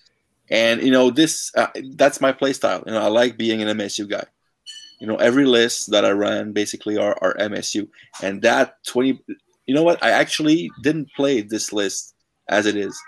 [0.51, 2.85] And you know, this uh, that's my playstyle.
[2.87, 4.25] You know, I like being an MSU guy.
[5.01, 7.89] You know, every list that I run basically are, are MSU,
[8.23, 9.21] and that twenty
[9.67, 10.03] you know what?
[10.03, 12.15] I actually didn't play this list
[12.49, 12.99] as it is.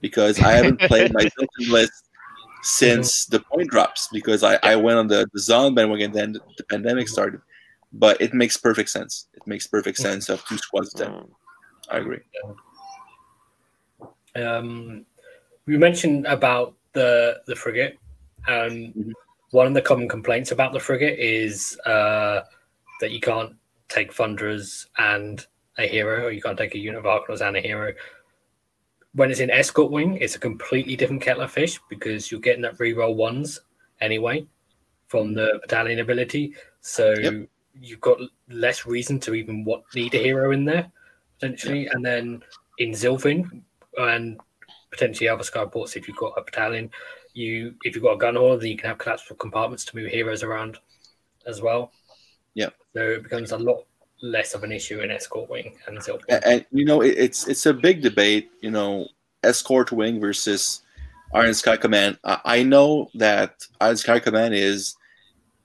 [0.00, 2.10] because I haven't played my Zilfin list
[2.62, 6.64] since the point drops because I, I went on the, the Zon bandwagon then the,
[6.64, 7.40] pandemic started.
[7.92, 9.28] But it makes perfect sense.
[9.34, 11.24] It makes perfect sense of two squads then.
[11.88, 12.20] I agree.
[14.36, 15.06] Um,
[15.66, 17.98] we mentioned about the the frigate,
[18.46, 19.12] and Mhm.
[19.50, 22.42] one of the common complaints about the frigate is uh,
[23.00, 23.54] that you can't
[23.88, 25.46] take Thunderers and
[25.78, 27.92] a hero, or you can't take a unit of Arkanauts and a hero.
[29.14, 32.62] When it's in escort wing, it's a completely different kettle of fish because you're getting
[32.62, 33.60] that reroll ones
[34.00, 34.46] anyway
[35.06, 36.54] from the battalion ability.
[36.82, 37.48] So Yep.
[37.80, 40.90] you've got less reason to even what need a hero in there
[41.38, 41.86] potentially.
[41.86, 42.42] And then
[42.78, 43.62] in Zilfin
[43.96, 44.38] and
[44.90, 46.90] potentially other skyports, if you've got a battalion,
[47.34, 50.10] you if you've got a gun hauler, then you can have collapsible compartments to move
[50.10, 50.78] heroes around
[51.46, 51.92] as well.
[52.54, 52.70] Yeah.
[52.94, 53.84] So it becomes a lot
[54.22, 56.24] less of an issue in escort wing and Zilfin.
[56.28, 58.50] And, and you know, it, it's it's a big debate.
[58.60, 59.06] You know,
[59.42, 60.82] escort wing versus
[61.34, 62.18] Iron Sky Command.
[62.24, 64.96] I, I know that Iron Sky Command is,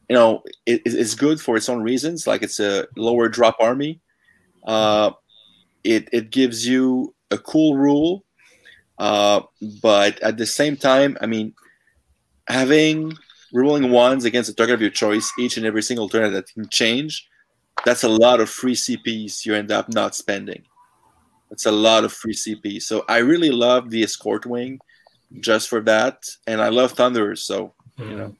[0.10, 2.28] you know, it, it's good for its own reasons.
[2.28, 4.02] Like it's a lower drop army.
[4.66, 5.12] Uh,
[5.84, 8.24] it it gives you a cool rule,
[8.98, 9.42] uh,
[9.82, 11.54] but at the same time, I mean,
[12.48, 13.14] having
[13.52, 16.68] ruling ones against a target of your choice each and every single turn that can
[16.70, 17.28] change
[17.86, 20.64] that's a lot of free CPs you end up not spending.
[21.50, 22.82] That's a lot of free CP.
[22.82, 24.80] So I really love the escort wing
[25.40, 27.44] just for that, and I love Thunderers.
[27.44, 28.36] So you know,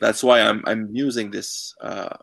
[0.00, 2.16] that's why I'm I'm using this, uh,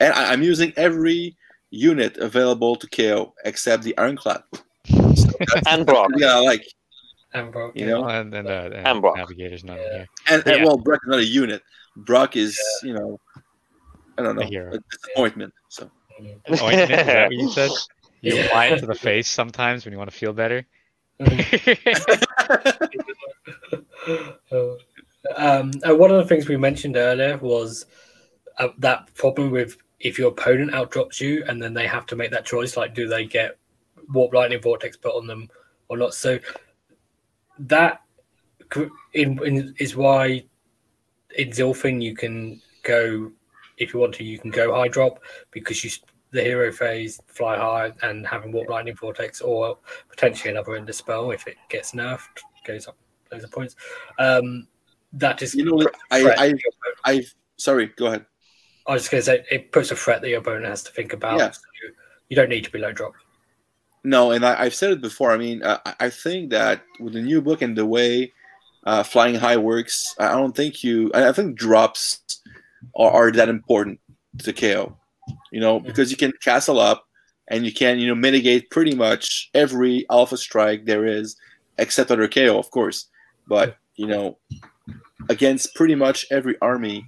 [0.00, 1.36] and I, I'm using every
[1.70, 4.42] unit available to KO except the Ironclad.
[5.14, 5.30] So
[5.66, 6.10] And Brokk.
[6.16, 6.64] yeah, I like
[7.34, 9.90] and you know, and then uh, and, And navigator's not Yeah.
[9.90, 10.08] here.
[10.28, 10.64] and, and Yeah.
[10.64, 11.62] well, Brokk is not a unit.
[11.96, 13.20] Brokk is you know,
[14.18, 14.74] I don't know, A hero.
[14.74, 15.52] a disappointment.
[15.68, 17.70] So An ointment, is that what you said?
[18.24, 18.44] You Yeah.
[18.44, 20.64] apply it to the face sometimes when you want to feel better.
[25.36, 27.86] um, and one of the things we mentioned earlier was
[28.58, 32.30] uh, that problem with if your opponent outdrops you and then they have to make
[32.30, 33.58] that choice, like do they get
[34.12, 35.48] warp lightning vortex put on them
[35.88, 36.14] or not?
[36.14, 36.38] So
[37.68, 38.02] that
[39.14, 40.44] in, in, is why
[41.36, 43.30] in Zilfin you can go
[43.78, 45.20] if you want to, you can go high drop
[45.50, 45.90] because you
[46.30, 49.76] the hero phase fly high and having warp lightning vortex or
[50.08, 52.20] potentially another ender spell if it gets nerfed
[52.64, 52.96] goes up
[53.30, 53.76] loads of points.
[54.18, 54.66] Um,
[55.14, 56.98] that just You know, I- I- to your opponent.
[57.04, 57.24] I
[57.56, 58.26] sorry, go ahead.
[58.86, 60.92] I was just going to say it puts a threat that your opponent has to
[60.92, 61.38] think about.
[61.38, 61.50] Yeah.
[61.50, 61.60] So
[62.28, 63.12] you don't need to be low drop.
[64.04, 65.30] No, and I, I've said it before.
[65.32, 68.32] I mean, uh, I- I think that with the new book and the way
[68.84, 71.10] uh, flying high works, I don't think you.
[71.14, 72.20] I think drops
[72.96, 74.00] are, are that important
[74.38, 74.96] to KO.
[75.52, 77.06] You know, because you can castle up
[77.48, 81.36] and you can you know mitigate pretty much every alpha strike there is,
[81.78, 83.06] except under KO, of course.
[83.46, 84.38] But you know,
[85.28, 87.06] against pretty much every army,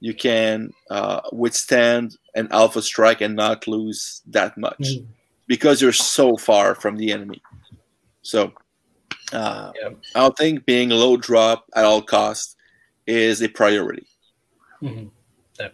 [0.00, 4.76] you can uh, withstand an alpha strike and not lose that much
[5.46, 7.42] because you're so far from the enemy.
[8.22, 8.52] So
[9.32, 9.90] uh, Yeah.
[10.14, 12.56] I don't think being low drop at all costs
[13.06, 14.06] is a priority.
[14.82, 15.10] Mhm.
[15.60, 15.68] Yeah.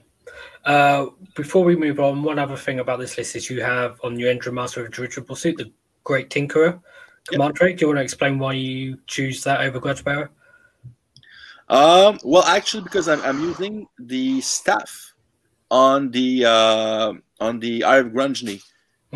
[0.65, 1.07] Uh,
[1.37, 4.33] before we move on, one other thing about this list is you have on your
[4.35, 5.71] Endrinmaster of Dirigible Pursuit the
[6.05, 6.81] Great Tinkerer
[7.27, 7.77] command trait.
[7.79, 10.31] Do you want to explain why you choose that over Grudge Bearer?
[11.69, 15.13] Um, well, actually, because I'm, I'm using the staff
[15.71, 18.61] on the uh, on the Eye of Grungni.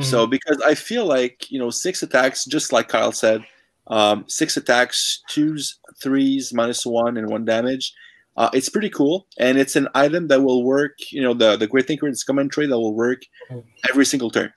[0.03, 3.45] So because I feel like you know six attacks, just like Kyle said,
[3.87, 7.95] um, six attacks, twos, threes, minus one, and one damage.
[8.37, 10.99] Uh, it's pretty cool, and it's an item that will work.
[11.12, 13.62] You know, the the Great Tinkerer's command trait that will work Mhm.
[13.89, 14.53] every single turn,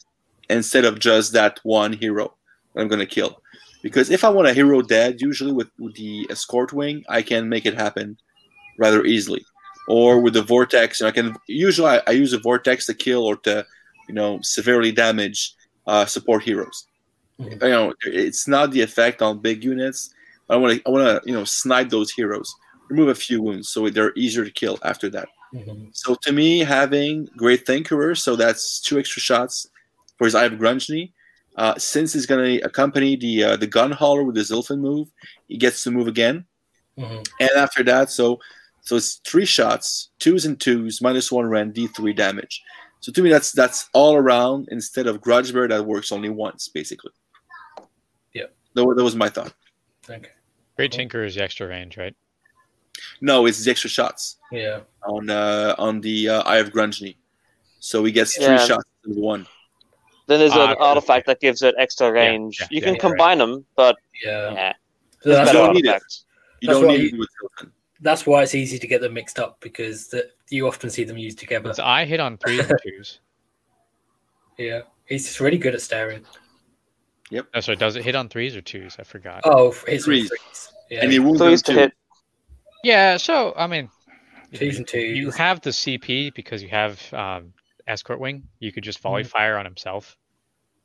[0.50, 2.34] instead of just that one hero
[2.74, 3.40] that I'm gonna kill.
[3.84, 7.48] Because if I want a hero dead, usually with, with the escort wing, I can
[7.48, 8.18] make it happen
[8.80, 9.46] rather easily.
[9.88, 13.24] Or with the vortex, and I can usually I, I use a vortex to kill
[13.24, 13.66] or to
[14.08, 15.54] you know severely damage
[15.88, 16.86] uh, support heroes.
[17.40, 17.62] Mhm.
[17.64, 20.14] You know, it's not the effect on big units.
[20.50, 22.54] I want to I want to you know snipe those heroes,
[22.90, 25.28] remove a few wounds, so they're easier to kill after that.
[25.54, 25.90] Mhm.
[25.94, 29.68] So to me, having Great Tinkerer, so that's two extra shots
[30.18, 31.12] for his Eye of Grungni.
[31.56, 35.08] Uh, since he's going to accompany the uh, the gun hauler with the Zilfin move,
[35.48, 36.46] he gets to move again.
[36.98, 37.28] Mhm.
[37.40, 38.40] And after that, so
[38.82, 42.62] so it's three shots, twos and twos, minus one rend, D three damage.
[43.08, 46.68] So to me, that's that's all around instead of Grudge Bear that works only once,
[46.68, 47.14] basically.
[48.34, 48.48] Yeah.
[48.74, 49.54] That, that was my thought.
[50.10, 50.28] Okay.
[50.76, 52.14] Great Tinker is the extra range, right?
[53.22, 54.82] No, it's the extra shots Yeah.
[55.06, 57.16] on uh, on the uh, Eye of Grungni.
[57.80, 58.58] So he gets three Yeah.
[58.58, 59.48] shots instead of one.
[60.28, 62.58] Then there's Ah, an okay, artifact that gives it extra range.
[62.60, 63.00] yeah, you yeah, can yeah.
[63.00, 64.52] combine them, but Yeah.
[64.52, 64.74] yeah.
[65.24, 66.04] That's, better don't need it.
[66.60, 67.72] You That's don't need you- it with Zilfin.
[68.02, 71.18] That's why it's easy to get them mixed up because the, you often see them
[71.18, 71.70] used together.
[71.70, 73.20] Does I hit on threes and twos?
[74.58, 76.26] Yeah, he's just really good at staring.
[77.54, 78.96] Oh, sorry, does it hit on threes or twos?
[79.00, 79.42] I forgot.
[79.44, 80.30] Oh, his Threes.
[80.30, 80.72] threes.
[80.90, 81.94] Yeah, And he wounds So to hit.
[82.84, 83.90] Yeah, so I mean,
[84.54, 85.18] twos and twos.
[85.18, 87.52] you have the CP because you have um,
[87.86, 88.44] escort wing.
[88.60, 89.28] You could just volley Mhm.
[89.28, 90.16] fire on himself.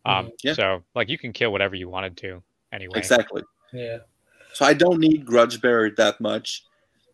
[0.05, 0.29] Um, Mm-hmm.
[0.43, 0.55] Yeah.
[0.55, 2.99] So like you can kill whatever you wanted to anyway.
[2.99, 3.43] Exactly.
[3.73, 3.99] yeah,
[4.53, 6.65] So I don't need Grudge Bearer that much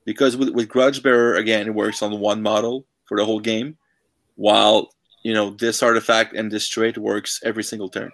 [0.09, 3.77] because with, with Grudge Bearer again it works on one model for the whole game,
[4.37, 4.89] while
[5.23, 8.11] you know this artifact and this trait works every single turn.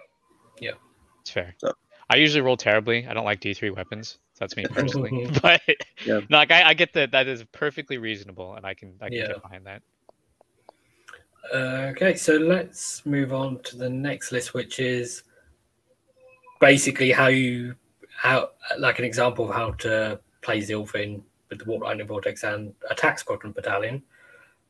[0.59, 0.75] Yeah
[1.21, 1.55] it's fair.
[1.57, 1.73] So-
[2.07, 3.07] I usually roll terribly.
[3.07, 4.19] I don't like D three weapons.
[4.39, 5.27] That's me personally.
[5.41, 5.59] but
[6.05, 6.19] Yeah.
[6.29, 9.17] no, like I, I get that that is perfectly reasonable, and I can I can
[9.17, 9.27] Yeah.
[9.27, 9.81] get behind that.
[11.53, 15.23] Uh, okay, so let's move on to the next list, which is
[16.59, 17.75] basically how you
[18.15, 22.73] how like an example of how to play Zilfin with the Warp Lightning Vortex and
[22.89, 24.03] Attack Squadron Battalion.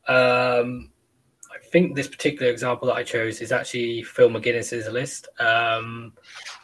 [0.08, 0.90] Um,
[1.52, 6.12] I think this particular example that I chose is actually Phil McGuinness's list um,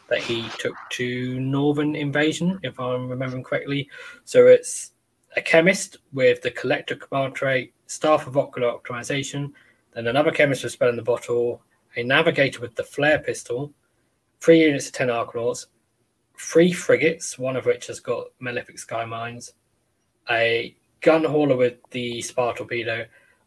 [0.09, 3.89] that he took to Northern Invasion, if I'm remembering correctly.
[4.25, 4.93] So it's
[5.37, 9.53] a chemist with the Collector Command trait, Staff of Ocular Optimization,
[9.95, 11.63] then another chemist with Spell in the Bottle,
[11.97, 13.73] a navigator with the flare pistol,
[14.41, 15.67] three units of 10 Arkanauts,
[16.39, 19.53] three frigates, one of which has got Malefic Sky Mines,
[20.31, 23.05] a gun hauler with the Spar Torpedo,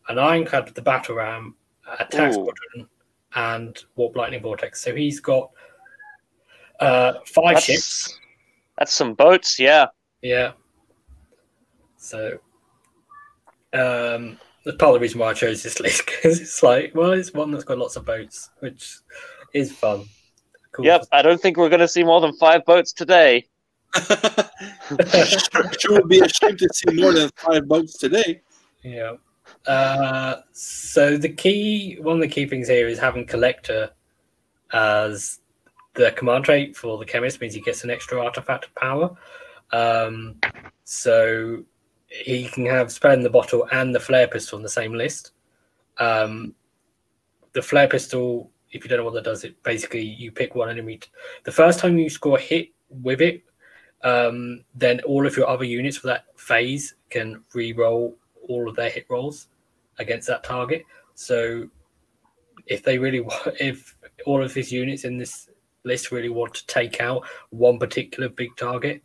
[0.07, 1.55] an Ironclad with the Battle Ram,
[1.99, 2.33] Attack Ooh.
[2.33, 2.89] Squadron,
[3.35, 4.81] and Warp Lightning Vortex.
[4.81, 5.51] So he's got
[6.79, 8.19] uh, five That's, ships.
[8.77, 9.87] that's some boats, yeah.
[10.21, 10.53] Yeah.
[11.97, 12.39] So,
[13.73, 17.11] um, that's part of the reason why I chose this list because it's like, well,
[17.11, 18.97] it's one that's got lots of boats, which
[19.53, 20.05] is fun.
[20.71, 20.85] Cool.
[20.85, 23.47] Yep, I don't think we're going to see more than five boats today.
[25.79, 28.41] Sure, would be ashamed to see more than five boats today.
[28.83, 29.13] Yeah.
[29.67, 33.91] Uh, so the key, one of the key things here is having collector
[34.73, 35.39] as
[35.93, 39.15] the command trait for the chemist means he gets an extra artifact of power.
[39.71, 40.35] Um,
[40.83, 41.63] so
[42.07, 45.31] he can have spell in the bottle and the flare pistol on the same list.
[45.97, 46.53] Um,
[47.53, 50.69] the flare pistol, if you don't know what that does, it basically you pick one
[50.69, 50.97] enemy.
[50.97, 51.09] t-
[51.43, 53.43] the first time you score a hit with it,
[54.05, 58.15] um, then all of your other units for that phase can re-roll
[58.47, 59.47] all of their hit rolls
[59.97, 60.83] against that target.
[61.15, 61.67] So
[62.67, 65.49] if they really want, if all of his units in this
[65.83, 69.01] list really want to take out one particular big target,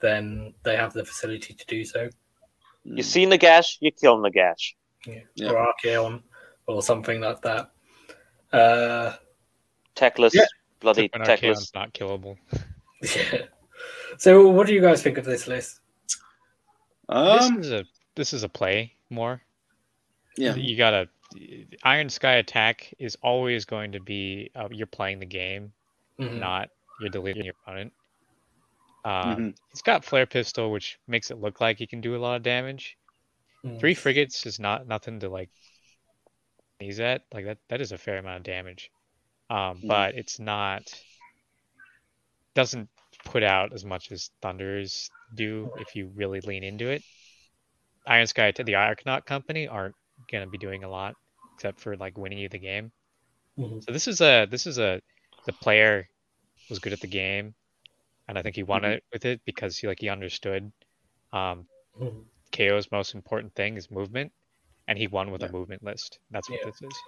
[0.00, 2.08] then they have the facility to do so.
[2.84, 4.72] You see Nagash, you kill Nagash.
[5.06, 5.20] Yeah.
[5.34, 5.50] Yeah.
[5.50, 6.22] Or Archaon
[6.66, 7.70] or something like that.
[8.52, 9.12] Uh,
[9.96, 10.44] Teclis, Yeah.
[10.80, 11.28] bloody Teclis.
[11.28, 12.38] Archaon's not killable.
[13.02, 13.42] yeah.
[14.18, 15.80] So what do you guys think of this list?
[17.08, 17.84] Um, this is a
[18.16, 19.42] this is a play more.
[20.36, 21.08] yeah, You gotta
[21.84, 25.72] Iron Sky attack is always going to be uh, you're playing the game,
[26.18, 26.38] Mhm.
[26.38, 26.70] not
[27.00, 27.92] you're deleting your opponent.
[29.04, 29.56] Uh, Mhm.
[29.70, 32.42] He's got flare pistol, which makes it look like he can do a lot of
[32.42, 32.96] damage.
[33.64, 33.78] Mm.
[33.80, 35.50] Three frigates is not nothing to like
[36.78, 37.24] sneeze at.
[37.32, 38.90] Like that that is a fair amount of damage.
[39.48, 39.88] Um, Mhm.
[39.88, 40.82] but it's not
[42.54, 42.88] doesn't
[43.24, 47.02] put out as much as Thunders do if you really lean into it.
[48.06, 49.94] Iron Sky to the Arkanaut company aren't
[50.30, 51.14] gonna be doing a lot
[51.54, 52.90] except for like winning you the game.
[53.58, 53.84] Mhm.
[53.84, 55.00] So this is a this is a
[55.46, 56.08] the player
[56.68, 57.54] was good at the game,
[58.28, 58.92] and I think he won Mhm.
[58.94, 60.72] it with it because he like he understood
[61.32, 61.68] um,
[62.00, 62.24] Mhm.
[62.50, 64.32] KO's most important thing is movement,
[64.88, 65.48] and he won with Yeah.
[65.48, 66.18] a movement list.
[66.30, 66.66] That's what Yeah.
[66.70, 66.98] this is.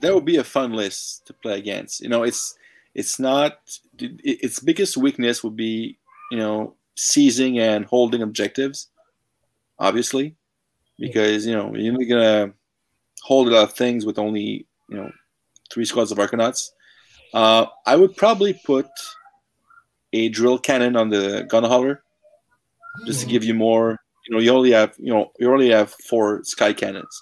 [0.00, 2.00] that would be a fun list to play against.
[2.02, 2.58] You know, it's
[2.94, 3.58] it's not
[3.98, 5.98] its biggest weakness would be
[6.30, 8.88] you know seizing and holding objectives,
[9.78, 10.36] obviously,
[10.98, 12.52] because you know you're only gonna
[13.22, 15.10] hold a lot of things with only you know
[15.72, 16.70] three squads of Arkanauts.
[17.32, 18.86] Uh, I would probably put
[20.12, 22.04] a drill cannon on the gun hauler
[23.06, 23.30] just to Mhm.
[23.30, 23.98] give you more.
[24.28, 27.14] You know, you only have you know you only have four sky cannons,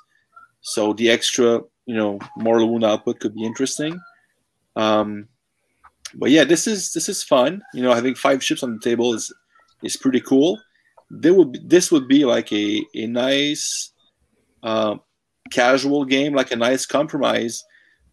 [0.61, 3.99] so the extra you know more wound output could be interesting.
[4.77, 5.29] Um,
[6.15, 7.63] but yeah, this is this is fun.
[7.75, 9.33] You know, having five ships on the table is
[9.83, 10.61] is pretty cool.
[11.11, 13.93] There would be, this would be like a a nice
[14.63, 14.97] uh,
[15.53, 17.65] casual game, like a nice compromise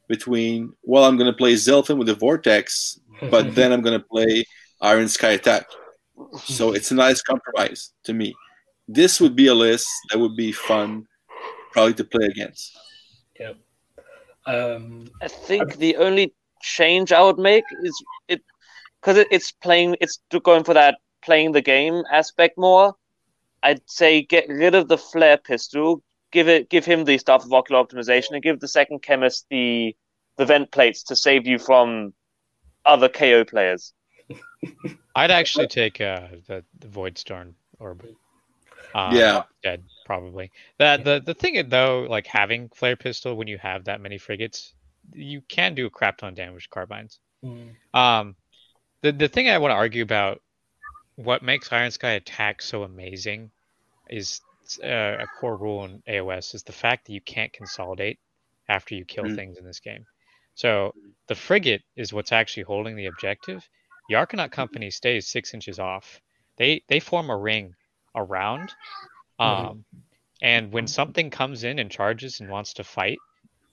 [0.08, 3.00] between well, I'm going to play Zilfin with the Vortex,
[3.30, 4.46] but then I'm going to play
[4.82, 5.68] Iron Sky Attack.
[6.44, 8.34] So it's a nice compromise to me.
[8.88, 11.06] This would be a list that would be fun,
[11.72, 12.78] probably to play against.
[14.46, 18.42] um, I think the only change I would make is it
[19.02, 22.96] because it, it's playing, it's going for that playing the game aspect more,
[23.64, 27.54] I'd say get rid of the flare pistol, give it give him the stuff of
[27.54, 29.96] ocular optimization, and give the second chemist the
[30.38, 32.14] the vent plates to save you from
[32.86, 33.94] other KO players.
[35.16, 38.06] I'd actually take uh, the, the Void Storm Orb.
[38.96, 40.52] Uh, yeah, dead probably.
[40.78, 44.74] That the the thing though, like having flare pistol when you have that many frigates,
[45.14, 47.20] you can do a crap ton of damage with carbines.
[47.44, 47.76] Mm.
[47.94, 48.36] Um,
[49.02, 50.42] the the thing I want to argue about
[51.16, 53.52] what makes Iron Sky attack so amazing
[54.10, 54.42] is
[54.84, 54.88] uh,
[55.20, 58.20] a core rule in AOS is the fact that you can't consolidate
[58.68, 59.36] after you kill mm.
[59.36, 60.06] things in this game.
[60.56, 60.94] So
[61.28, 63.68] the frigate is what's actually holding the objective.
[64.10, 66.22] The Arkanaut Company stays six inches off.
[66.58, 67.76] They they form a ring
[68.16, 68.74] around,
[69.40, 69.44] mm-hmm.
[69.44, 69.98] um, mm-hmm.
[70.42, 73.20] and when something comes in and charges and wants to fight,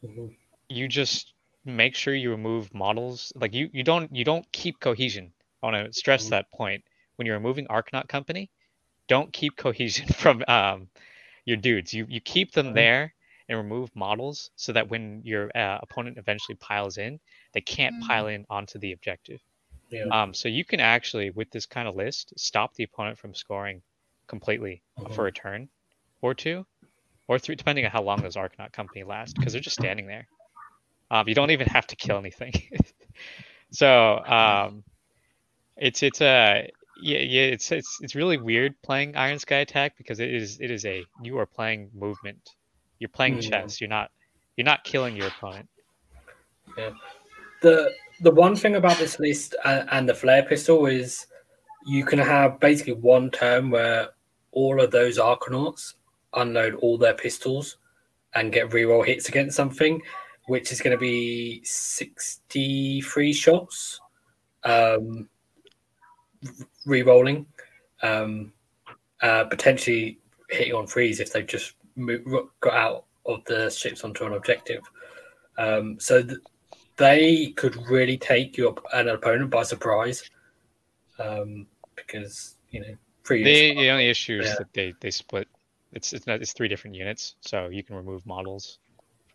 [0.05, 0.27] mm-hmm.
[0.68, 1.32] You just
[1.64, 3.32] make sure you remove models.
[3.34, 5.32] Like you you don't you don't keep cohesion.
[5.62, 6.30] I want to stress mm-hmm.
[6.30, 6.84] that point.
[7.16, 8.51] When you're removing Arkanaut Company,
[9.09, 10.88] don't keep cohesion from um,
[11.44, 11.93] your dudes.
[11.93, 12.74] You you keep them mm-hmm.
[12.74, 13.14] there
[13.48, 17.20] and remove models so that when your uh, opponent eventually piles in,
[17.52, 18.06] they can't mm.
[18.06, 19.40] pile in onto the objective.
[19.88, 20.06] Yeah.
[20.10, 23.82] Um, so you can actually, with this kind of list, stop the opponent from scoring
[24.26, 25.12] completely mm-hmm.
[25.14, 25.68] for a turn
[26.22, 26.66] or two
[27.28, 30.26] or three, depending on how long those Arkanaut company last, because they're just standing there.
[31.11, 32.53] Um, you don't even have to kill anything.
[33.70, 34.85] so um,
[35.77, 36.62] it's it's a uh,
[37.01, 40.70] yeah yeah it's it's it's really weird playing Iron Sky Attack because it is it
[40.70, 42.57] is a you are playing movement
[42.99, 43.49] you're playing mm.
[43.49, 43.81] chess.
[43.81, 44.11] You're not
[44.57, 45.69] you're not killing your opponent.
[46.77, 46.91] Yeah.
[47.62, 51.27] The the one thing about this list and, and the flare pistol is
[51.87, 54.09] you can have basically one turn where
[54.53, 55.95] all of those Arkanauts
[56.35, 57.77] unload all their pistols
[58.35, 60.03] and get reroll hits against something,
[60.47, 64.01] which is going to be 63 shots
[64.64, 65.28] um,
[66.86, 67.47] re-rolling,
[68.02, 68.52] um,
[69.23, 70.18] uh, potentially
[70.51, 71.74] hitting on freeze if they've just
[72.60, 74.82] got out of the ships onto an objective.
[75.59, 76.39] Um, so th-
[76.97, 80.31] they could really take your an opponent by surprise
[81.18, 82.97] um, because you know.
[83.74, 84.55] The, the only issue is yeah.
[84.59, 85.48] that they, they split.
[85.93, 88.78] It's it's not, it's three different units, so you can remove models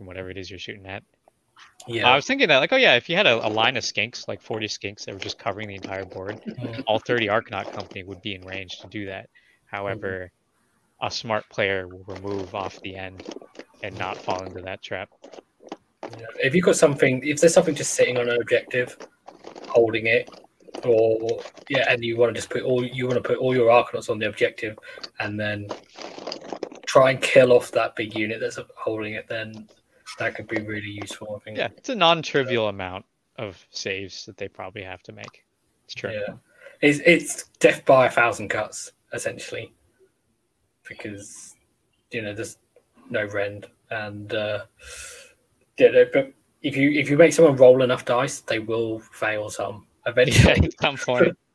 [0.02, 1.04] from whatever it is you're shooting at.
[1.88, 3.78] Yeah, uh, I was thinking that like, oh yeah, if you had a, a, line
[3.78, 6.82] of skinks, like 40 skinks that were just covering the entire board, mm-hmm.
[6.88, 9.30] all 30 Arkanaut company would be in range to do that.
[9.66, 10.32] However,
[11.04, 13.32] a smart player will remove off the end
[13.84, 15.10] and not fall into that trap.
[15.24, 16.26] Yeah.
[16.40, 18.98] If you've got something, if there's something just sitting on an objective,
[19.70, 20.32] holding it,
[20.84, 23.70] or yeah, and you want to just put all you want to put all your
[23.70, 24.80] Arkanauts on the objective,
[25.20, 25.68] and then
[26.92, 29.68] try and kill off that big unit that's holding it, then
[30.18, 31.36] that could be really useful.
[31.36, 31.58] I think.
[31.58, 33.06] Yeah, it's a non-trivial amount
[33.38, 35.46] of saves that they probably have to make.
[35.86, 36.12] It's true.
[36.12, 36.36] Yeah,
[36.82, 39.74] it's it's death by a thousand cuts essentially
[40.88, 41.56] because
[42.12, 42.58] you know there's
[43.10, 44.66] no rend and uh,
[45.78, 49.86] yeah, but if you if you make someone roll enough dice, they will fail some
[50.06, 50.56] eventually.
[50.58, 51.38] Yeah, at some point.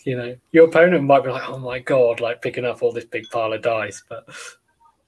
[0.04, 3.04] you know, your opponent might be like, "Oh my god!" Like picking up all this
[3.04, 4.28] big pile of dice, but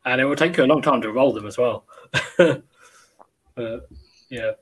[0.04, 1.84] and it will take you a long time to roll them as well.
[3.54, 3.88] but
[4.28, 4.52] yeah,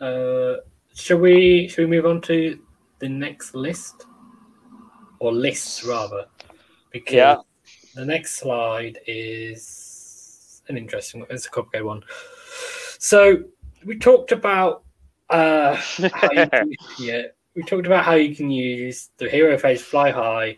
[0.00, 0.56] uh,
[0.94, 1.68] shall we?
[1.68, 2.58] Shall we move on to
[2.98, 4.06] the next list
[5.20, 6.26] or lists rather?
[6.92, 7.36] Because yeah.
[7.94, 11.28] The next slide is an interesting one.
[11.30, 12.02] It's a complicated one.
[12.98, 13.42] So
[13.84, 14.84] we talked about
[15.30, 17.22] uh, can, yeah,
[17.54, 20.56] we talked about how you can use the hero phase fly high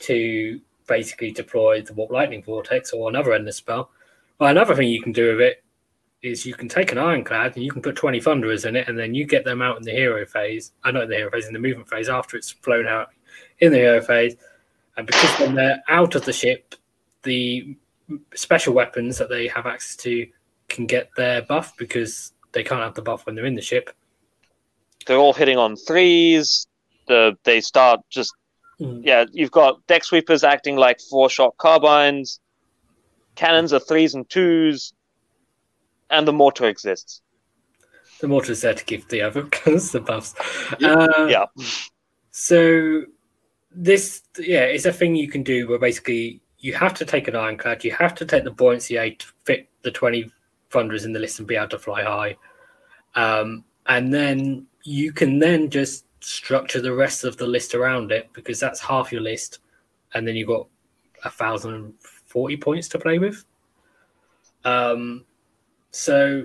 [0.00, 3.90] to basically deploy the warp lightning vortex or another endless spell.
[4.38, 5.64] Well, another thing you can do with it
[6.22, 8.98] is you can take an ironclad and you can put 20 thunderers in it and
[8.98, 10.72] then you get them out in the hero phase.
[10.84, 13.10] I uh, know the hero phase in the movement phase after it's flown out
[13.60, 14.34] in the hero phase
[14.98, 16.74] and because when they're out of the ship,
[17.22, 17.76] the
[18.34, 20.26] special weapons that they have access to
[20.68, 23.90] can get their buff because they can't have the buff when they're in the ship.
[25.06, 26.66] They're all hitting on threes.
[27.06, 28.34] The they start just
[28.80, 29.00] mm.
[29.04, 29.24] yeah.
[29.32, 32.40] You've got deck sweepers acting like four shot carbines.
[33.36, 34.92] Cannons are threes and twos,
[36.10, 37.22] and the mortar exists.
[38.20, 40.34] The mortar is there to give the other guns the buffs.
[40.80, 40.94] Yeah.
[40.94, 41.46] Uh, yeah.
[42.30, 43.04] So
[43.70, 47.36] this yeah it's a thing you can do where basically you have to take an
[47.36, 50.30] ironclad you have to take the buoyancy eight to fit the 20
[50.70, 52.36] thunderers in the list and be able to fly high
[53.14, 58.28] um, and then you can then just structure the rest of the list around it
[58.32, 59.60] because that's half your list
[60.14, 60.66] and then you've got
[61.24, 63.44] a thousand and forty points to play with
[64.64, 65.24] um,
[65.90, 66.44] so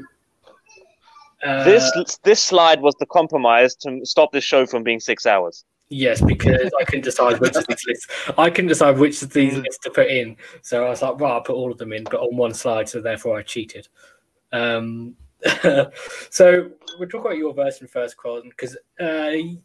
[1.46, 5.66] uh, this this slide was the compromise to stop this show from being six hours
[5.94, 8.08] Yes, because I couldn't decide which of these lists.
[8.38, 10.36] I couldn't decide which of these lists to put in.
[10.64, 12.90] So I was like, well, I'll put all of them in, but on one slide.
[12.90, 13.88] So therefore, I cheated.
[14.52, 15.16] Um,
[16.32, 19.60] so we'll talk about your version first, Cron, because uh, I,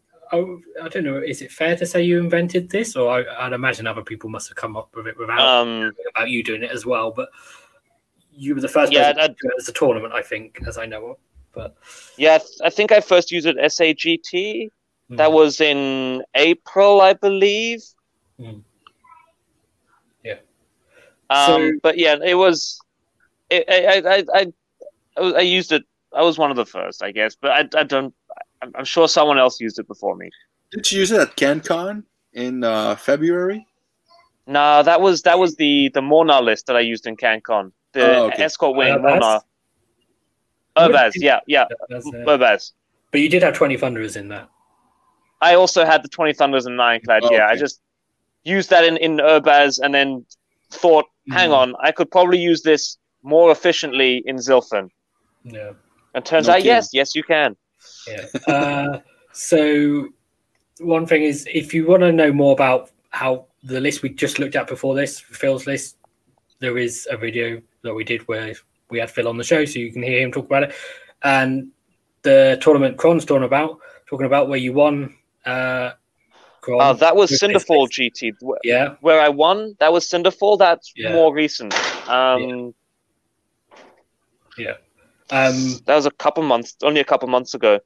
[0.83, 1.19] I, don't know.
[1.19, 4.49] Is it fair to say you invented this, or I, would imagine other people must
[4.49, 7.11] have come up with it without um, about you doing it as well?
[7.11, 7.31] But
[8.39, 10.79] you were the first yeah, person to do it as a tournament, I think, as
[10.79, 11.17] I know of.
[11.53, 11.77] But
[12.17, 14.71] yeah, I think I first used it SAGT.
[15.11, 15.17] Mm.
[15.17, 17.83] That was in April, I believe.
[18.39, 18.63] Mm.
[20.23, 20.37] Yeah.
[21.31, 22.81] Um, so, but yeah, it was.
[23.51, 24.47] It, I, I,
[25.21, 25.85] I, I used it.
[26.15, 28.15] I was one of the first, I guess, but I, I don't.
[28.75, 30.31] I'm sure someone else used it before me.
[30.71, 32.05] Did you use it at CanCon
[32.35, 33.67] in uh, February?
[34.47, 37.73] No, that was that was the the Mhornar list that I used in CanCon.
[37.93, 38.45] The oh, okay.
[38.45, 39.41] escort wing uh, Mhornar.
[40.77, 42.73] Urbaz, yeah, yeah, Urbaz.
[43.11, 44.49] But you did have twenty thunderers in that.
[45.41, 47.25] I also had the twenty thunders and ironclad.
[47.25, 47.55] Oh, yeah, okay.
[47.55, 47.81] I just
[48.45, 50.25] used that in in Urbaz and then
[50.71, 51.57] thought, hang mm.
[51.57, 54.91] on, I could probably use this more efficiently in Zilfin.
[55.43, 55.73] Yeah.
[56.15, 57.57] And turns Not out, yes, yes, you can.
[58.07, 58.27] Yeah.
[58.47, 59.01] Uh,
[59.33, 60.09] so
[60.81, 64.39] one thing is, if you want to know more about how the list we just
[64.39, 65.97] looked at before this, Phil's list,
[66.61, 68.55] there is a video that we did where
[68.91, 70.75] we had Phil on the show, so you can hear him talk about it.
[71.23, 71.71] And
[72.23, 75.15] the tournament Cron's talking about, talking about where you won.
[75.45, 75.93] Uh,
[76.61, 78.35] Cron, uh, that was Cinderfall GT.
[78.65, 79.77] Yeah, where I won.
[79.81, 80.59] That was Cinderfall.
[80.59, 81.13] That's yeah.
[81.13, 81.75] more recent.
[82.09, 82.75] Um,
[84.57, 84.65] yeah.
[84.67, 84.75] yeah.
[85.31, 87.81] Um, that was a couple months, only a couple months ago.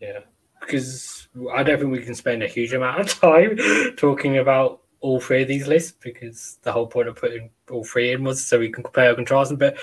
[0.00, 0.20] Yeah,
[0.60, 3.58] because I don't think we can spend a huge amount of time
[3.96, 8.12] talking about all three of these lists because the whole point of putting all three
[8.12, 9.58] in was so we can compare and contrast them.
[9.58, 9.76] But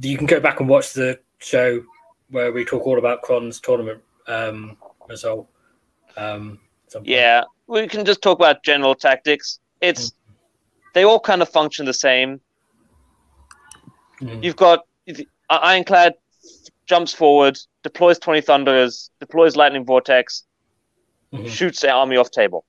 [0.00, 1.82] you can go back and watch the show
[2.30, 4.76] where we talk all about Cron's tournament um,
[5.08, 5.48] result.
[6.16, 6.58] Um,
[7.02, 9.58] yeah, we can just talk about general tactics.
[9.80, 10.84] It's mm-hmm.
[10.94, 12.40] they all kind of function the same.
[14.20, 14.42] Mm-hmm.
[14.42, 14.86] You've got
[15.50, 16.14] Ironclad
[16.86, 20.44] jumps forward, deploys 20 Thunderers, deploys Lightning Vortex,
[21.32, 21.46] mm-hmm.
[21.46, 22.64] shoots the army off table.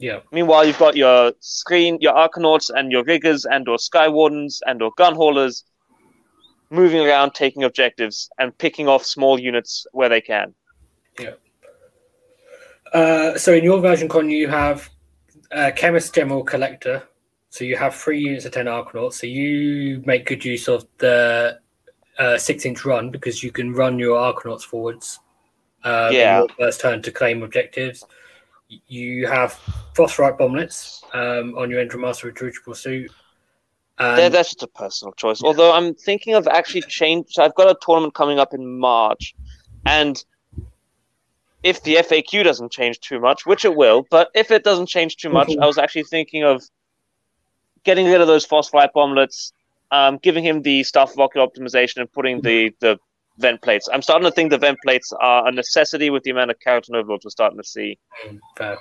[0.00, 0.20] Yeah.
[0.32, 4.80] Meanwhile, you've got your screen, your Arkanauts and your Riggers and or Sky Wardens and
[4.80, 5.62] or Gun Haulers
[6.70, 10.54] moving around, taking objectives, and picking off small units where they can.
[11.18, 11.34] Yeah.
[12.94, 14.88] Uh, so in your version, Con, you have
[15.52, 17.02] uh, Chemist General Collector.
[17.50, 19.14] So you have three units of 10 Arkanauts.
[19.14, 21.58] So you make good use of the
[22.18, 25.20] uh, six inch run because you can run your Arkanauts forwards.
[25.84, 26.44] Uh, yeah.
[26.58, 28.04] first turn to claim objectives.
[28.86, 29.52] You have
[29.94, 33.10] Phosphorite bomblets um, on your Endrinmaster Dirigible suit.
[33.98, 34.32] And...
[34.32, 35.42] That's just a personal choice.
[35.42, 35.48] Yeah.
[35.48, 37.26] Although I'm thinking of actually change.
[37.30, 39.34] So I've got a tournament coming up in March,
[39.84, 40.24] and
[41.62, 45.16] if the FAQ doesn't change too much, which it will, but if it doesn't change
[45.16, 45.62] too much, mm-hmm.
[45.62, 46.62] I was actually thinking of
[47.84, 49.52] getting rid of those phosphorite bomblets,
[49.90, 52.98] um, giving him the staff of ocular optimization, and putting the the
[53.40, 53.88] vent plates.
[53.92, 56.96] I'm starting to think the vent plates are a necessity with the amount of Kharadron
[56.96, 57.98] Overlords we're starting to see.
[58.56, 58.78] Fair.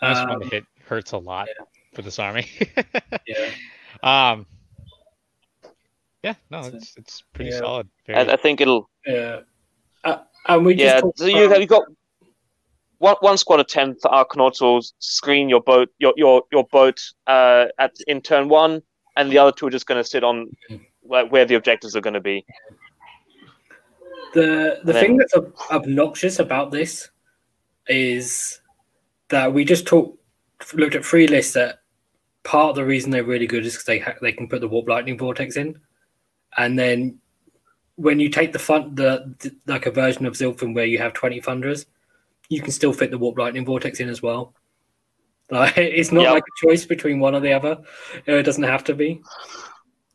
[0.00, 1.64] This um, one hit hurts a lot yeah.
[1.94, 2.46] for this army.
[3.26, 3.50] yeah.
[4.02, 4.46] Um.
[6.22, 7.58] Yeah, no, it's it's pretty yeah.
[7.58, 7.88] solid.
[8.06, 8.18] Very...
[8.18, 8.88] I, I, think it'll.
[9.06, 9.40] Yeah.
[10.04, 11.00] Uh, and we yeah.
[11.16, 11.84] so you have you got
[12.98, 17.66] one, one squad of ten Arkanauts will screen your boat your your your boat uh
[17.78, 18.82] at in turn one,
[19.16, 20.50] and the other two are just going to sit on
[21.00, 22.44] where, where the objectives are going to be.
[24.34, 25.34] The the thing that's
[25.70, 27.08] obnoxious about this
[27.86, 28.60] is
[29.28, 30.18] that we just talked
[30.74, 31.80] looked at three lists that
[32.42, 34.68] part of the reason they're really good is because they ha- they can put the
[34.68, 35.78] warp lightning vortex in,
[36.56, 37.18] and then
[37.96, 41.12] when you take the fun the, the like a version of Zilfin where you have
[41.12, 41.86] twenty thunderers,
[42.48, 44.52] you can still fit the warp lightning vortex in as well.
[45.48, 46.32] Like it's not yep.
[46.32, 47.78] like a choice between one or the other.
[48.26, 49.22] It doesn't have to be.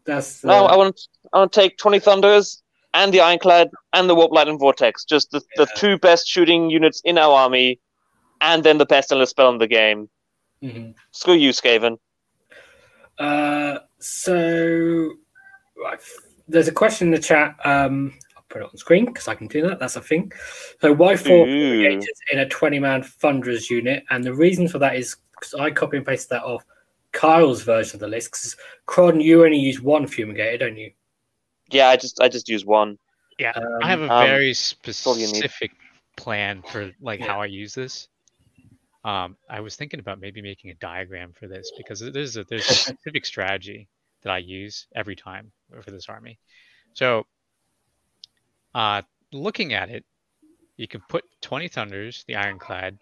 [0.06, 0.50] That's uh...
[0.50, 0.66] no.
[0.66, 1.00] I want
[1.32, 2.64] I want to take twenty thunderers
[2.94, 5.66] and the ironclad and the warp lightning vortex, just the, yeah.
[5.66, 7.80] the two best shooting units in our army,
[8.42, 10.10] and then the best endless spell in the game.
[10.64, 10.92] Mm-hmm.
[11.12, 11.98] Screw you, Skaven.
[13.18, 15.14] Uh, so
[16.48, 17.56] there's a question in the chat.
[17.64, 19.80] Um, I'll put it on screen because I can do that.
[19.80, 20.32] That's a thing.
[20.82, 24.04] So why four fumigators in a 20 man Thunderers unit?
[24.10, 26.64] And the reason for that is because I copy and pasted that off
[27.12, 28.32] Kyle's version of the list.
[28.32, 28.56] Because
[28.86, 30.92] Cron, you only use one fumigator, don't you?
[31.72, 32.98] Yeah, I just I just use one.
[33.38, 35.72] Yeah, um, I have a um, very specific
[36.18, 37.28] plan for like yeah.
[37.28, 38.08] how I use this.
[39.06, 42.70] Um, I was thinking about maybe making a diagram for this because there's a there's
[42.70, 43.88] a specific strategy
[44.24, 45.52] that I use every time
[45.82, 46.38] for this army.
[46.94, 47.26] So,
[48.76, 50.04] uh, looking at it,
[50.76, 52.98] you can put 20 Thunders, the Ironclad,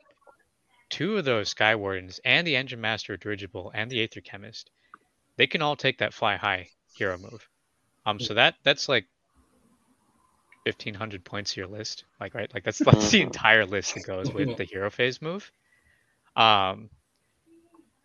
[0.90, 4.70] two of those Sky Wardens and the Endrinmaster Dirigible and the Aether Chemist,
[5.36, 7.48] they can all take that fly high hero move.
[8.08, 9.06] Um, so that that's like
[10.64, 14.06] fifteen hundred points to your list, like right, like that's that's the entire list that
[14.06, 15.52] goes with the hero phase move.
[16.38, 16.90] Um,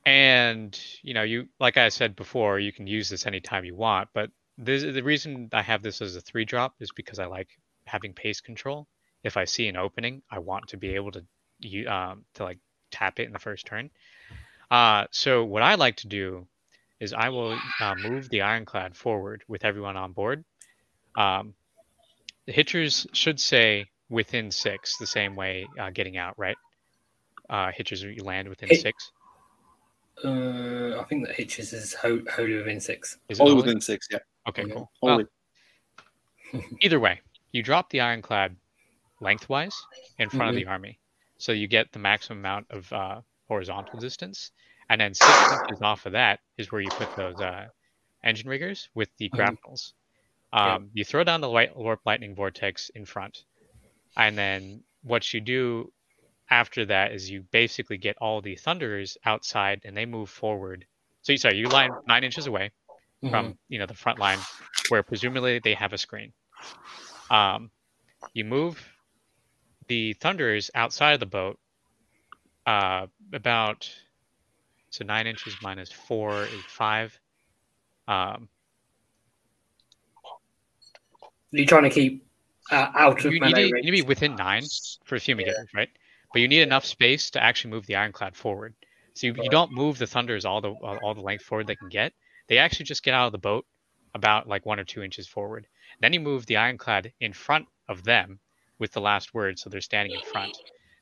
[0.05, 4.09] and you know, you like I said before, you can use this anytime you want,
[4.13, 7.49] but this, the reason I have this as a three drop is because I like
[7.85, 8.89] having pace control.
[9.23, 11.25] If I see an opening, I want to be able to
[11.61, 12.59] you um, to like
[12.91, 13.91] tap it in the first turn.
[14.69, 16.49] Uh, so what I like to do
[17.03, 20.45] is I will uh, move the ironclad forward with everyone on board.
[21.17, 21.55] Um,
[22.47, 26.57] the hitchers should say within six, the same way uh, getting out, right?
[27.51, 29.11] Uh, hitchers you land within Hit, six.
[30.25, 33.19] Uh, I think that hitches is wholly within six.
[33.29, 34.07] Is it within six?
[34.09, 34.19] Yeah.
[34.49, 34.75] Okay, yeah.
[34.75, 34.91] cool.
[35.03, 35.25] Well,
[36.81, 37.21] either way,
[37.51, 38.55] you drop the ironclad
[39.21, 39.75] lengthwise
[40.19, 40.49] in front mm-hmm.
[40.51, 41.01] of the army,
[41.39, 44.53] so you get the maximum amount of uh, horizontal distance,
[44.89, 47.67] and then six inches off of that is where you put those uh,
[48.25, 49.37] Endrinriggers with the mm-hmm.
[49.37, 49.95] grapnels.
[50.53, 50.91] Um.
[50.93, 53.45] You throw down the light, warp lightning vortex in front,
[54.17, 55.91] and then what you do
[56.51, 60.85] after that is you basically get all the thunderers outside, and they move forward.
[61.23, 62.71] So you sorry, you line nine inches away
[63.23, 63.31] mm-hmm.
[63.31, 64.39] from you know the front line,
[64.91, 66.33] where presumably they have a screen.
[67.31, 67.71] Um,
[68.35, 68.85] you move
[69.89, 71.59] the thunderers outside of the boat
[72.67, 73.91] uh, about
[74.93, 77.19] so nine inches minus four is five.
[78.07, 78.49] Um,
[81.51, 82.27] you're trying to keep
[82.71, 84.65] uh, out of you need, to, you need to be within nine
[85.05, 85.65] for fumigate, yeah.
[85.75, 85.89] right?
[86.33, 88.75] But you need enough space to actually move the ironclad forward.
[89.15, 91.89] So you, you don't move the thunders all the all the length forward they can
[91.89, 92.13] get.
[92.49, 93.65] They actually just get out of the boat
[94.15, 95.67] about like one or two inches forward.
[96.01, 98.41] Then you move the ironclad in front of them
[98.79, 100.55] with the last word, so they're standing in front.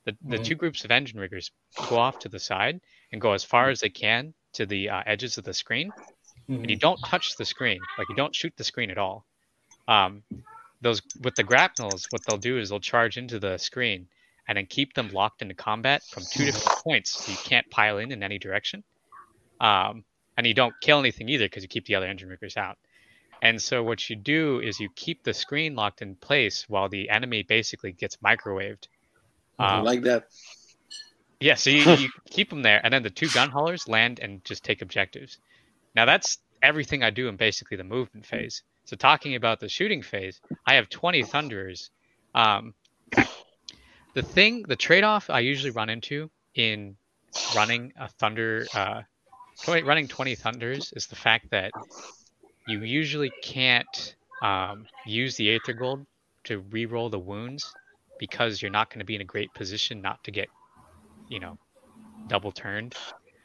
[0.05, 0.45] The, the mm-hmm.
[0.45, 1.51] two groups of Endrinriggers
[1.89, 2.81] go off to the side
[3.13, 5.91] and go as far as they can to the uh, edges of the screen.
[5.91, 6.55] Mm-hmm.
[6.55, 6.81] And you mm-hmm.
[6.81, 9.27] don't touch the screen, like you don't shoot the screen at all.
[9.87, 10.23] Um,
[10.81, 14.09] those with the grapnels, what they'll do is they'll charge into the screen
[14.49, 17.99] and then keep them locked into combat from two different points, so you can't pile
[17.99, 18.83] in in any direction.
[19.61, 20.05] Um,
[20.37, 22.79] and you don't kill anything either because you keep the other Endrinriggers out.
[23.43, 27.09] And so what you do is you keep the screen locked in place while the
[27.11, 28.89] enemy basically gets microwaved.
[29.61, 30.27] Um, like that.
[31.41, 34.45] Yeah, so you, you keep them there, and then the two gun haulers land and
[34.45, 35.39] just take objectives.
[35.95, 38.63] Now that's everything I do in basically the movement phase.
[38.85, 41.91] So talking about the shooting phase, I have 20 thunderers.
[42.35, 42.75] Um,
[44.15, 46.97] the thing, the trade-off I usually run into in
[47.55, 49.03] running a thunder, uh,
[49.67, 51.73] running 20 thunders is the fact that
[52.67, 56.07] you usually can't um, use the Aethergold
[56.45, 57.73] to re-roll the wounds
[58.21, 60.49] because you're not going to be in a great position not to get,
[61.29, 61.59] you know,
[62.29, 62.95] double turned.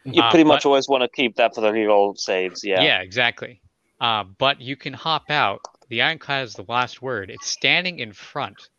[0.03, 2.83] You uh, pretty much but, always want to keep that for the reroll saves, yeah.
[2.83, 3.61] Yeah, exactly.
[3.99, 5.61] Uh, but you can hop out.
[5.87, 7.29] The Ironclad is the last word.
[7.29, 8.69] It's standing in front.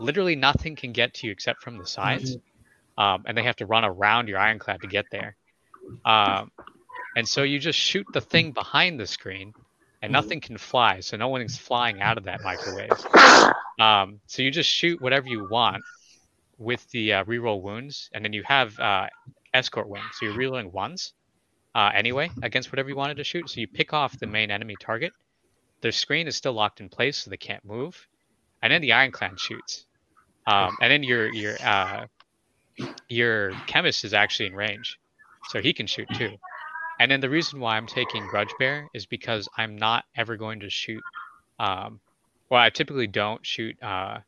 [0.00, 2.36] Literally nothing can get to you except from the sides.
[2.36, 3.02] Mm-hmm.
[3.02, 5.36] Um, and they have to run around your Ironclad to get there.
[6.04, 6.50] Um,
[7.16, 9.54] and so you just shoot the thing behind the screen
[10.02, 10.12] and mm-hmm.
[10.12, 12.90] nothing can fly, so no one's flying out of that microwave.
[13.78, 15.82] Um, so you just shoot whatever you want
[16.58, 19.08] with the uh, reroll wounds, and then you have uh,
[19.52, 21.12] escort wounds, so you're rerolling ones
[21.74, 23.50] uh, anyway against whatever you wanted to shoot.
[23.50, 25.12] So you pick off the main enemy target.
[25.80, 28.06] Their screen is still locked in place, so they can't move,
[28.62, 29.84] and then the Ironclad shoots,
[30.46, 32.06] um, and then your your uh,
[33.08, 34.98] your chemist is actually in range,
[35.48, 36.36] so he can shoot too.
[37.00, 40.60] And then the reason why I'm taking Grudge Bear is because I'm not ever going
[40.60, 41.02] to shoot.
[41.58, 42.00] Um,
[42.50, 44.18] well, I typically don't shoot uh,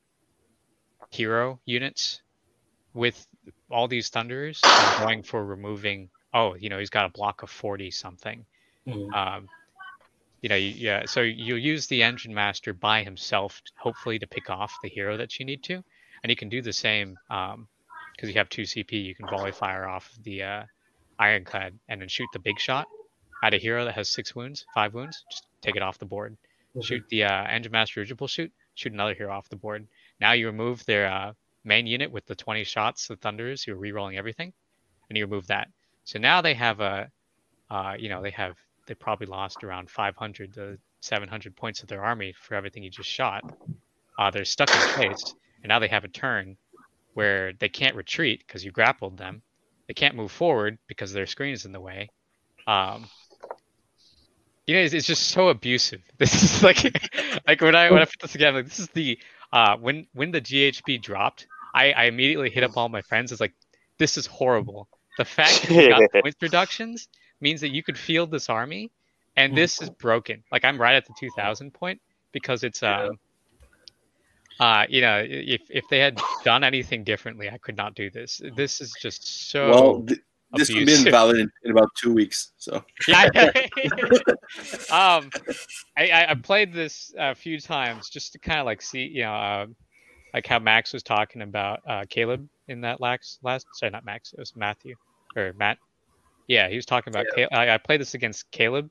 [1.10, 2.22] hero units
[2.94, 3.26] with
[3.70, 4.60] all these thunders.
[4.64, 6.08] I'm going for removing.
[6.32, 8.44] Oh, you know, he's got a block of forty something.
[8.86, 9.14] Mm.
[9.14, 9.48] Um,
[10.42, 11.04] you know, yeah.
[11.06, 15.46] So you'll use the Endrinmaster by himself, hopefully to pick off the hero that you
[15.46, 15.82] need to,
[16.22, 17.68] and you can do the same because um,
[18.20, 18.92] you have two CP.
[18.92, 20.62] You can volley fire off the uh,
[21.18, 22.86] ironclad and then shoot the big shot
[23.42, 26.36] at a hero that has six wounds, five wounds, just take it off the board.
[26.76, 26.82] Mm-hmm.
[26.82, 29.86] Shoot the uh, Endrinmaster dirigible shoot, shoot another hero off the board.
[30.20, 31.32] Now you remove their uh,
[31.64, 34.52] main unit with the 20 shots, the thunders, you're rerolling everything,
[35.08, 35.68] and you remove that.
[36.04, 37.10] So now they have a,
[37.70, 42.04] uh, you know, they have they probably lost around 500 to 700 points of their
[42.04, 43.42] army for everything you just shot.
[44.18, 46.56] Uh, they're stuck in place, and now they have a turn
[47.14, 49.42] where they can't retreat because you grappled them,
[49.88, 52.08] they can't move forward because their screen is in the way.
[52.66, 53.08] Um,
[54.66, 56.02] you know, it's, it's, just so abusive.
[56.18, 56.82] This is like,
[57.46, 59.18] like when I when I put this together, like, this is the
[59.52, 63.32] uh, when when the GHB dropped, I, I immediately hit up all my friends.
[63.32, 63.54] It's like,
[63.98, 64.88] this is horrible.
[65.18, 67.08] The fact that you got points reductions
[67.40, 68.90] means that you could field this army,
[69.36, 70.42] and this is broken.
[70.50, 72.00] Like I'm right at the 2,000 point
[72.32, 73.18] because it's um,
[74.58, 78.40] uh, you know, if if they had done anything differently, I could not do this.
[78.56, 79.70] This is just so.
[79.70, 80.20] Well, th-
[80.52, 82.52] this will be invalid in, in, about two weeks.
[82.56, 82.84] So.
[83.08, 83.24] Yeah.
[84.90, 85.30] um,
[85.96, 89.34] I, I played this a few times just to kind of like see, you know,
[89.34, 89.66] uh,
[90.34, 93.66] like how Max was talking about uh, Caleb in that last last.
[93.74, 94.32] Sorry, not Max.
[94.32, 94.94] It was Matthew
[95.36, 95.78] or Matt.
[96.46, 97.26] Yeah, he was talking about.
[97.36, 97.46] Yeah.
[97.52, 98.90] I, I played this against Caleb,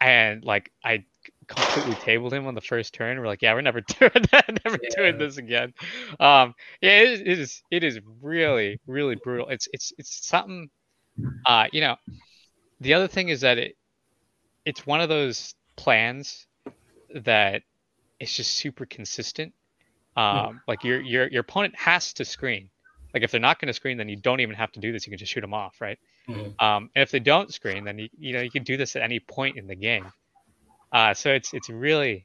[0.00, 1.04] and like I
[1.54, 3.18] completely tabled him on the first turn.
[3.18, 4.88] We're like, yeah, we're never doing that, never yeah.
[4.96, 5.72] doing this again.
[6.20, 9.48] Um, yeah, it is, it is, it is really, really brutal.
[9.48, 10.70] It's, it's, it's something.
[11.44, 11.96] Uh, you know,
[12.80, 13.76] the other thing is that it,
[14.64, 16.46] it's one of those plans
[17.14, 17.62] that
[18.20, 19.52] it's just super consistent.
[20.16, 20.60] Um, mm.
[20.68, 22.68] like your your your opponent has to screen.
[23.14, 25.06] Like if they're not going to screen, then you don't even have to do this.
[25.06, 25.98] You can just shoot them off, right?
[26.28, 26.60] Mm.
[26.62, 29.02] Um, and if they don't screen, then you you know you can do this at
[29.02, 30.12] any point in the game.
[30.92, 32.24] Uh, so it's it's really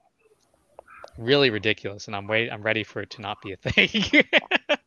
[1.17, 3.89] really ridiculous, and I'm wait I'm ready for it to not be a thing.
[4.67, 4.79] but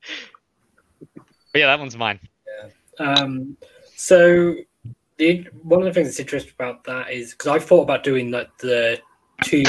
[1.55, 2.21] yeah, that one's mine.
[2.99, 3.13] Yeah.
[3.13, 3.57] Um,
[3.97, 4.55] so
[5.17, 8.31] the one of the things that's interesting about that is because I've thought about doing
[8.31, 9.01] like the
[9.45, 9.65] two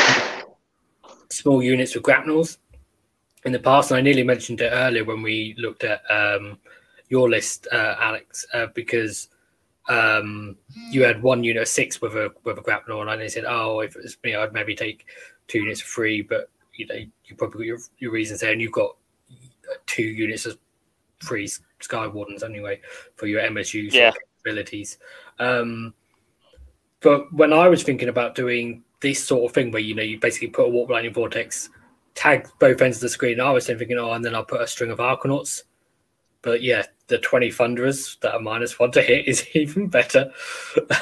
[1.29, 2.57] small units with grapnels
[3.45, 6.59] in the past, and I nearly mentioned it earlier when we looked at um,
[7.09, 9.29] your list, uh, Alex, uh, because
[9.89, 10.57] um,
[10.89, 13.79] you had one unit of six with a with a grapnel, and they said, "Oh,
[13.79, 15.05] if it's me, I'd maybe take
[15.47, 18.71] two units free." But you know, you probably got your, your reasons there, and you've
[18.71, 18.95] got
[19.85, 20.57] two units of
[21.19, 21.49] free
[21.79, 22.79] Sky Wardens anyway
[23.15, 24.11] for your MSU yeah.
[24.45, 24.97] abilities.
[25.39, 25.93] Um,
[27.01, 30.19] but when I was thinking about doing this sort of thing, where you know you
[30.19, 31.69] basically put a warp lightning vortex,
[32.13, 34.67] tag both ends of the screen, I was thinking, oh, and then I'll put a
[34.67, 35.63] string of Arkanauts.
[36.41, 40.31] But yeah, the 20 Thunderers that are minus one to hit is even better.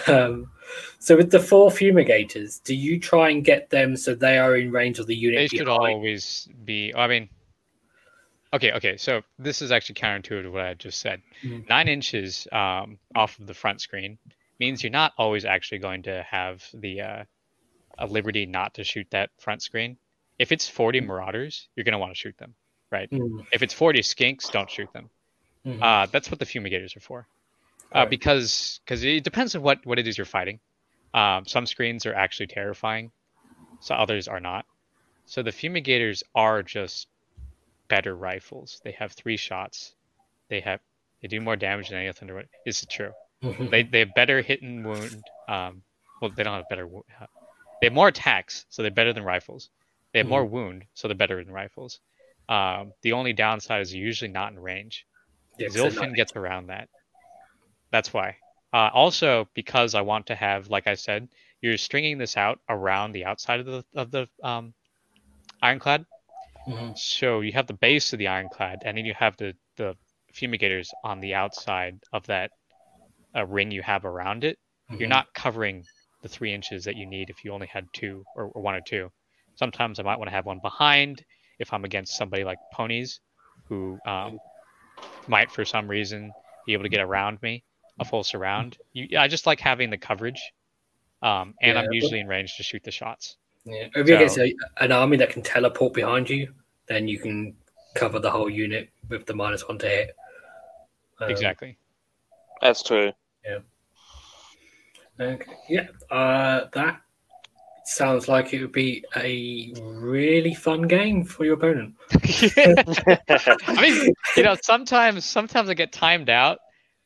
[0.08, 0.52] um,
[1.00, 4.72] so with the four fumigators, do you try and get them so they are in
[4.72, 5.38] range of the unit?
[5.40, 5.96] They should behind?
[5.96, 6.94] always be.
[6.94, 7.30] I mean,
[8.54, 8.98] okay, okay.
[8.98, 11.22] So this is actually counterintuitive to what I just said.
[11.44, 11.68] Mm-hmm.
[11.70, 14.18] Nine inches um, off of the front screen
[14.60, 17.24] means you're not always actually going to have the uh,
[17.98, 19.98] a liberty not to shoot that front screen.
[20.38, 21.08] If it's 40 mm.
[21.08, 22.56] Marauders, you're going to want to shoot them,
[22.92, 23.10] right?
[23.12, 23.42] Mm-hmm.
[23.52, 25.10] If it's 40 Skinks, don't shoot them.
[25.70, 25.84] Mm-hmm.
[25.84, 27.28] Uh, that's what the fumigators are for,
[27.94, 28.10] uh, right.
[28.10, 30.60] because because it depends on what what it is you're fighting.
[31.14, 33.12] Um, some screens are actually terrifying,
[33.80, 34.66] so others are not.
[35.26, 37.08] So the fumigators are just
[37.88, 38.82] better rifles.
[38.84, 39.94] They have three shots.
[40.50, 40.80] They have
[41.22, 42.12] they do more damage than any.
[42.66, 43.12] This is true.
[43.44, 43.68] Mm-hmm.
[43.72, 45.24] They they have better hit and wound.
[45.48, 45.84] Um,
[46.22, 46.88] well, they don't have better.
[47.82, 49.70] They have more attacks, so they're better than rifles.
[50.12, 50.32] They have mm-hmm.
[50.32, 52.00] more wound, so they're better than rifles.
[52.50, 55.06] Um, the only downside is usually not in range.
[55.60, 56.90] Zilfin gets around that.
[57.92, 58.38] That's why.
[58.72, 61.28] Uh, also, because I want to have, like I said,
[61.62, 64.74] you're stringing this out around the outside of the of the um,
[65.62, 66.06] ironclad.
[66.68, 66.92] Mm-hmm.
[66.96, 69.96] So you have the base of the ironclad, and then you have the the
[70.34, 72.52] fumigators on the outside of that
[73.36, 74.58] uh, ring you have around it.
[74.90, 75.00] Mm-hmm.
[75.00, 75.84] You're not covering
[76.22, 78.82] the three inches that you need if you only had two or, or one or
[78.82, 79.10] two.
[79.56, 81.24] Sometimes I might want to have one behind
[81.60, 83.20] if I'm against somebody like ponies
[83.68, 84.40] who um,
[85.28, 86.32] might for some reason
[86.66, 87.64] be able to get around me
[88.00, 88.78] a full surround.
[88.94, 90.42] You, I just like having the coverage,
[91.22, 93.38] um, and yeah, I'm usually in range to shoot the shots.
[93.66, 96.54] Yeah, if you get an army that can teleport behind you,
[96.88, 97.56] then you can
[97.96, 100.16] cover the whole unit with the minus one to hit.
[101.20, 101.78] Um, exactly.
[102.62, 103.12] That's true.
[103.46, 103.60] Yeah.
[105.20, 105.52] Okay.
[105.68, 105.88] Yeah.
[106.10, 107.02] Uh, that
[107.90, 111.96] sounds like it would be a really fun game for your opponent.
[112.14, 116.60] I mean, you know, sometimes sometimes I get timed out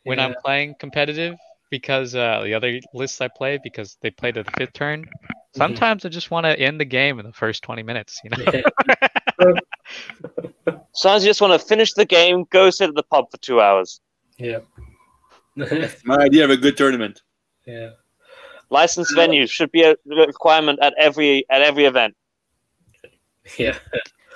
[0.03, 0.27] when yeah.
[0.27, 1.35] I'm playing competitive
[1.69, 5.01] because uh, the other lists I play because they play to the fifth turn.
[5.01, 5.57] Mm-hmm.
[5.57, 6.07] Sometimes mm-hmm.
[6.07, 8.19] I just want to end the game in the first twenty minutes.
[8.23, 8.38] You know.
[8.53, 9.53] Yeah.
[10.95, 13.60] Sometimes you just want to finish the game, go sit at the pub for two
[13.60, 13.99] hours.
[14.38, 14.60] Yeah.
[15.55, 17.22] My idea of a good tournament.
[17.65, 17.91] Yeah.
[18.73, 22.15] Licensed venues should be a requirement at every at every event.
[23.57, 23.77] Yeah.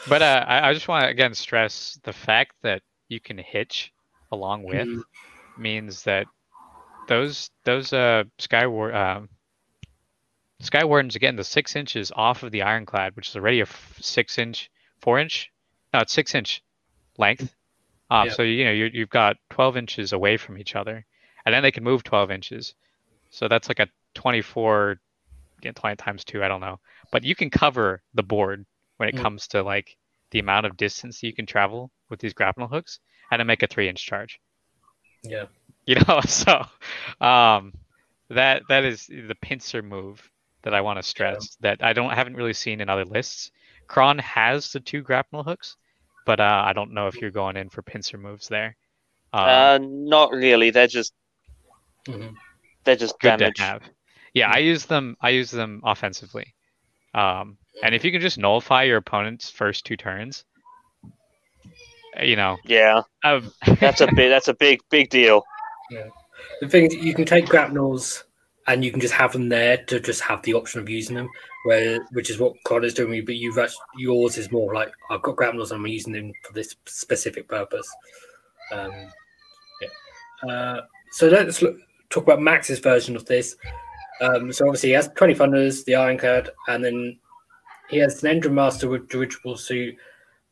[0.07, 3.91] But uh, I, I, just want to again stress the fact that you can hitch
[4.31, 5.01] along with mm.
[5.57, 6.27] means that
[7.07, 9.30] those those uh Skyward um,
[10.59, 13.97] Sky Wardens again the six inches off of the ironclad, which is already a f-
[13.99, 14.69] six inch,
[14.99, 15.51] four inch,
[15.93, 16.61] no, it's six inch
[17.18, 17.55] length.
[18.11, 18.34] Um, yeah.
[18.34, 21.05] So you know you you've got twelve inches away from each other,
[21.45, 22.76] and then they can move twelve inches.
[23.31, 23.88] So that's like a
[24.18, 24.99] 24
[25.60, 26.80] again 20 times 2 i don't know
[27.11, 28.65] but you can cover the board
[28.98, 29.22] when it mm.
[29.22, 29.95] comes to like
[30.31, 32.99] the amount of distance you can travel with these grapnel hooks
[33.31, 34.39] and then make a three inch charge
[35.23, 35.45] Yeah.
[35.85, 36.64] You know, so
[37.22, 37.73] um,
[38.30, 40.30] that that is the pincer move
[40.64, 43.52] that I want to stress that I don't haven't really seen in other lists.
[43.88, 45.77] Kron has the two grapnel hooks,
[46.26, 48.76] but uh, I don't know if you're going in for pincer moves there.
[49.31, 50.72] Um, Uh, not really.
[50.72, 51.14] They're just
[52.06, 52.35] Mhm.
[52.84, 53.56] they're just good damage.
[53.56, 53.84] to have.
[54.38, 55.18] Yeah, I use them.
[55.19, 56.53] I use them offensively.
[57.15, 60.45] Um, and if you can just nullify your opponent's first two turns,
[62.22, 65.43] you know, Yeah, um, that's a big that's a big big deal.
[66.61, 68.26] The thing is, you can take grapnels
[68.68, 71.30] and you can just have them there to just have the option of using them,
[71.65, 73.26] where which is what Con is doing.
[73.26, 76.53] But you've actually, yours is more like I've got grapnels and I'm using them for
[76.53, 77.89] this specific purpose.
[78.72, 78.91] Um,
[79.81, 80.51] yeah.
[80.51, 80.81] Uh,
[81.11, 81.77] so let's look,
[82.11, 83.55] talk about Max's version of this.
[84.22, 87.19] Um, so obviously he has 20 funders, the Ironclad, and then
[87.89, 89.95] he has an Endrinmaster with dirigible suit,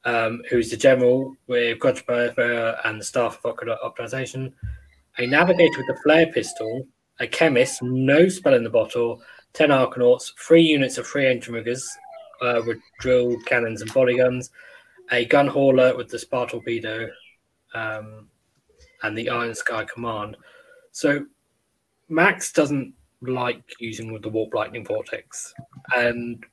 [0.04, 4.54] um, who's the general with Grudge and the Staff of Optimization
[5.18, 6.88] a navigator with a flare pistol,
[7.20, 9.22] a chemist, no spell in the bottle,
[9.54, 11.84] 10 Arkanauts, three units of three Endrinriggers
[12.42, 14.50] uh, with drill cannons and body guns,
[15.12, 17.08] a gun hauler with the spar torpedo,
[17.74, 18.28] um,
[19.04, 20.36] and the Iron Sky Command.
[20.92, 21.26] So
[22.10, 22.94] Max doesn't
[23.28, 25.54] like using with the Warp Lightning Vortex.
[25.96, 26.44] And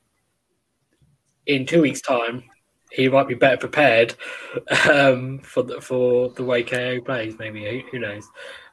[1.45, 2.43] in two weeks' time,
[2.91, 4.15] he might be better prepared
[4.91, 7.37] um, for the for the way KO plays.
[7.39, 8.27] Maybe who, knows?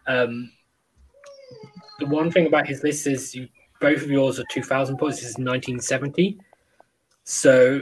[0.07, 0.53] Um,
[1.99, 3.49] the one thing about his list is you,
[3.81, 5.21] both of yours are two thousand points.
[5.21, 6.39] This is nineteen seventy,
[7.25, 7.81] so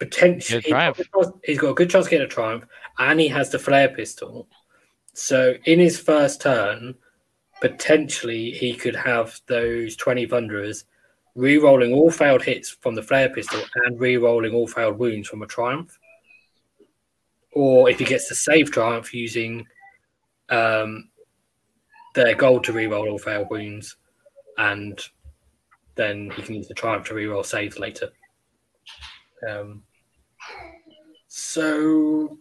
[0.00, 2.64] potentially he's got, he's got a good chance to get a triumph,
[2.98, 4.48] and he has the flare pistol.
[5.12, 6.94] So in his first turn,
[7.60, 10.84] potentially he could have those twenty thunderers
[11.34, 15.46] re-rolling all failed hits from the flare pistol and re-rolling all failed wounds from a
[15.46, 15.98] triumph.
[17.52, 19.66] Or if he gets to save triumph using
[20.48, 21.10] um,
[22.14, 23.96] their gold to re-roll all failed wounds,
[24.56, 25.00] and
[25.94, 28.10] then he can use the triumph to re-roll saves later.
[29.48, 29.82] Um,
[31.28, 32.38] so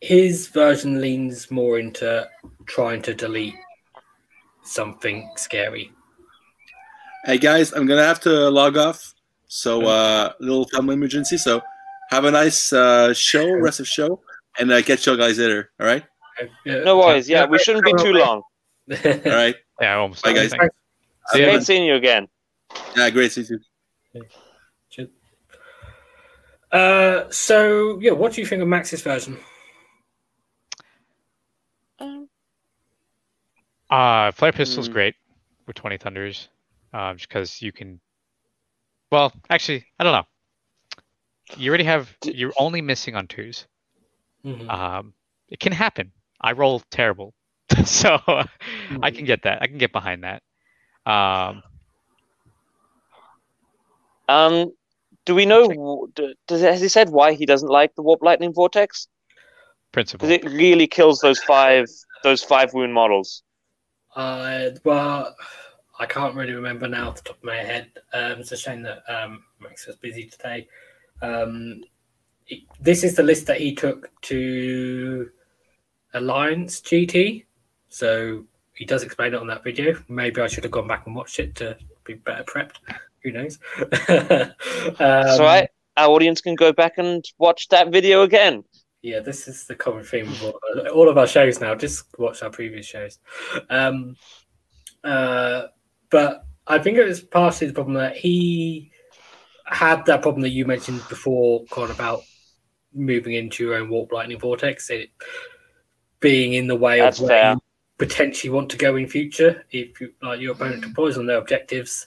[0.00, 2.28] his version leans more into
[2.66, 3.54] trying to delete
[4.72, 5.92] something scary.
[7.24, 9.14] Hey guys, I'm gonna have to log off.
[9.46, 11.36] So uh little family emergency.
[11.36, 11.60] So
[12.10, 14.20] have a nice uh show, rest of show,
[14.58, 15.70] and uh, catch you guys later.
[15.78, 16.04] All right.
[16.66, 17.28] No worries.
[17.28, 18.42] Yeah, we shouldn't be too long.
[19.04, 19.54] All right.
[19.80, 20.24] yeah, almost.
[20.24, 20.52] Bye, guys.
[20.52, 20.70] everything.
[21.28, 21.62] See you, Great man.
[21.62, 22.26] seeing you again.
[22.96, 23.30] Yeah, great.
[23.30, 25.08] See you.
[26.72, 29.38] Uh, so yeah, what do you think of Max's version?
[33.92, 34.92] Uh, flare pistol's Hmm.
[34.92, 35.14] great
[35.66, 36.48] with 20 thunders,
[36.94, 38.00] um, just because you can.
[39.12, 40.26] Well, actually, I don't know.
[41.56, 42.16] You already have.
[42.24, 43.66] You're only missing on twos.
[44.44, 44.68] Mhm.
[44.68, 45.14] Um,
[45.48, 46.12] it can happen.
[46.40, 47.34] I roll terrible,
[47.84, 48.18] so
[49.02, 49.12] I Mhm.
[49.12, 49.62] can get that.
[49.62, 50.42] I can get behind that.
[51.10, 51.64] Um,
[54.28, 54.72] Um,
[55.24, 55.68] do we know?
[55.68, 59.08] w- d- Does has he said why he doesn't like the warp lightning vortex?
[59.92, 60.28] principle.
[60.28, 61.86] Because it really kills those five
[62.22, 63.42] those five wound models.
[64.14, 65.34] Uh, well,
[65.98, 67.90] I can't really remember now off the top of my head.
[68.12, 70.68] Um, it's a shame that um, Max was busy today.
[71.20, 71.82] Um,
[72.80, 75.30] this is the list that he took to
[76.14, 77.44] Alliance GT,
[77.88, 78.44] so
[78.74, 79.96] he does explain it on that video.
[80.08, 82.76] Maybe I should have gone back and watched it to be better prepped.
[83.22, 83.58] Who knows?
[84.08, 84.52] um,
[84.98, 85.68] That's all right.
[85.96, 88.64] Our audience can go back and watch that video again.
[89.02, 90.60] Yeah, this is the common theme of all,
[90.94, 91.74] all of our shows now.
[91.74, 93.18] Just watch our previous shows.
[93.68, 94.16] Um,
[95.02, 95.64] uh,
[96.08, 98.92] but I think it was partially the problem that he
[99.66, 102.22] had that problem that you mentioned before, Con, about
[102.94, 105.10] moving into your own warp lightning vortex, it
[106.20, 107.52] being in the way That's of where fair.
[107.54, 107.60] you
[107.98, 112.06] potentially want to go in future if you, like your opponent deploys on their objectives,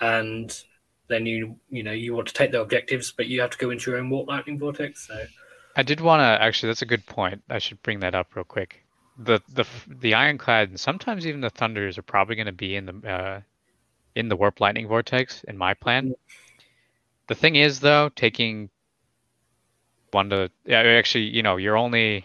[0.00, 0.60] and
[1.06, 3.70] then you you know you want to take their objectives, but you have to go
[3.70, 5.06] into your own warp lightning vortex.
[5.06, 5.24] So.
[5.76, 6.70] I did want to actually.
[6.70, 7.42] That's a good point.
[7.50, 8.84] I should bring that up real quick.
[9.18, 12.86] The the the ironclad and sometimes even the thunders are probably going to be in
[12.86, 13.40] the uh,
[14.14, 16.14] in the warp lightning vortex in my plan.
[17.28, 18.70] The thing is though, taking
[20.10, 22.24] one to yeah, actually, you know, you're only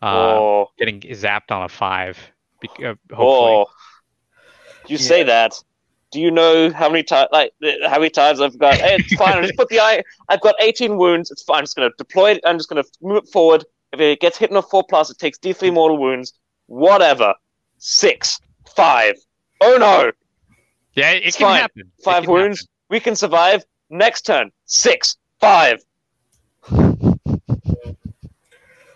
[0.00, 2.18] uh, getting zapped on a five.
[2.60, 3.66] bec- Uh, hopefully, oh.
[4.88, 5.62] You say that.
[6.12, 7.52] Do you know how many times, like,
[7.84, 8.74] how many times I've got?
[8.74, 9.38] Hey, it's fine.
[9.38, 10.02] I just put the eye.
[10.28, 11.30] I've got 18 wounds.
[11.30, 11.58] It's fine.
[11.58, 12.40] I'm just gonna deploy it.
[12.44, 13.64] I'm just gonna move it forward.
[13.92, 16.34] If it gets hit in a four plus, it takes D3 mortal wounds.
[16.66, 17.34] Whatever.
[17.78, 18.38] Six,
[18.76, 19.14] five.
[19.60, 20.12] Oh no,
[20.94, 21.60] yeah, it It's can fine.
[21.62, 21.90] happen.
[22.04, 22.60] Five can wounds.
[22.60, 22.68] happen.
[22.90, 23.64] We can survive.
[23.90, 25.82] Next turn, six, five.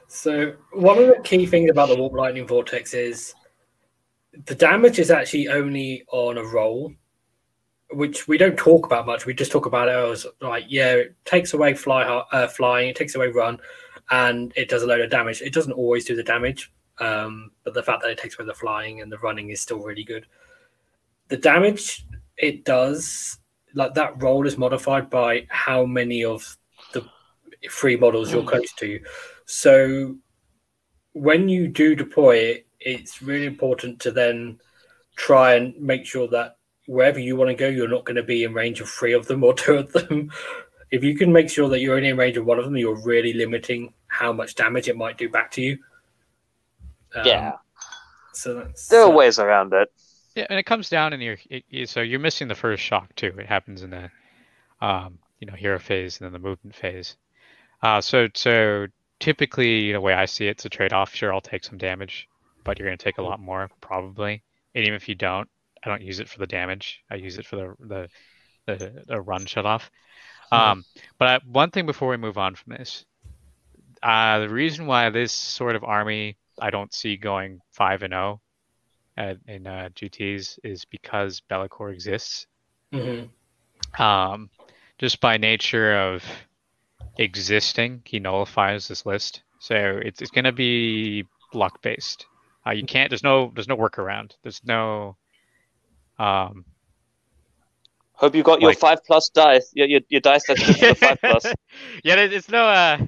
[0.08, 3.34] So one of the key things about the warp lightning vortex is
[4.46, 6.92] the damage is actually only on a roll,
[7.90, 9.26] which we don't talk about much.
[9.26, 12.96] We just talk about it as like, yeah, it takes away fly uh, flying, it
[12.96, 13.58] takes away run,
[14.10, 15.42] and it does a load of damage.
[15.42, 18.54] It doesn't always do the damage, um, but the fact that it takes away the
[18.54, 20.26] flying and the running is still really good.
[21.28, 22.06] The damage
[22.36, 23.38] it does,
[23.74, 26.56] like that role is modified by how many of
[26.92, 27.06] the
[27.70, 29.00] free models you're close to.
[29.46, 30.16] So
[31.12, 34.60] when you do deploy it, it's really important to then
[35.16, 36.55] try and make sure that
[36.86, 39.26] wherever you want to go, you're not going to be in range of three of
[39.26, 40.30] them or two of them.
[40.90, 43.00] if you can make sure that you're only in range of one of them, you're
[43.02, 45.78] really limiting how much damage it might do back to you.
[47.14, 47.52] Um, yeah.
[48.32, 49.90] So that's, there are uh, ways around it.
[50.34, 53.32] Yeah, and it comes down in your it, so you're missing the first shock too.
[53.38, 54.10] It happens in the
[54.82, 57.16] um, you know hero phase and then the movement phase.
[57.82, 58.86] Uh, so so
[59.18, 61.14] typically the way I see it, it's a trade off.
[61.14, 62.28] Sure, I'll take some damage,
[62.64, 64.42] but you're going to take a lot more probably.
[64.74, 65.48] And even if you don't,
[65.86, 67.00] I don't use it for the damage.
[67.10, 68.08] I use it for the the
[68.66, 69.90] the, the run shut off.
[70.52, 70.70] Mm-hmm.
[70.70, 70.84] Um,
[71.18, 73.04] but I, one thing before we move on from this,
[74.02, 78.40] uh, the reason why this sort of army I don't see going five and zero
[79.18, 82.46] oh in uh, GTS is because Be'lakor exists.
[82.92, 84.02] Mm-hmm.
[84.02, 84.50] Um,
[84.98, 86.24] just by nature of
[87.18, 89.42] existing, he nullifies this list.
[89.58, 92.26] So it's it's going to be luck based.
[92.66, 93.10] Uh, you can't.
[93.10, 93.52] There's no.
[93.54, 94.32] There's no workaround.
[94.42, 95.16] There's no.
[96.18, 96.64] Um.
[98.12, 99.70] Hope you got your five plus dice.
[99.74, 101.46] Your your, your dice that's good for five plus.
[102.04, 102.66] yeah, there's no.
[102.66, 102.98] Uh,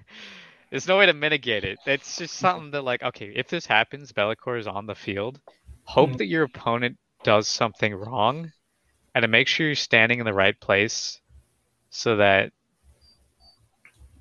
[0.70, 1.78] there's no way to mitigate it.
[1.86, 5.40] It's just something that like okay, if this happens, Be'lakor is on the field.
[5.84, 6.18] Hope mm.
[6.18, 8.52] that your opponent does something wrong,
[9.14, 11.20] and to make sure you're standing in the right place,
[11.88, 12.52] so that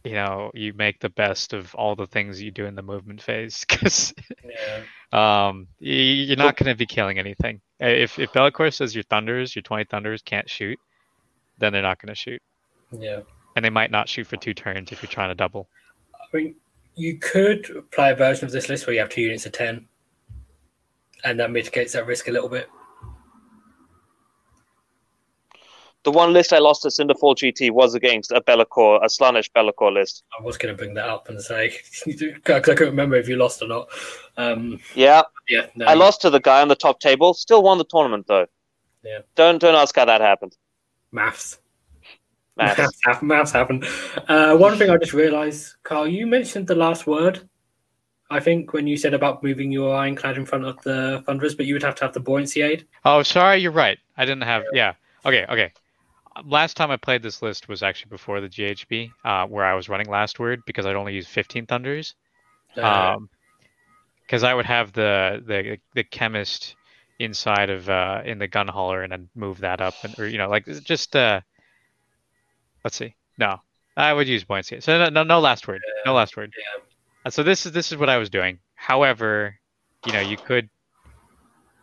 [0.07, 3.21] you know you make the best of all the things you do in the movement
[3.21, 4.13] phase because
[4.43, 5.47] yeah.
[5.47, 7.61] um, you're not going to be killing anything.
[7.79, 10.79] If if Be'lakor says your thunders your 20 thunders can't shoot
[11.59, 12.41] then they're not going to shoot.
[12.91, 13.21] Yeah.
[13.55, 15.67] And they might not shoot for two turns if you're trying to double.
[16.13, 16.55] I mean
[16.95, 19.87] you could play a version of this list where you have two units of 10
[21.23, 22.69] and that mitigates that risk a little bit
[26.07, 29.93] the one list I lost at Cinderfall GT was against a Be'lakor, a Slaanesh Be'lakor
[29.93, 30.23] list.
[30.39, 33.35] I was going to bring that up and say because I couldn't remember if you
[33.35, 33.89] lost or not.
[34.37, 35.65] Um, yeah, yeah.
[35.75, 35.85] No.
[35.85, 37.33] I lost to the guy on the top table.
[37.33, 38.45] Still won the tournament though.
[39.03, 39.19] Yeah.
[39.35, 40.55] Don't don't ask how that happened.
[41.11, 41.59] Maths.
[42.55, 42.89] Maths.
[43.21, 43.83] Maths happen.
[44.29, 47.49] Uh, one thing I just realised, Carl, you mentioned the last word.
[48.29, 51.65] I think when you said about moving your ironclad in front of the Thunderers, but
[51.65, 52.87] you would have to have the buoyancy aid.
[53.03, 53.97] Oh, sorry, you're right.
[54.15, 54.63] I didn't have.
[54.71, 54.93] Yeah.
[55.25, 55.45] Okay.
[55.49, 55.73] Okay
[56.45, 59.89] last time I played this list was actually before the GHB, uh, where I was
[59.89, 62.15] running last word because I'd only used 15 thunders.
[62.77, 63.29] Um,
[64.27, 66.75] because I would have the the the chemist
[67.19, 70.37] inside of uh in the gun hauler and then move that up and or you
[70.37, 71.41] know like just uh
[72.83, 73.15] let's see.
[73.37, 73.61] No
[73.95, 74.81] I would use buoyancy.
[74.81, 76.83] So no no, no last word no last word yeah.
[77.25, 78.59] Uh, so this is this is what I was doing.
[78.75, 79.57] However
[80.05, 80.69] you know you could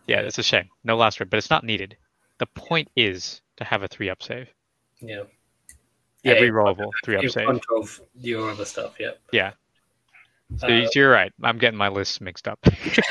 [0.06, 0.68] yeah it's a shame.
[0.84, 1.96] No last word but it's not needed.
[2.38, 4.48] The point is to have a three up save.
[5.00, 5.22] Yeah.
[6.24, 7.48] Every yeah, rollable three up save.
[7.76, 9.10] of your other stuff, yeah.
[9.32, 9.52] Yeah.
[10.56, 11.32] So uh, you're right.
[11.42, 12.58] I'm getting my lists mixed up.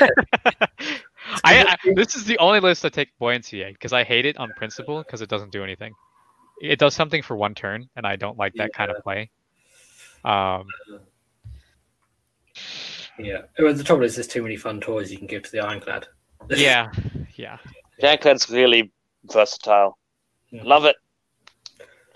[1.42, 4.52] I, I, this is the only list I take buoyancy because I hate it on
[4.56, 5.94] principle because it doesn't do anything.
[6.60, 8.76] It does something for one turn, and I don't like that yeah.
[8.76, 9.30] kind of play.
[10.24, 10.66] Um,
[13.18, 13.42] yeah.
[13.58, 16.06] Well, the trouble is, there's too many fun toys you can give to the Ironclad.
[16.50, 16.90] yeah,
[17.34, 17.58] yeah.
[17.98, 18.92] The Ironclad's really
[19.24, 19.98] versatile.
[20.54, 20.62] Yeah.
[20.62, 20.94] Love it.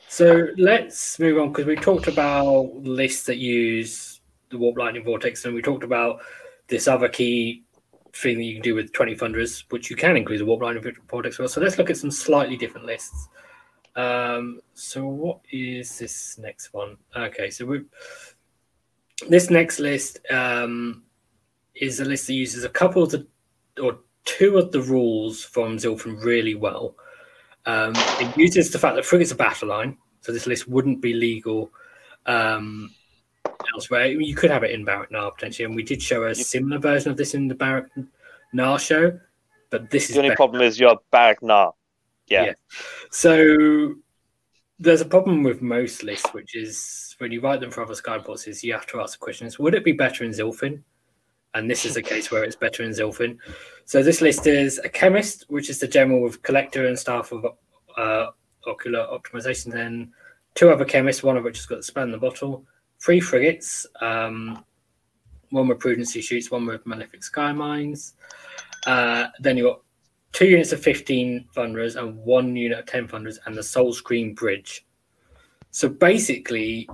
[0.06, 4.20] So let's move on because we talked about lists that use
[4.51, 6.20] the Warp Lightning Vortex, and we talked about
[6.69, 7.65] this other key
[8.15, 10.94] thing that you can do with 20 funders, which you can include the Warp Lightning
[11.10, 11.48] Vortex as well.
[11.48, 13.28] So let's look at some slightly different lists.
[13.97, 16.97] Um, so what is this next one?
[17.16, 17.81] Okay, so we
[19.28, 21.02] this next list um,
[21.74, 23.27] is a list that uses a couple of the
[23.82, 26.94] or two of the rules from Zilfin really well.
[27.69, 31.12] Um, it uses the fact that frigates are battle line, so this list wouldn't be
[31.12, 31.70] legal
[32.24, 32.90] um,
[33.74, 34.07] elsewhere.
[34.07, 37.11] You could have it in Barak Nar potentially, and we did show a similar version
[37.11, 37.90] of this in the Barak
[38.55, 39.20] Nar show,
[39.69, 40.36] but this the is the only better.
[40.36, 41.74] problem is your Barak Nar.
[42.28, 42.47] Yeah.
[42.47, 42.53] yeah.
[43.11, 43.97] So
[44.78, 48.49] there's a problem with most lists, which is when you write them for other skyports,
[48.49, 50.85] is you have to ask the questions: Would it be better in Zilfin?
[51.55, 53.39] And this is a case where it's better in Zilfin.
[53.85, 57.47] So this list is a chemist, which is the general with collector and staff of
[57.97, 58.27] uh,
[58.66, 59.73] ocular optimization.
[59.73, 60.12] Then
[60.55, 62.65] two other chemists, one of which has got the in the bottle.
[63.01, 64.65] Three frigates, um,
[65.51, 68.15] one with prudency chutes, one with malefic sky mines.
[68.87, 69.81] Uh, then you got
[70.33, 74.85] two units of 15 thunderers and one unit of 10 thunderers and the soulscree bridge.
[75.70, 76.89] So basically,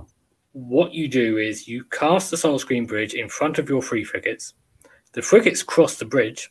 [0.55, 4.53] what you do is you cast the soulscree bridge in front of your three frigates.
[5.11, 6.49] The frigates cross the bridge,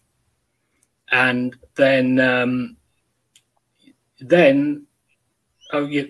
[1.10, 2.76] and then um,
[4.20, 4.86] then
[5.72, 6.04] oh yeah,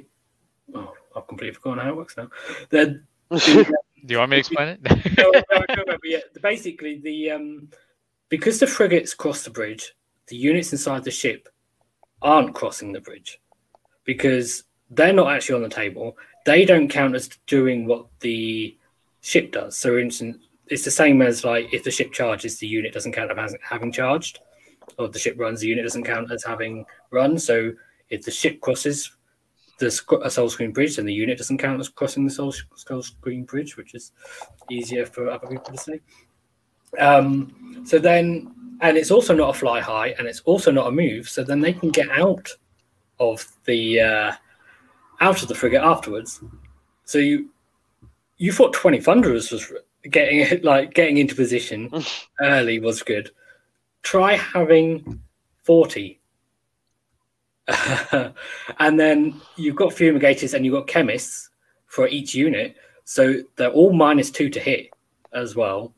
[0.75, 2.29] oh I've completely forgotten how it works now.
[2.71, 3.65] Then do
[4.09, 4.81] you want me to explain it?
[5.17, 6.43] no, no, I don't.
[6.43, 7.69] Basically, the um,
[8.29, 9.95] because the frigates cross the bridge,
[10.27, 11.49] the units inside the ship
[12.23, 13.41] aren't crossing the bridge
[14.03, 16.17] because they're not actually on the table.
[16.45, 18.77] They don't count as doing what the
[19.21, 19.77] ship does.
[19.77, 23.13] So, for instance, it's the same as like if the ship charges, the unit doesn't
[23.13, 24.41] count as having charged,
[24.99, 27.39] or the ship runs, the unit doesn't count as having run.
[27.39, 27.73] So,
[28.11, 29.11] if the ship crosses
[29.79, 33.45] the soul scream bridge, then the unit doesn't count as crossing the soul, soul scream
[33.45, 34.13] bridge, which is
[34.71, 36.01] easier for other people to say.
[36.99, 40.93] Um, so then, and it's also not a fly high, and it's also not a
[40.93, 41.29] move.
[41.29, 42.49] So then they can get out
[43.19, 44.33] of the uh,
[45.21, 46.43] out of the frigate afterwards.
[47.05, 47.51] So you
[48.39, 49.73] you thought twenty thunderers was
[50.11, 51.91] getting like getting into position
[52.41, 53.31] early was good.
[54.03, 55.23] Try having
[55.63, 56.21] forty.
[58.79, 61.49] and then you've got fumigators and you've got chemists
[61.87, 62.77] for each unit.
[63.05, 64.91] So they're all minus two to hit
[65.33, 65.95] as well.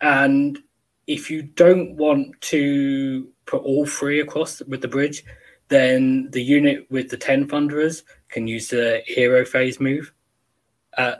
[0.00, 0.58] And
[1.06, 5.24] if you don't want to put all three across with the bridge,
[5.68, 10.12] then the unit with the 10 thunderers can use the hero phase move
[10.96, 11.16] uh,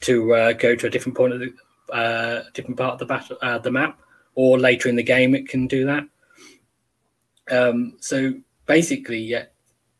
[0.00, 1.52] to uh, go to a different point of the
[1.94, 4.00] uh, different part of the battle, uh, the map,
[4.34, 6.04] or later in the game it can do that.
[7.50, 8.34] Um, so
[8.66, 9.44] basically, yeah,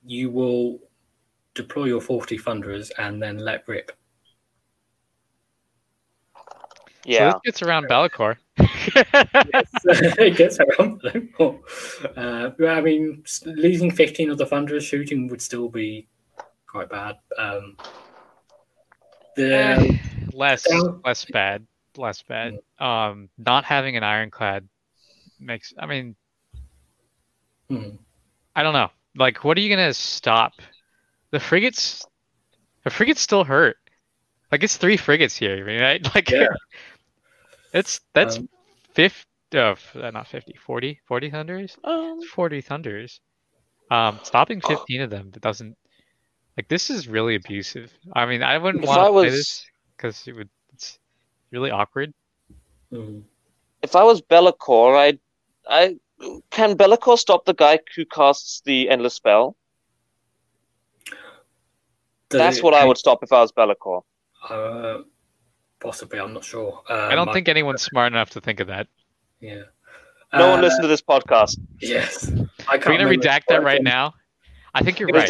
[0.05, 0.79] you will
[1.55, 3.93] deploy your 40 thunderers and then let rip.
[7.05, 7.19] Yeah.
[7.19, 8.37] So this gets around Be'lakor.
[8.59, 11.59] yes, it gets around Be'lakor.
[12.16, 16.07] Uh, I mean, losing 15 of the Thunderers shooting would still be
[16.66, 17.16] quite bad.
[17.39, 17.77] Um,
[19.37, 19.99] the eh,
[20.33, 21.01] less down...
[21.05, 21.66] less bad,
[21.97, 22.59] less bad.
[22.79, 24.69] Um, not having an ironclad
[25.41, 25.73] makes.
[25.79, 26.15] I mean,
[27.70, 27.99] mm.
[28.55, 28.91] I don't know.
[29.16, 30.55] Like, what are you gonna stop?
[31.31, 32.07] The frigates,
[32.85, 33.77] the frigates still hurt.
[34.51, 36.07] Like it's three frigates here, right?
[36.15, 36.49] Like, yeah.
[37.73, 38.49] It's that's um,
[38.94, 41.77] 50 uh, not 50, 40, 40 thunders?
[41.85, 43.20] Um, 40 thunders.
[43.90, 45.77] Um, stopping 15 uh, of them that doesn't
[46.57, 47.93] like this is really abusive.
[48.15, 49.66] I mean, I wouldn't want to was, play this
[49.97, 50.99] because it would it's
[51.51, 52.12] really awkward.
[52.93, 53.20] Mm-hmm.
[53.82, 55.19] If I was Be'lakor, I
[55.69, 55.97] I
[56.51, 59.57] can Be'lakor stop the guy who casts the endless spell?
[62.31, 64.03] That's what I would stop if I was Be'lakor.
[64.49, 65.03] Uh,
[65.82, 66.80] Possibly, I'm not sure.
[66.88, 68.86] Um, I don't think anyone's smart enough to think of that.
[69.40, 69.62] Yeah.
[70.32, 71.59] No uh, one listened to this podcast.
[71.80, 72.30] Yes.
[72.68, 74.14] I can't We're gonna redact that right now.
[74.74, 75.28] I think you're right.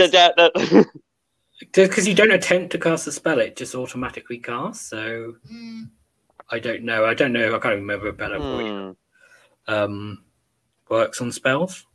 [1.72, 4.90] Because you don't attempt to cast a spell, it just automatically casts.
[4.90, 5.88] So mm.
[6.50, 7.06] I don't know.
[7.06, 7.56] I don't know.
[7.56, 8.94] I can't remember a better mm.
[9.68, 10.22] um,
[10.90, 11.86] works on spells.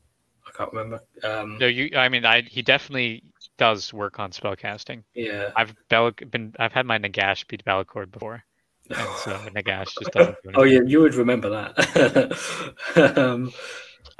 [0.47, 0.99] I can't remember.
[1.23, 1.95] Um, no, you.
[1.95, 3.23] I mean, I he definitely
[3.59, 5.03] does work on spell casting.
[5.13, 8.43] Yeah, I've Bel- been I've had my Nagash beat Be'lakor before.
[8.89, 13.17] And so Nagash just doesn't do Oh yeah, you would remember that.
[13.17, 13.51] um,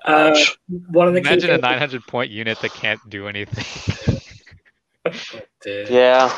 [0.06, 0.38] uh,
[0.68, 4.20] one of the Imagine a 900 point unit that can't do anything.
[5.66, 6.32] yeah.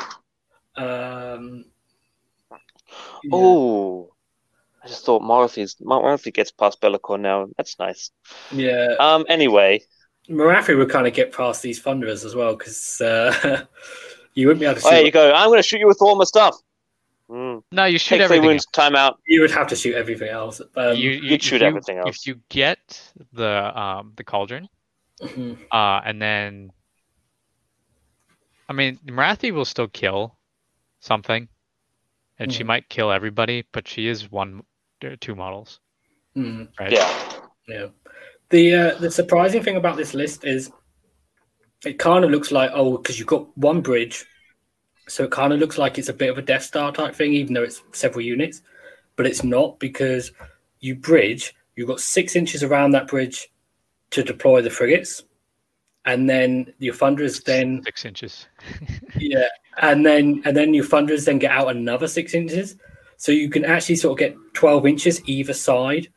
[0.75, 1.65] Um,
[3.23, 3.29] yeah.
[3.31, 4.11] Oh,
[4.83, 7.47] I just thought Morathi Morathi gets past Be'lakor now.
[7.57, 8.11] That's nice.
[8.51, 8.95] Yeah.
[8.99, 9.25] Um.
[9.27, 9.81] Anyway.
[10.29, 13.65] Morathi would kind of get past these Thunderers as well because uh,
[14.35, 14.87] you wouldn't be able to.
[14.87, 15.33] Oh, there you go.
[15.33, 16.55] I'm going to shoot you with all my stuff.
[17.29, 17.61] Mm.
[17.71, 18.45] No, you shoot Take everything.
[18.45, 19.15] Wounds, timeout.
[19.27, 20.61] You would have to shoot everything else.
[20.75, 22.09] Um, you, you would shoot you, everything else.
[22.09, 24.67] If you get the um the cauldron,
[25.21, 25.53] mm-hmm.
[25.71, 26.71] uh, and then,
[28.67, 30.37] I mean, Morathi will still kill
[31.01, 31.47] something,
[32.39, 32.57] and mm-hmm.
[32.57, 34.63] she might kill everybody, but she is one,
[35.19, 35.79] two models.
[36.35, 36.63] Mm-hmm.
[36.79, 36.91] Right?
[36.93, 37.33] Yeah.
[37.67, 37.87] Yeah.
[38.49, 40.71] The uh, the surprising thing about this list is
[41.85, 44.25] it kind of looks like oh because you've got one bridge
[45.09, 47.33] so it kind of looks like it's a bit of a Death Star type thing,
[47.33, 48.61] even though it's several units.
[49.15, 50.31] But it's not because
[50.79, 53.51] you bridge, you've got six inches around that bridge
[54.11, 55.23] to deploy the frigates.
[56.05, 58.47] And then your thunderers then six inches.
[59.17, 59.47] yeah.
[59.81, 62.77] And then and then your thunderers then get out another six inches.
[63.17, 66.07] So you can actually sort of get twelve inches either side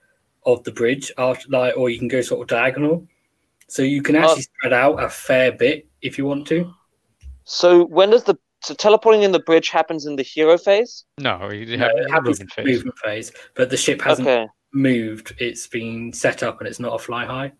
[0.46, 3.06] of the bridge after like or you can go sort of diagonal.
[3.66, 6.72] So you can actually uh, spread out a fair bit if you want to.
[7.44, 11.04] So when does the so teleporting in the bridge happens in the hero phase.
[11.18, 12.76] No, you No, have it a happens movement in phase.
[12.76, 14.46] movement phase, but the ship hasn't Okay.
[14.72, 15.34] moved.
[15.38, 17.52] It's been set up and it's not a fly high.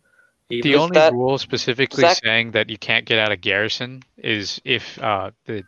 [0.51, 0.63] either.
[0.65, 4.03] The Is only that- rule specifically Zach- saying that you can't get out of garrison
[4.19, 5.63] is if uh, the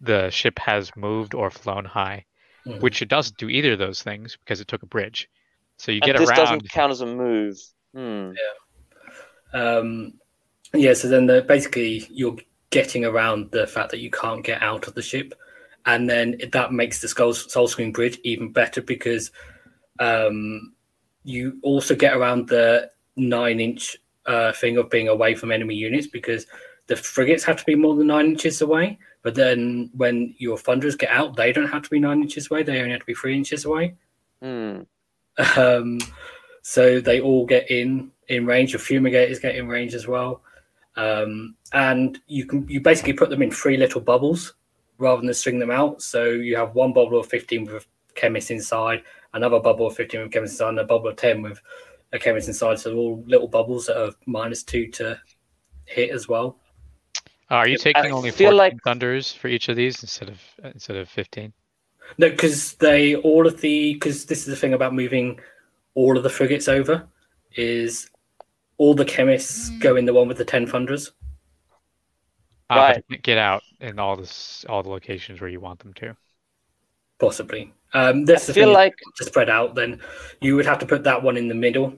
[0.00, 2.24] the ship has moved or flown high,
[2.66, 2.80] Mhm.
[2.80, 5.28] which it doesn't do either of those things because it took a bridge.
[5.76, 6.38] So you And get this around.
[6.38, 7.56] doesn't count as a move.
[7.94, 8.30] Hmm.
[9.52, 10.14] Um,
[10.74, 12.36] yeah, so then the, basically you're
[12.72, 15.34] getting around the fact that you can't get out of the ship,
[15.86, 19.30] and then that makes the Skull, Soul Scream Bridge even better because
[20.00, 20.72] um,
[21.22, 23.96] you also get around the nine inch
[24.26, 26.46] uh, thing of being away from enemy units because
[26.86, 28.98] the frigates have to be more than nine inches away.
[29.22, 32.64] But then when your thunderers get out, they don't have to be nine inches away;
[32.64, 33.94] they only have to be three inches away.
[34.40, 34.80] Hmm.
[35.56, 35.98] Um,
[36.62, 38.72] so they all get in in range.
[38.72, 40.42] Your fumigators get in range as well,
[40.96, 44.54] um, and you can you basically put them in three little bubbles
[44.98, 46.02] rather than string them out.
[46.02, 49.02] So you have one bubble of fifteen with chemists inside,
[49.34, 51.60] another bubble of fifteen with chemists inside, and a bubble of ten with
[52.12, 52.78] a chemist inside.
[52.78, 55.18] So they're all little bubbles that are minus two to
[55.86, 56.58] hit as well.
[57.50, 60.28] Uh, are you taking I only feel 14 like- thunders for each of these instead
[60.28, 61.52] of instead of 15?
[62.18, 65.40] No, because they all of the because this is the thing about moving
[65.94, 67.06] all of the frigates over
[67.54, 68.08] is
[68.82, 71.12] all the chemists go in the one with the ten funders.
[72.68, 73.04] Uh, Right.
[73.08, 76.16] you get out in all this all the locations where you want them to.
[77.20, 77.72] Possibly.
[77.94, 79.76] Um, that's I the feel thing like to spread out.
[79.76, 80.00] Then
[80.40, 81.94] you would have to put that one in the middle,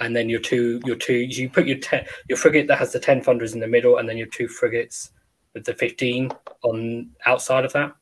[0.00, 1.12] and then your two, your two.
[1.38, 4.08] You put your ten, your frigate that has the ten funders in the middle, and
[4.08, 5.10] then your two frigates
[5.52, 6.30] with the fifteen
[6.62, 7.92] on outside of that.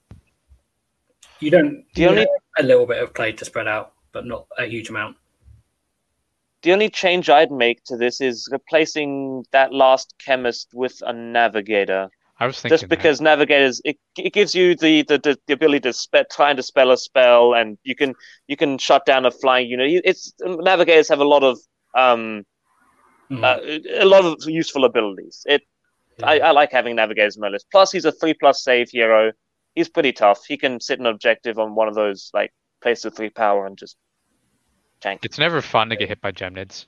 [1.40, 1.84] You don't.
[1.94, 2.26] The you only-
[2.58, 5.16] a little bit of play to spread out, but not a huge amount.
[6.62, 12.08] The only change I'd make to this is replacing that last chemist with a navigator.
[12.38, 15.80] I was thinking Just because navigators, it, it gives you the, the, the, the ability
[15.80, 18.14] to spe- try and dispel a spell, and you can
[18.48, 20.02] you can shut down a flying unit.
[20.04, 21.58] It's navigators have a lot of
[21.96, 22.44] um
[23.30, 23.44] Mhm.
[23.44, 25.42] uh, a lot of useful abilities.
[25.46, 25.62] It
[26.22, 27.66] I, I like having navigators in my list.
[27.72, 29.32] Plus, he's a three plus save hero.
[29.74, 30.44] He's pretty tough.
[30.46, 32.52] He can sit an objective on one of those like
[32.82, 33.96] place with three power and just
[35.02, 35.20] tank.
[35.24, 36.86] it's never fun to get hit by gemnids,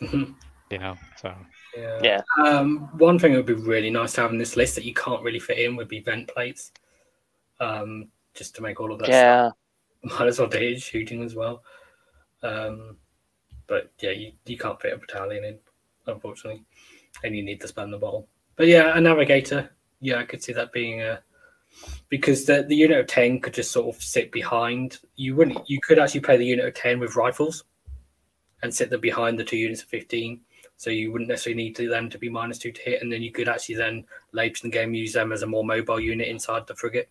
[0.00, 0.34] Mhm.
[0.70, 0.96] you know.
[1.20, 1.34] So
[1.76, 2.00] Yeah.
[2.02, 2.22] Yeah.
[2.44, 4.94] Um, one thing that would be really nice to have in this list that you
[4.94, 6.72] can't really fit in would be vent plates.
[7.60, 9.50] Um, just to make all of that Yeah.
[9.50, 9.58] stuff.
[10.20, 11.62] Might as well do it shooting as well.
[12.42, 12.96] Um,
[13.66, 15.58] but yeah, you, you can't fit a battalion in,
[16.06, 16.64] unfortunately.
[17.24, 18.28] And you need to spend the bottle.
[18.56, 19.70] But yeah, a navigator,
[20.00, 21.20] yeah, I could see that being a
[22.08, 24.98] because the, the unit of ten could just sort of sit behind.
[25.16, 27.64] You wouldn't you could actually play the unit of ten with rifles
[28.62, 30.40] and sit them behind the two units of fifteen.
[30.76, 33.20] So you wouldn't necessarily need to, them to be minus two to hit, and then
[33.20, 36.28] you could actually then later in the game use them as a more mobile unit
[36.28, 37.08] inside the frigate.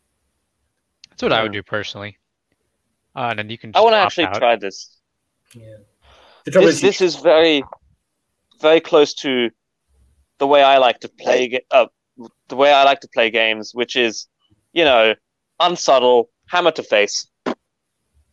[1.10, 2.18] that's what I would do personally.
[3.14, 3.72] Uh, and then you can.
[3.76, 4.36] I want to actually out.
[4.36, 4.98] try this.
[5.54, 5.78] Yeah.
[6.46, 7.62] This is, this is very
[8.62, 9.50] very close to
[10.38, 11.88] the way I like to play uh,
[12.48, 14.28] the way I like to play games, which is
[14.78, 15.16] you know
[15.60, 17.28] unsubtle, hammer to face.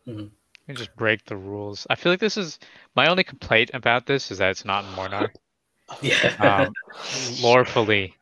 [0.05, 0.29] You
[0.73, 1.87] just break the rules.
[1.89, 2.59] I feel like this is
[2.95, 5.29] my only complaint about this is that it's not in Mhornar.
[6.01, 6.35] yeah.
[6.39, 6.73] Um,
[7.41, 8.13] lorefully,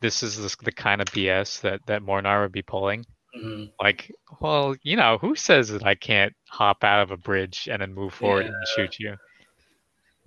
[0.00, 3.04] this is the, the kind of BS that that Mhornar would be pulling.
[3.36, 3.70] Mhm.
[3.80, 4.10] Like,
[4.40, 7.94] well, you know, who says that I can't hop out of a bridge and then
[7.94, 9.16] move forward and shoot you?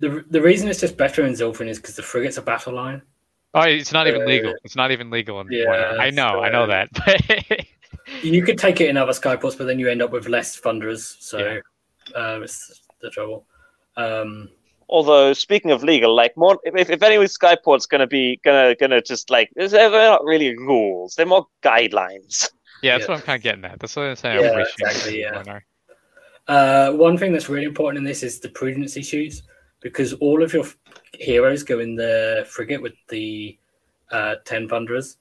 [0.00, 3.02] The, the reason it's just better in Zilfin is because the frigate's a battle line.
[3.54, 4.54] Oh, it's not even Uh, legal.
[4.64, 6.88] It's not even legal in yeah, I know, I know that.
[8.22, 11.16] You could take it in other skyports, but then you end up with less funders.
[11.20, 11.60] So Yeah.
[12.14, 13.46] uh, it's the trouble.
[13.96, 14.50] Um,
[14.90, 19.30] Although speaking of legal, like more if, if any Skyport's gonna be gonna gonna just
[19.30, 22.50] like they're they're not really rules, they're more guidelines.
[22.82, 23.14] yeah, that's Yeah.
[23.14, 23.80] what I'm kind of getting at.
[23.80, 24.42] That's what I'm saying.
[24.42, 25.60] Yeah, I'm wishing exactly, yeah.
[26.46, 29.42] Uh, one thing that's really important in this is the prudency chutes
[29.80, 30.76] because all of your f-
[31.18, 33.58] heroes go in the frigate with the
[34.10, 35.16] uh, 10 thunderers.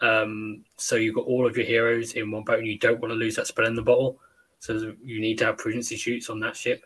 [0.00, 3.12] Um, so you've got all of your heroes in one boat and you don't want
[3.12, 4.18] to lose that spell in the bottle.
[4.58, 6.84] So you need to have prudency chutes on that ship.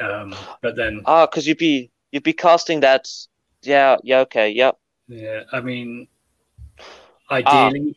[0.00, 3.08] Um, but then, Ah, because you'd be you'd be casting that.
[3.62, 4.78] Yeah, yeah, okay, yep.
[5.08, 6.08] yeah, I mean,
[7.30, 7.96] ideally,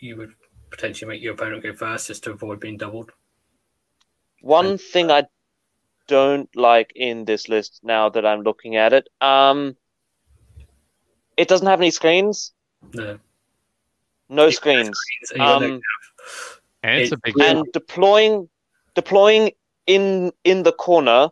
[0.00, 0.34] you would
[0.70, 3.12] potentially make your opponent go first just to avoid being doubled.
[4.40, 5.24] One thing I
[6.10, 9.76] don't like in this list now that I'm looking at it, um,
[11.36, 12.52] it doesn't have any screens.
[12.94, 13.18] No,
[14.28, 14.98] No Yeah, screens.
[15.24, 15.80] So Um,
[16.82, 18.48] And it's a It's big really- and deploying
[18.94, 19.52] deploying
[19.86, 21.28] in in the corner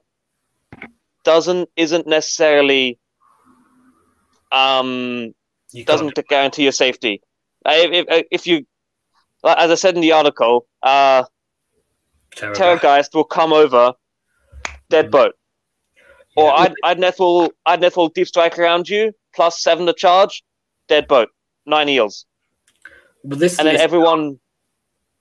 [1.24, 2.98] doesn't isn't necessarily
[4.52, 4.88] um
[5.72, 7.14] you can't doesn't guarantee your safety.
[7.66, 8.56] if, if, if you,
[9.44, 11.24] as I said in the article, uh,
[12.58, 13.92] Terrorgeist will come over,
[14.90, 15.12] dead mm-hmm.
[15.12, 15.34] boat.
[16.36, 16.52] Or.
[16.56, 20.44] I'd, I'd Nethal, I'd Nethal deep strike around you, plus seven to charge,
[20.86, 21.30] dead boat,
[21.66, 22.26] nine eels.
[23.24, 24.38] But this and then everyone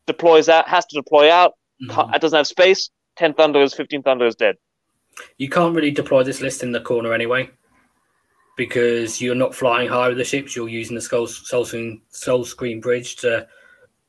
[0.06, 1.53] deploys out, has to deploy out.
[1.81, 2.14] Mm-hmm.
[2.14, 2.91] It doesn't have space.
[3.15, 4.57] Ten thunders, fifteen thunders, dead.
[5.38, 7.49] You can't really deploy this list in the corner anyway,
[8.56, 10.56] because you're not flying high with the ships.
[10.56, 13.48] You're using the Soul, Soul, Screen, Soul Scream Bridge to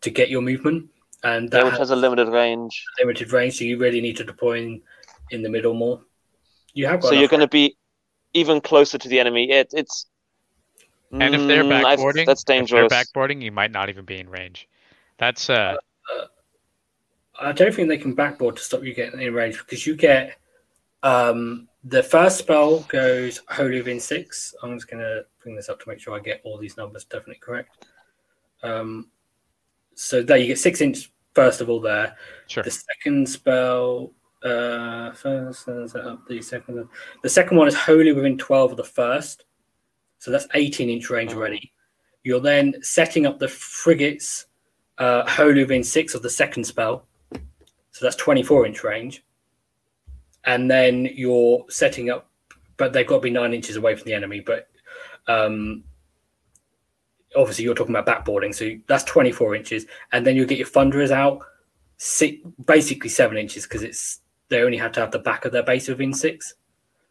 [0.03, 0.91] to get your movement,
[1.25, 2.85] and that has, has, a limited range.
[3.01, 4.83] Limited range, so you really need to deploy in,
[5.31, 6.01] in the middle more.
[6.75, 7.77] You have so you're going to be
[8.35, 9.51] even closer to the enemy.
[9.51, 10.07] It, it's
[11.13, 12.85] and if they're mm, backboarding, that's dangerous.
[12.85, 14.69] If they're backboarding, you might not even be in range.
[15.19, 15.77] That's uh,
[16.15, 16.25] uh,
[17.41, 20.37] I don't think they can backboard to stop you getting in range because you get
[21.03, 24.55] um the first spell goes Holy Within six.
[24.63, 27.41] I'm just gonna bring this up to make sure I get all these numbers definitely
[27.41, 27.87] correct.
[28.63, 29.09] Um,
[29.95, 32.17] so there you get six inch first of all there.
[32.49, 32.63] Sure.
[32.63, 34.13] The second spell,
[34.43, 35.87] uh, first uh,
[36.29, 36.89] the second,
[37.23, 39.45] the second one is Holy Within twelve of the first.
[40.19, 41.37] So that's 18 inch range oh.
[41.37, 41.73] already.
[42.25, 44.47] You're then setting up the frigates
[44.99, 47.07] uh, Holy Within six of the second spell.
[47.93, 49.25] So that's 24 inch range.
[50.45, 52.31] And then you're setting up,
[52.77, 54.41] but they've got to be nine inches away from the enemy.
[54.41, 54.69] But
[55.27, 55.85] um,
[57.37, 58.55] obviously, you're talking about backboarding.
[58.55, 59.87] So that's 24 inches.
[60.13, 61.41] And then you'll get your thunderers out
[61.97, 65.63] six, basically seven inches because it's they only have to have the back of their
[65.63, 66.55] base within six.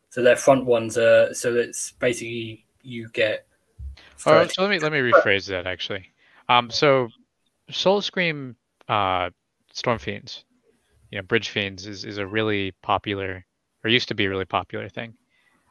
[0.09, 3.45] So their front ones are so it's basically you get.
[4.25, 6.11] All right, so let me let me rephrase that actually.
[6.49, 7.09] Um, so
[7.69, 8.55] Soul Scream
[8.87, 9.29] uh,
[9.73, 10.45] Storm Fiends,
[11.11, 13.45] you know, Bridge Fiends is, is a really popular,
[13.83, 15.13] or used to be a really popular thing.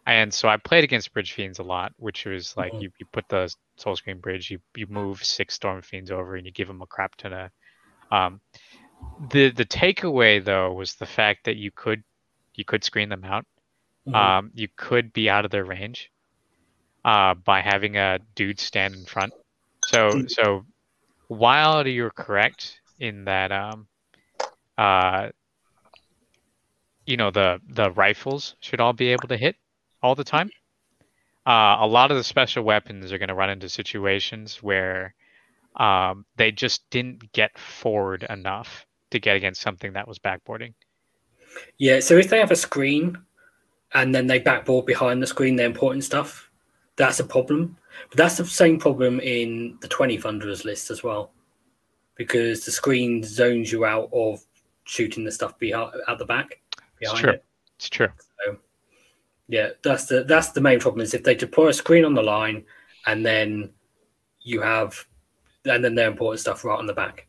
[0.07, 2.83] And so I played against Bridge Fiends a lot, which was like mm-hmm.
[2.83, 6.47] you, you put the Soul Scream Bridge, you, you move six Storm Fiends over, and
[6.47, 7.51] you give them a crap ton of.
[8.13, 8.41] Um,
[9.31, 12.03] the the takeaway though was the fact that you could
[12.55, 13.45] you could screen them out.
[14.07, 14.15] Mm-hmm.
[14.15, 16.11] Um, you could be out of their range
[17.05, 19.33] uh, by having a dude stand in front.
[19.87, 20.31] So mm.
[20.31, 20.65] so
[21.29, 23.87] while you're correct in that um
[24.79, 25.29] uh
[27.05, 29.57] you know the the rifles should all be able to hit
[30.03, 30.51] all the time.
[31.47, 35.15] Uh, a lot of the special weapons are going to run into situations where
[35.77, 40.75] um, they just didn't get forward enough to get against something that was backboarding.
[41.79, 43.19] Yeah, so if they have a screen
[43.95, 46.51] and then they backboard behind the screen, the important stuff,
[46.97, 47.77] that's a problem.
[48.09, 51.33] But that's the same problem in the 20 Thunderers list as well,
[52.15, 54.45] because the screen zones you out of
[54.85, 56.61] shooting the stuff behind, at the back.
[56.99, 57.33] Behind it's true.
[57.33, 57.45] It.
[57.77, 58.09] It's true.
[58.45, 58.59] So,
[59.49, 62.23] yeah, that's the that's the main problem is if they deploy a screen on the
[62.23, 62.65] line
[63.07, 63.71] and then
[64.41, 65.07] you have
[65.67, 67.27] and then their important stuff right on the back,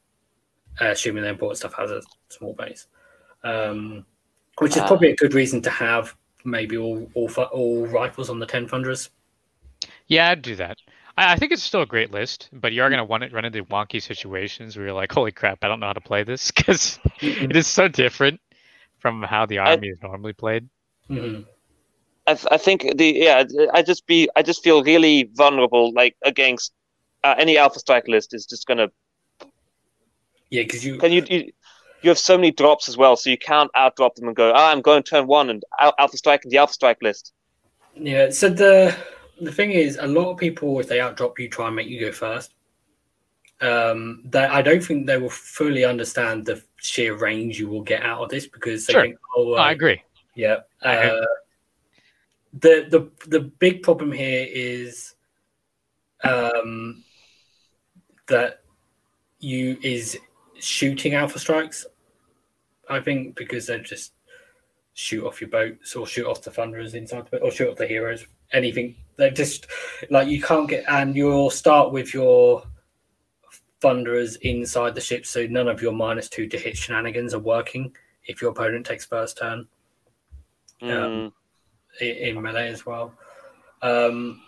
[0.82, 2.88] uh, assuming their important stuff has a small base,
[3.44, 4.06] um,
[4.60, 6.16] which is uh, probably a good reason to have
[6.46, 9.10] maybe all all, all rifles on the ten thunderers
[10.08, 10.78] yeah, I'd do that.
[11.18, 13.30] I, I think it's still a great list, but you are going to want to
[13.30, 16.24] run into wonky situations where you're like, "Holy crap, I don't know how to play
[16.24, 18.40] this," because it is so different
[19.00, 20.68] from how the army I, is normally played.
[21.10, 21.44] Mm-hmm.
[22.26, 23.44] I, th- I think the yeah,
[23.74, 26.74] I just be I just feel really vulnerable like against
[27.24, 28.88] uh, any Alpha Strike list is just gonna.
[30.50, 31.52] Yeah, because you can you, you
[32.02, 34.66] you have so many drops as well, so you can't outdrop them and go, "Oh,
[34.66, 35.64] I'm going turn one and
[36.00, 37.34] Alpha Strike in the Alpha Strike list."
[37.96, 38.96] Yeah, so the
[39.42, 42.00] the thing is, a lot of people, if they outdrop you, try and make you
[42.00, 42.54] go first.
[43.60, 48.04] Um, that I don't think they will fully understand the sheer range you will get
[48.04, 49.02] out of this because they sure.
[49.02, 50.02] think, "Oh, uh, I agree."
[50.36, 50.58] Yeah.
[50.84, 51.26] Uh,
[52.54, 55.16] the the the big problem here is
[56.24, 57.04] um,
[58.28, 58.62] that
[59.40, 60.18] you is
[60.60, 61.86] shooting alpha strikes.
[62.90, 64.14] I think because they just
[64.94, 67.78] shoot off your boats or shoot off the thunderers inside the boat or shoot off
[67.78, 68.26] the heroes.
[68.54, 69.68] Anything they're just
[70.10, 72.64] like you can't get, and you'll start with your
[73.82, 77.96] thunderers inside the ship, so none of your minus two to hit shenanigans are working
[78.26, 79.68] if your opponent takes first turn.
[80.82, 80.92] Mm.
[80.92, 81.34] Um,
[82.00, 83.14] in, in, melee as well.
[83.82, 84.42] Um,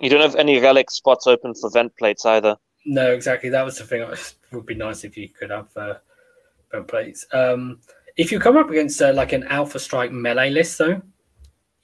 [0.00, 2.56] you don't have any relic spots open for vent plates either.
[2.84, 3.50] No, exactly.
[3.50, 4.02] That was the thing.
[4.02, 5.94] It would be nice if you could have uh,
[6.70, 7.26] vent plates.
[7.32, 7.80] Um,
[8.16, 11.00] if you come up against uh, like an Alpha Strike melee list, though,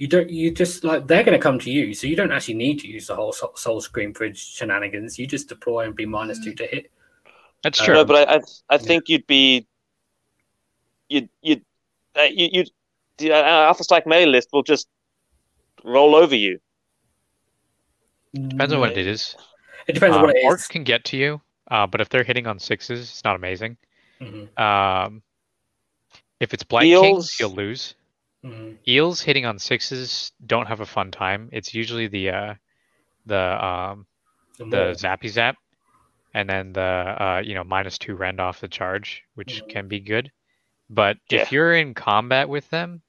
[0.00, 2.54] you don't you just like they're going to come to you so you don't actually
[2.54, 6.42] need to use the whole soul scream bridge shenanigans you just deploy and be minus
[6.42, 6.90] two to hit
[7.62, 8.40] that's true no, but i i,
[8.70, 9.12] I think yeah.
[9.12, 9.66] you'd be
[11.10, 11.62] you'd you'd
[12.18, 12.70] uh, you, you'd
[13.18, 14.88] the uh, alpha strike melee list will just
[15.84, 16.58] roll over you
[18.32, 19.36] depends on what it is
[19.86, 21.40] It depends on Uh, what it orcs can get to you,
[21.70, 23.76] uh, but if they're hitting on sixes, it's not amazing.
[24.20, 25.22] Mhm, Um,
[26.40, 27.94] if it's black Eels- kings, you'll lose.
[28.44, 28.76] mhm.
[28.86, 31.48] Eels hitting on sixes don't have a fun time.
[31.52, 32.54] It's usually the uh,
[33.26, 34.06] the um,
[34.58, 35.56] The the zappy zap,
[36.34, 39.68] and then the uh, you know minus two rend off the charge, which Mhm.
[39.68, 40.30] can be good.
[40.88, 41.42] But Yeah.
[41.42, 43.02] if you're in combat with them,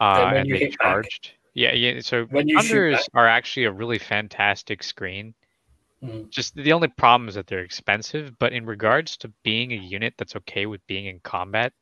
[0.00, 2.00] uh, when and they hit back- charged, yeah, yeah.
[2.00, 5.34] So When you shoot thunders back- are actually a really fantastic screen.
[6.02, 6.30] Mhm.
[6.30, 8.38] Just the only problem is that they're expensive.
[8.38, 11.72] But in regards to being a unit that's okay with being in combat,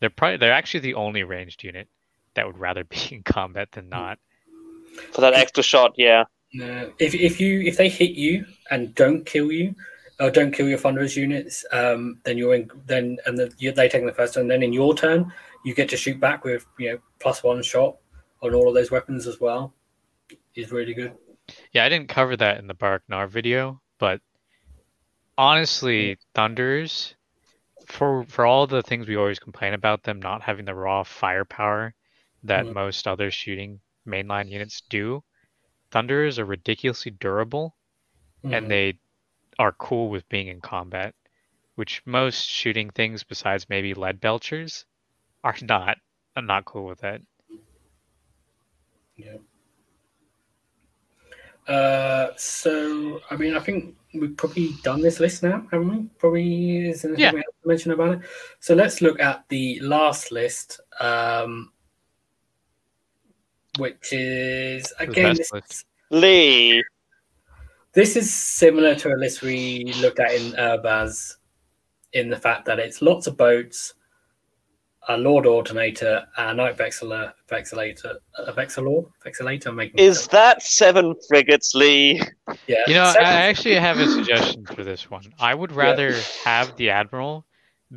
[0.00, 1.88] they're probably they're actually the only ranged unit
[2.34, 4.18] that would rather be in combat than not.
[5.12, 6.24] For that extra shot, yeah.
[6.52, 6.92] No.
[6.98, 9.74] If if you if they hit you and don't kill you,
[10.20, 12.70] or don't kill your thunderous units, um, then you're in.
[12.86, 14.48] Then and the, you, they take the first turn.
[14.48, 15.32] Then in your turn,
[15.64, 17.96] you get to shoot back with you know plus one shot
[18.42, 19.74] on all of those weapons as well.
[20.54, 21.12] Is really good.
[21.72, 24.20] Yeah, I didn't cover that in the Barak-Nar video, but
[25.38, 27.14] honestly, Thunders,
[27.86, 31.94] for for all the things we always complain about them not having the raw firepower
[32.42, 32.74] that Mhm.
[32.74, 35.22] most other shooting mainline units do,
[35.90, 37.76] Thunders are ridiculously durable
[38.44, 38.52] Mhm.
[38.52, 38.98] and they
[39.58, 41.14] are cool with being in combat,
[41.76, 44.84] which most shooting things besides maybe lead belchers
[45.44, 45.98] are not.
[46.36, 47.22] I'm not cool with that.
[49.16, 49.36] Yeah.
[51.66, 56.08] Uh, so I mean, I think we've probably done this list now, haven't we?
[56.18, 57.32] Probably is anything Yeah.
[57.32, 58.20] we have to mention about it.
[58.60, 61.72] So let's look at the last list, um,
[63.78, 65.86] which is again this, list?
[66.10, 66.84] Lee.
[67.92, 71.36] this is similar to a list we looked at in Urbaz,
[72.12, 73.94] in the fact that it's lots of boats,
[75.08, 79.74] a Lord Ordinator, a Knight Vexilla, Vexillator, a Vexilor, Vexillator.
[79.74, 82.20] Making Is that seven frigates, Lee?
[82.66, 82.76] yeah.
[82.86, 85.24] You know, seven- I actually have a suggestion for this one.
[85.38, 87.44] I would rather have the admiral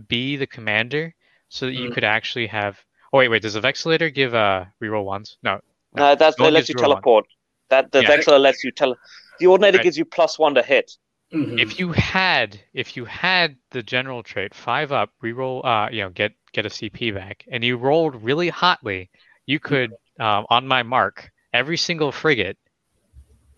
[0.08, 1.14] be the commander,
[1.50, 1.94] so that you Mm.
[1.94, 2.78] could actually have.
[3.14, 3.42] Oh wait, wait.
[3.42, 5.38] Does the Vexillator give uh reroll ones?
[5.44, 5.60] No.
[5.96, 6.96] No, that's No that one lets you real one.
[6.98, 7.26] teleport.
[7.70, 8.10] That the Yeah.
[8.18, 8.96] Vexilla lets you tele.
[9.40, 9.84] The Ordinator Right.
[9.84, 10.92] gives you plus one to hit.
[11.34, 11.60] Mhm.
[11.60, 16.10] If you had, if you had the general trait five up, reroll, uh, you know,
[16.10, 19.12] get get a CP back, and you rolled really hotly,
[19.46, 22.58] you could, um, on my mark, every single frigate.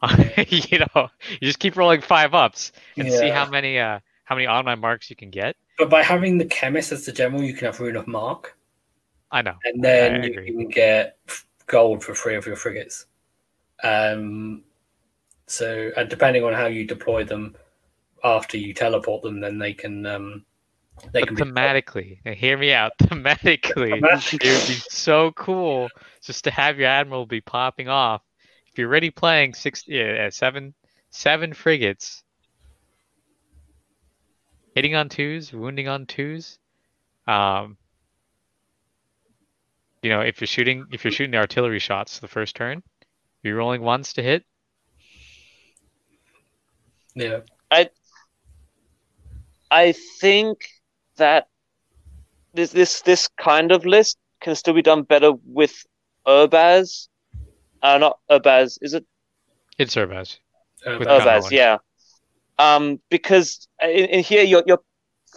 [0.48, 4.48] you know, you just keep rolling five ups and see how many uh how many
[4.48, 5.56] on my marks you can get.
[5.78, 8.58] But by having the chemist as the general, you can have rune of mark,
[9.32, 9.56] I know.
[9.64, 11.18] and then you can get
[11.68, 13.06] gold for three of your frigates.
[13.84, 14.64] Um,
[15.48, 17.56] so, and depending on how you deploy them
[18.24, 20.46] after you teleport them, then they can um,
[21.12, 22.94] they But can be thematically, now hear me out.
[23.02, 25.90] Thematically, it would be so cool
[26.22, 28.22] just to have your admiral be popping off.
[28.72, 30.74] If you're already playing six, yeah, seven,
[31.10, 32.24] seven frigates,
[34.76, 36.58] hitting on twos, wounding on twos.
[37.28, 37.78] Um,
[40.02, 42.84] you know, if you're shooting, if you're shooting the artillery shots the first turn,
[43.44, 44.46] you're rolling ones to hit.
[47.16, 47.40] yeah.
[47.72, 47.90] I,
[49.70, 50.68] I think
[51.20, 51.48] that
[52.54, 55.86] this this this kind of list can still be done better with
[56.28, 57.08] Urbaz.
[57.82, 58.78] Uh, not Urbaz.
[58.82, 59.06] Is it
[59.78, 60.40] It's Urbaz.
[60.86, 61.52] With Urbaz?
[61.52, 61.78] Yeah.
[62.58, 64.80] Um, because in, in here your your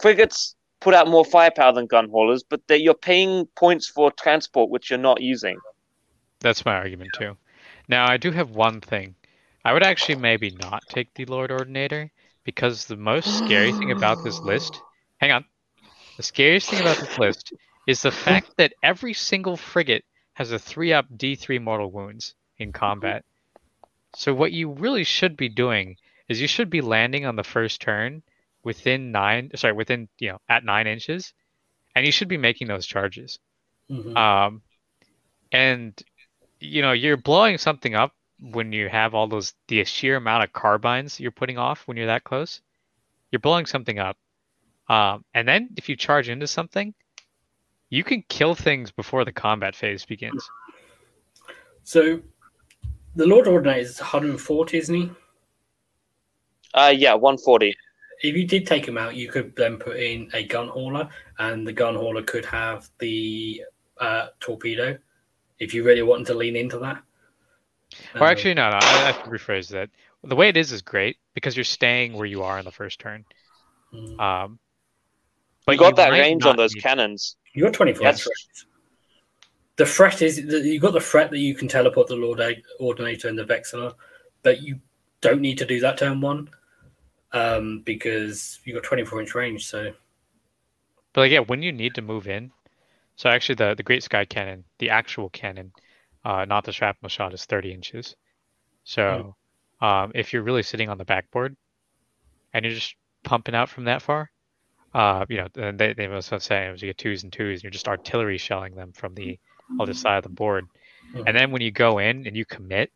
[0.01, 4.69] frigates put out more firepower than gun haulers, but they, you're paying points for transport
[4.69, 5.57] which you're not using.
[6.41, 7.37] That's my argument too.
[7.87, 9.15] Now I do have one thing.
[9.63, 12.11] I would actually maybe not take the Lord Ordinator
[12.43, 14.81] because the most scary thing about this list,
[15.17, 15.45] hang on,
[16.17, 17.53] the scariest thing about this list
[17.85, 22.71] is the fact that every single frigate has a three up D3 mortal wounds in
[22.73, 23.25] combat.
[24.15, 25.97] So what you really should be doing
[26.29, 28.23] is you should be landing on the first turn
[28.63, 31.33] within nine, sorry, within you know at nine inches,
[31.95, 33.39] and you should be making those charges.
[33.89, 34.15] Mhm.
[34.17, 34.63] Um,
[35.51, 36.01] and
[36.59, 40.53] you know you're blowing something up when you have all those the sheer amount of
[40.53, 42.61] carbines you're putting off when you're that close.
[43.31, 44.17] You're blowing something up,
[44.89, 46.93] um, and then if you charge into something,
[47.89, 50.49] you can kill things before the combat phase begins.
[51.83, 52.21] So,
[53.15, 55.11] the Lord Ordinator is 140, isn't he?
[56.73, 57.75] Uh, yeah, 140.
[58.23, 61.07] If you did take him out, you could then put in a gun hauler,
[61.39, 63.63] and the gun hauler could have the
[63.99, 64.97] uh, torpedo.
[65.59, 67.03] If you really wanted to lean into that.
[68.15, 69.89] Or Um, actually, no, no, I, I have to rephrase that.
[70.23, 72.99] The way it is is great because you're staying where you are in the first
[72.99, 73.25] turn.
[73.93, 74.57] mm.
[75.67, 77.37] You got that range on those need- cannons.
[77.53, 78.23] You got 24 Yes.
[78.23, 78.65] threats.
[79.75, 82.41] The threat is that you got the threat that you can teleport the Lord
[82.79, 83.95] Ordinator and the Vexilla,
[84.43, 84.79] but you
[85.21, 86.49] don't need to do that turn one
[87.31, 89.65] um, because you got 24 inch range.
[89.65, 89.93] So,
[91.13, 92.51] but like, yeah, when you need to move in,
[93.15, 95.71] so actually the the Great Sky Cannon, the actual cannon,
[96.23, 98.15] uh, not the shrapnel shot, is 30 inches.
[98.83, 99.35] So,
[99.81, 99.87] mm.
[99.87, 101.55] um, if you're really sitting on the backboard
[102.53, 104.29] and you're just pumping out from that far,
[104.93, 107.63] uh, you know, they they must have saying as you get twos and twos, and
[107.63, 109.39] you're just artillery shelling them from the
[109.79, 110.67] other side of the board.
[111.25, 112.91] And then when you go in and you commit,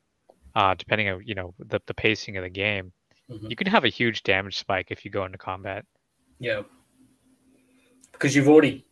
[0.56, 2.92] uh, depending on you know the the pacing of the game,
[3.30, 3.48] mm-hmm.
[3.48, 5.85] you can have a huge damage spike if you go into combat.
[6.40, 6.64] Yeah,
[8.11, 8.85] because you've already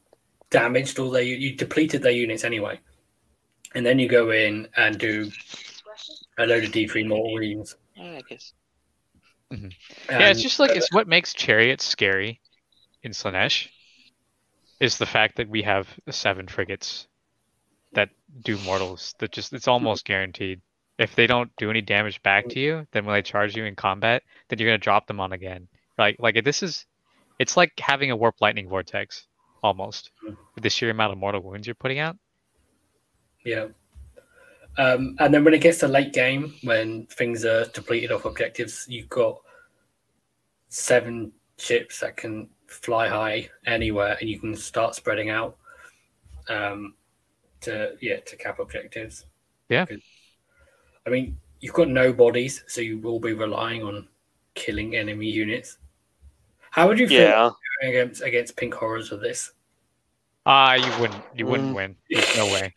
[0.50, 2.80] damaged all their you depleted their units anyway,
[3.74, 5.32] and then you go in and do
[6.38, 7.76] a load of D three mortal wounds.
[8.00, 8.54] I guess.
[9.52, 9.68] Mm-hmm.
[10.10, 12.42] Yeah, it's just like it's what makes chariots scary
[13.06, 13.70] in Slaanesh
[14.80, 17.08] is the fact that we have seven frigates
[17.94, 18.10] that
[18.42, 19.14] do mortals.
[19.20, 20.62] That just it's almost guaranteed.
[20.98, 23.76] If they don't do any damage back to you, then when they charge you in
[23.76, 25.68] combat, then you're gonna drop them on again.
[25.98, 26.86] Like like this is,
[27.40, 29.28] it's like having a warp lightning vortex
[29.64, 30.12] almost
[30.56, 32.18] with the sheer amount of mortal wounds you're putting out.
[33.46, 33.68] Yeah.
[34.78, 38.86] Um, and then when it gets to late game, when things are depleted off objectives,
[38.90, 39.40] you've got
[40.68, 45.58] seven ships that can fly high anywhere, and you can start spreading out
[46.50, 46.96] um,
[47.62, 49.26] to yeah to cap objectives.
[49.70, 49.86] Yeah.
[51.08, 54.08] I mean, you've got no bodies, so you will be relying on
[54.56, 55.78] killing enemy units.
[56.72, 57.52] How would you feel yeah.
[57.84, 59.52] against against pink horrors of this?
[60.46, 61.24] Ah, uh, you wouldn't.
[61.34, 61.76] You wouldn't mm.
[61.76, 61.96] win.
[62.10, 62.76] There's no way.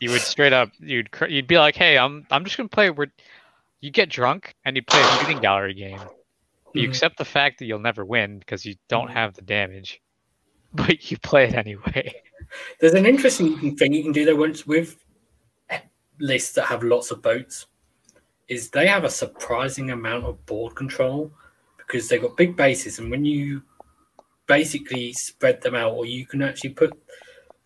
[0.00, 0.70] you would straight up.
[0.80, 3.12] You'd you'd be like, "Hey, I'm I'm just gonna play." Where
[3.80, 6.00] you get drunk and you play a shooting gallery game.
[6.74, 6.90] You mm-hmm.
[6.90, 9.16] accept the fact that you'll never win because you don't mm-hmm.
[9.16, 10.00] have the damage,
[10.74, 12.14] but you play it anyway.
[12.80, 15.04] There's an interesting thing you can do there once with
[16.20, 17.66] lists that have lots of boats.
[18.48, 21.30] Is they have a surprising amount of board control
[21.76, 23.62] because they've got big bases, and when you
[24.46, 26.92] basically spread them out, or you can actually put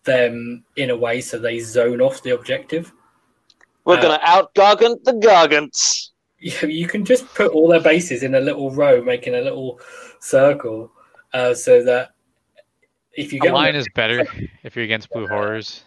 [0.03, 2.91] them in a way so they zone off the objective.
[3.85, 6.09] We're uh, going to out gargant the gargants.
[6.43, 9.79] You, you can just put all their bases in a little row, making a little
[10.19, 10.91] circle,
[11.33, 12.15] uh, so that
[13.13, 14.25] if you get a line is better
[14.63, 15.85] if you're against blue horrors.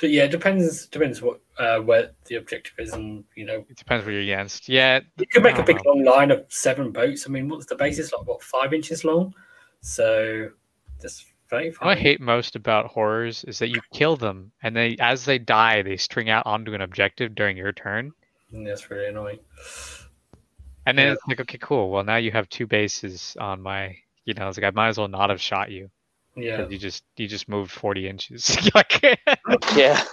[0.00, 4.04] Yeah, it depends depends what uh, where the objective is, and you know it depends
[4.04, 4.68] where you're against.
[4.68, 5.92] Yeah, you could make a big know.
[5.92, 7.26] long line of seven boats.
[7.26, 8.26] I mean, what's the basis like?
[8.26, 9.32] What five inches long?
[9.82, 10.48] So
[11.00, 11.86] just very fine.
[11.86, 15.38] What I hate most about horrors is that you kill them, and they as they
[15.38, 18.12] die, they string out onto an objective during your turn.
[18.52, 19.38] And that's really annoying.
[20.86, 21.12] And then yeah.
[21.12, 21.90] it's like, okay, cool.
[21.90, 23.96] Well, now you have two bases on my.
[24.24, 25.90] You know, it's like I might as well not have shot you.
[26.36, 26.68] Yeah.
[26.68, 28.56] You just you just moved forty inches.
[28.74, 29.02] like,
[29.74, 30.04] yeah.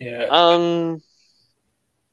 [0.00, 0.26] Yeah.
[0.30, 1.02] Um.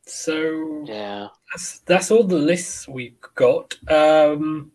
[0.05, 3.75] So yeah, that's that's all the lists we've got.
[3.89, 4.71] Um,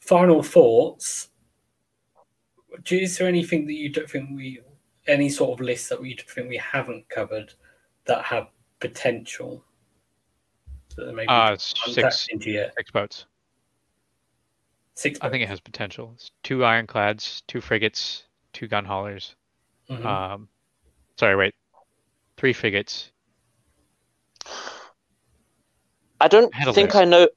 [0.00, 1.28] final thoughts.
[2.90, 4.60] Is there anything that you don't think we,
[5.06, 7.52] any sort of list that we think we haven't covered
[8.06, 8.48] that have
[8.80, 9.64] potential?
[10.96, 12.74] That maybe uh, six, into yet?
[12.76, 13.26] six boats.
[14.94, 15.18] Six.
[15.22, 16.12] I think it has potential.
[16.14, 19.34] It's two ironclads, two frigates, two gun haulers.
[19.88, 20.06] Mm-hmm.
[20.06, 20.48] Um,
[21.18, 21.54] sorry, wait,
[22.36, 23.10] three frigates.
[26.20, 27.28] I don't think I know.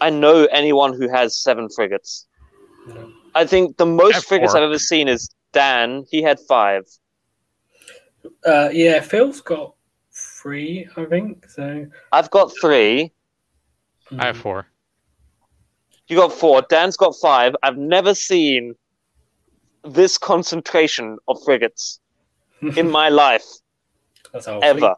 [0.00, 2.26] I know anyone who has seven frigates.
[2.88, 3.12] No.
[3.34, 6.04] I think the most frigates i I've ever seen is Dan.
[6.10, 6.84] He had five.
[8.44, 9.75] Uh, yeah, Phil's got
[10.42, 11.48] three, I think.
[11.48, 13.12] So I've got three.
[14.18, 14.66] I have four.
[16.08, 16.62] You got four.
[16.62, 17.56] Dan's got five.
[17.62, 18.74] I've never seen
[19.84, 22.00] this concentration of frigates
[22.76, 23.44] in my life.
[24.32, 24.94] That's how ever.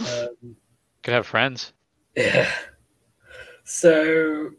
[0.00, 0.56] Um,
[1.02, 1.72] Could have friends.
[2.16, 2.50] Yeah.
[3.64, 4.50] So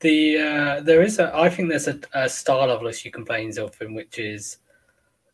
[0.00, 3.44] the uh, there is a I think there's a, a star level you can play
[3.44, 4.58] in Zilfin, which is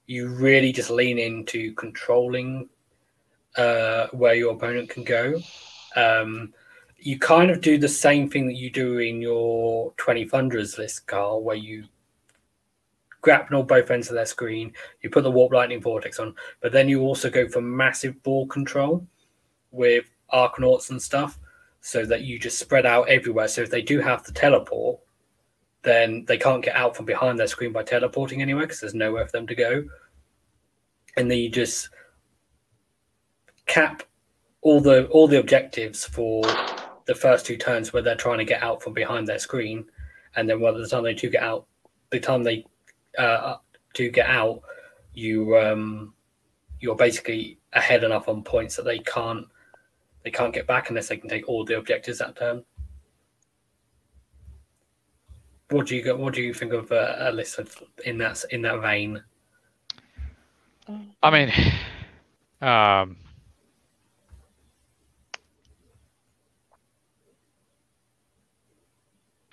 [0.07, 2.69] you really just lean into controlling
[3.57, 5.41] uh, where your opponent can go.
[5.97, 6.53] Um,
[6.99, 11.07] you kind of do the same thing that you do in your 20 Thunderers list,
[11.07, 11.85] Carl, where you
[13.21, 16.89] grapple both ends of their screen, you put the Warp Lightning Vortex on, but then
[16.89, 19.07] you also go for massive ball control
[19.71, 21.39] with Arkanauts and stuff,
[21.81, 23.49] so that you just spread out everywhere.
[23.49, 25.01] So if they do have the teleport,
[25.83, 29.27] then they can't get out from behind their screen by teleporting anywhere because there's nowhere
[29.27, 29.85] for them to go.
[31.17, 31.89] And then you just
[33.69, 34.03] cap
[34.63, 36.43] all the all the objectives for
[37.07, 39.85] the first two turns where they're trying to get out from behind their screen,
[40.37, 41.67] and then by the time they do get out,
[42.11, 42.67] the time they
[43.17, 43.57] uh,
[43.95, 44.61] do get out,
[45.15, 46.13] you um,
[46.81, 49.47] you're basically ahead enough on points that they can't
[50.25, 52.65] they can't get back unless they can take all the objectives that turn.
[55.71, 58.45] What do you go, What do you think of uh, a list of, in that
[58.51, 59.23] in that vein?
[61.23, 61.53] I mean,
[62.63, 63.17] um,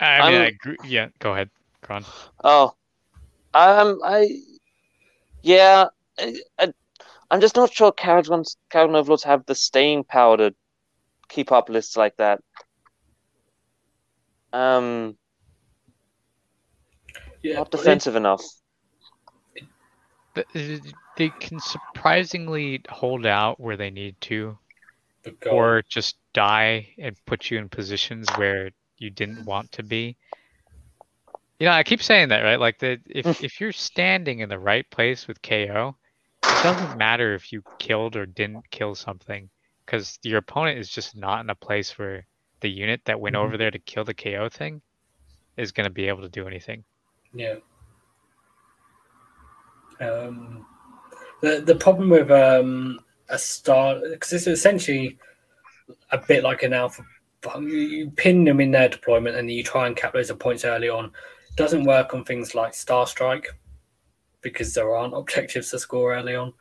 [0.00, 0.76] I mean, I'm- I agree.
[0.88, 1.50] Yeah, go ahead,
[1.82, 2.04] Kron.
[2.44, 2.74] Oh,
[3.54, 4.40] um, I,
[5.42, 5.86] yeah,
[6.18, 6.72] I, I,
[7.30, 10.54] I'm just not sure Kharadron's Kharadron Overlords have the staying power to
[11.28, 12.40] keep up lists like that.
[14.52, 15.16] Um,
[17.42, 18.42] Yeah, not defensive enough.
[20.34, 24.58] They can surprisingly hold out where they need to,
[25.50, 30.16] or just die and put you in positions where you didn't want to be.
[31.58, 32.60] You know, I keep saying that, right?
[32.60, 35.96] Like that if if you're standing in the right place with KO,
[36.42, 39.48] it doesn't matter if you killed or didn't kill something,
[39.84, 42.26] because your opponent is just not in a place where
[42.60, 44.82] the unit that went over there to kill the KO thing
[45.56, 46.84] is going to be able to do anything.
[47.34, 47.56] Yeah.
[50.00, 50.66] Um,
[51.40, 55.18] the the problem with um, a star because it's essentially
[56.10, 57.04] a bit like an alpha.
[57.56, 60.64] You, you pin them in their deployment and you try and cap loads of points
[60.64, 61.12] early on.
[61.56, 63.48] doesn't work on things like Star Strike
[64.42, 66.52] because there aren't objectives to score early on.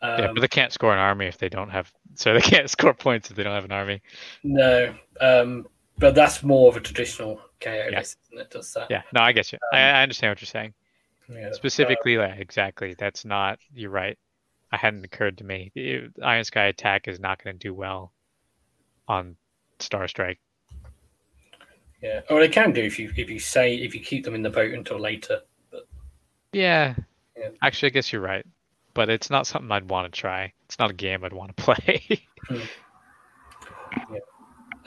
[0.00, 1.92] Um, yeah, but they can't score an army if they don't have.
[2.14, 4.02] So they can't score points if they don't have an army.
[4.42, 5.66] no, um,
[5.98, 7.98] but that's more of a traditional KO Yeah.
[7.98, 8.50] list, isn't it?
[8.50, 8.88] Does that?
[8.90, 9.58] Yeah, no, I get you.
[9.72, 10.74] I, I understand what you're saying.
[11.28, 11.52] Yeah.
[11.52, 12.94] Specifically, like, exactly.
[12.98, 13.58] That's not.
[13.72, 14.18] You're right.
[14.72, 15.70] I hadn't occurred to me.
[16.22, 18.12] Iron Sky attack is not going to do well
[19.06, 19.36] on
[19.82, 20.38] Star Strike.
[22.02, 24.42] Yeah, or they can do if you if you say if you keep them in
[24.42, 25.40] the boat until later.
[26.52, 26.94] Yeah.
[27.36, 27.48] Yeah.
[27.62, 28.44] Actually, I guess you're right.
[28.94, 30.52] But it's not something I'd want to try.
[30.66, 32.26] It's not a game I'd want to play.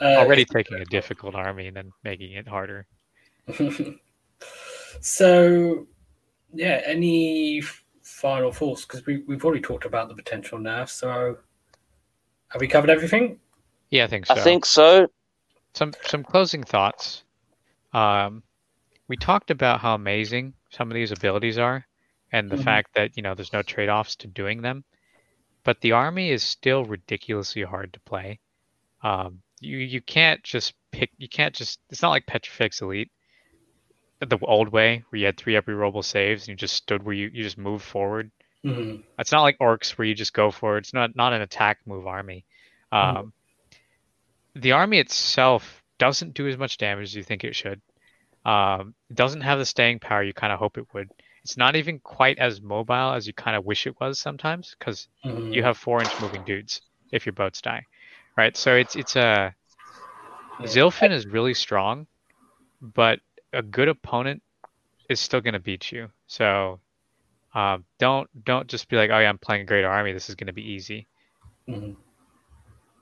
[0.00, 2.86] Uh, Already taking a difficult army and then making it harder.
[5.00, 5.86] so,
[6.52, 7.62] yeah, any
[8.02, 8.84] final thoughts?
[8.84, 10.92] Because we, we've already talked about the potential nerfs.
[10.92, 11.38] So,
[12.48, 13.40] have we covered everything?
[13.90, 14.34] Yeah, I think so.
[14.34, 15.08] I think so.
[15.74, 17.24] some some closing thoughts.
[17.92, 18.42] Um,
[19.08, 21.86] we talked about how amazing some of these abilities are,
[22.32, 22.64] and the Mhm.
[22.64, 24.84] fact that you know there's no trade-offs to doing them.
[25.64, 28.40] But the army is still ridiculously hard to play.
[29.02, 31.10] Um, you you can't just pick.
[31.18, 31.80] You can't just.
[31.90, 33.10] It's not like Petrifex Elite,
[34.20, 37.14] the old way where you had three every rollable saves and you just stood where
[37.14, 38.30] you you just moved forward.
[38.64, 39.04] Mhm.
[39.18, 40.80] It's not like orcs where you just go for it.
[40.80, 42.44] It's not not an attack move army.
[43.00, 43.18] Mhm.
[43.18, 43.32] Um,
[44.56, 47.80] The army itself doesn't do as much damage as you think it should.
[48.44, 51.10] Um, it doesn't have the staying power you kind of hope it would.
[51.44, 55.08] It's not even quite as mobile as you kind of wish it was sometimes because
[55.24, 55.54] Mhm.
[55.54, 57.86] you have four inch moving dudes if your boats die,
[58.36, 58.56] right?
[58.56, 59.54] So it's it's a
[60.58, 60.66] Yeah.
[60.66, 62.06] Zilfin is really strong,
[62.80, 63.20] but
[63.52, 64.42] a good opponent
[65.08, 66.10] is still going to beat you.
[66.26, 66.80] So
[67.54, 70.12] um, don't don't just be like, oh yeah, I'm playing a great army.
[70.12, 71.08] This is going to be easy.
[71.68, 71.96] Mhm.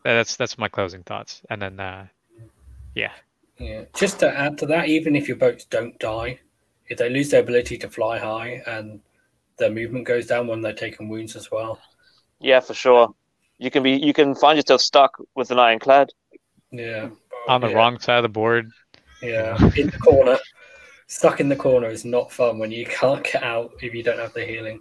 [0.05, 1.43] That's that's my closing thoughts.
[1.51, 2.07] And then uh,
[2.95, 3.13] yeah,
[3.59, 3.85] Yeah.
[3.95, 6.39] Just to add to that, even if your boats don't die,
[6.89, 9.01] if they lose their ability to fly high and
[9.57, 11.81] their movement goes down when they're taking wounds as well.
[12.41, 13.15] Yeah, for sure.
[13.59, 13.93] You can be.
[13.93, 16.11] You can find yourself stuck with an ironclad.
[16.71, 17.09] Yeah.
[17.49, 17.75] on the Yeah.
[17.77, 18.71] wrong side of the board.
[19.23, 20.39] Yeah, in the corner.
[21.07, 24.19] Stuck in the corner is not fun when you can't get out if you don't
[24.19, 24.81] have the healing.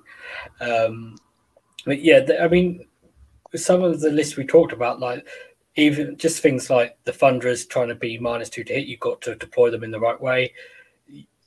[0.59, 1.17] Um,
[1.85, 2.85] but yeah, th- I mean,
[3.55, 5.27] some of the lists we talked about, like
[5.75, 9.21] even just things like the Thunderers trying to be minus two to hit, you've got
[9.21, 10.53] to deploy them in the right way.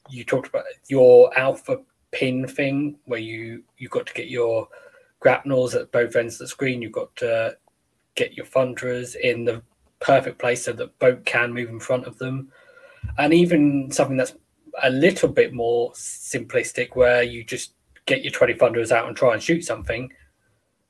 [0.09, 1.78] You talked about your alpha
[2.12, 4.68] pin thing where you you've got to get your
[5.20, 6.83] grapnels at both ends of the screen.
[6.83, 7.57] You've got to
[8.15, 9.62] get your Thunderers in the
[10.01, 12.51] perfect place so that boat can move in front of them
[13.18, 14.35] and even something that's
[14.83, 17.73] a little bit more simplistic where you just
[18.05, 20.12] get your 20 thunderers out and try and shoot something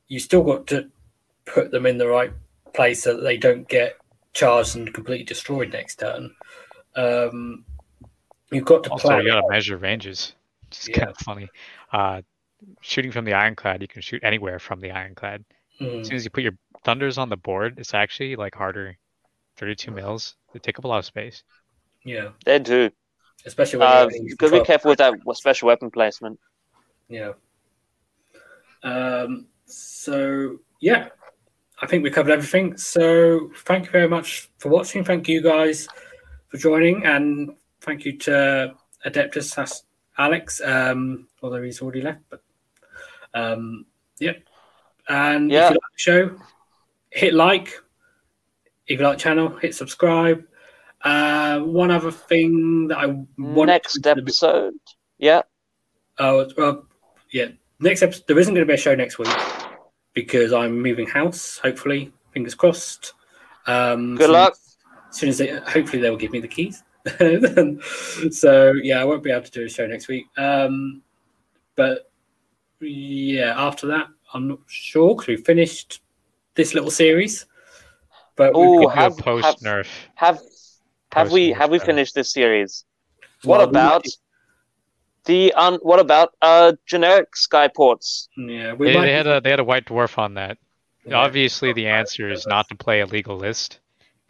[0.07, 0.89] you still got to
[1.47, 2.31] put them in the right
[2.73, 3.97] place so that they don't get
[4.33, 6.35] charged and completely destroyed next turn
[6.95, 7.65] um,
[8.51, 10.35] you've got to Also, plan you gotta measure ranges.
[10.67, 10.95] It's Yeah.
[10.99, 11.51] kind of funny.
[11.91, 12.21] Uh,
[12.81, 15.45] shooting from the ironclad, you can shoot anywhere from the ironclad.
[15.79, 18.97] Mm, As soon as you put your thunders on the board, it's actually like harder.
[19.57, 20.35] 32 mils.
[20.53, 21.43] They take up a lot of space.
[22.05, 22.89] yeah They do.
[23.45, 26.39] especially when Uh, you're gotta be careful with that special weapon placement.
[27.09, 27.33] Yeah.
[28.83, 31.09] Um, so yeah,
[31.79, 32.77] I think we covered everything.
[32.77, 35.03] So thank you very much for watching.
[35.03, 35.87] Thank you guys
[36.49, 38.73] for joining, and thank you to
[39.05, 39.83] Adeptus
[40.17, 42.21] Alex, um, although he's already left.
[42.29, 42.41] But
[43.33, 43.85] um,
[44.19, 44.33] yeah,
[45.07, 45.65] and Yeah.
[45.67, 46.35] if you like the show,
[47.11, 47.79] hit like,
[48.87, 50.43] if you like the channel, hit subscribe.
[51.03, 53.05] Uh, one other thing that I
[53.37, 54.73] want next episode.
[55.19, 55.43] Yeah.
[56.17, 56.87] Oh, well,
[57.31, 57.49] yeah.
[57.79, 59.27] Next episode, there isn't going to be a show next week
[60.17, 61.59] because I'm moving house.
[61.59, 63.13] Hopefully, fingers crossed.
[63.67, 64.57] Um, Good luck.
[65.11, 66.83] As soon as they, hopefully, they will give me the keys.
[68.31, 70.25] so yeah, I won't be able to do a show next week.
[70.35, 71.03] Um,
[71.75, 72.09] but
[72.79, 76.01] yeah, after that, I'm not sure because we finished
[76.55, 77.45] this little series.
[78.35, 79.87] But oh, have, have post have, nerf.
[80.15, 80.39] have
[81.11, 82.85] have we have we finished this series?
[83.43, 84.11] What well, about we
[85.27, 85.79] the um?
[85.83, 88.27] What about uh generic skyports?
[88.35, 90.57] Yeah, they, they had a they had a white dwarf on that.
[91.05, 91.17] Yeah.
[91.17, 93.79] Obviously, the answer is not to play a legal list.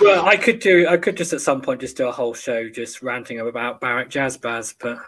[0.00, 0.86] well, I could do.
[0.88, 4.10] I could just at some point just do a whole show just ranting about Barak
[4.10, 4.98] Jazzbaz, but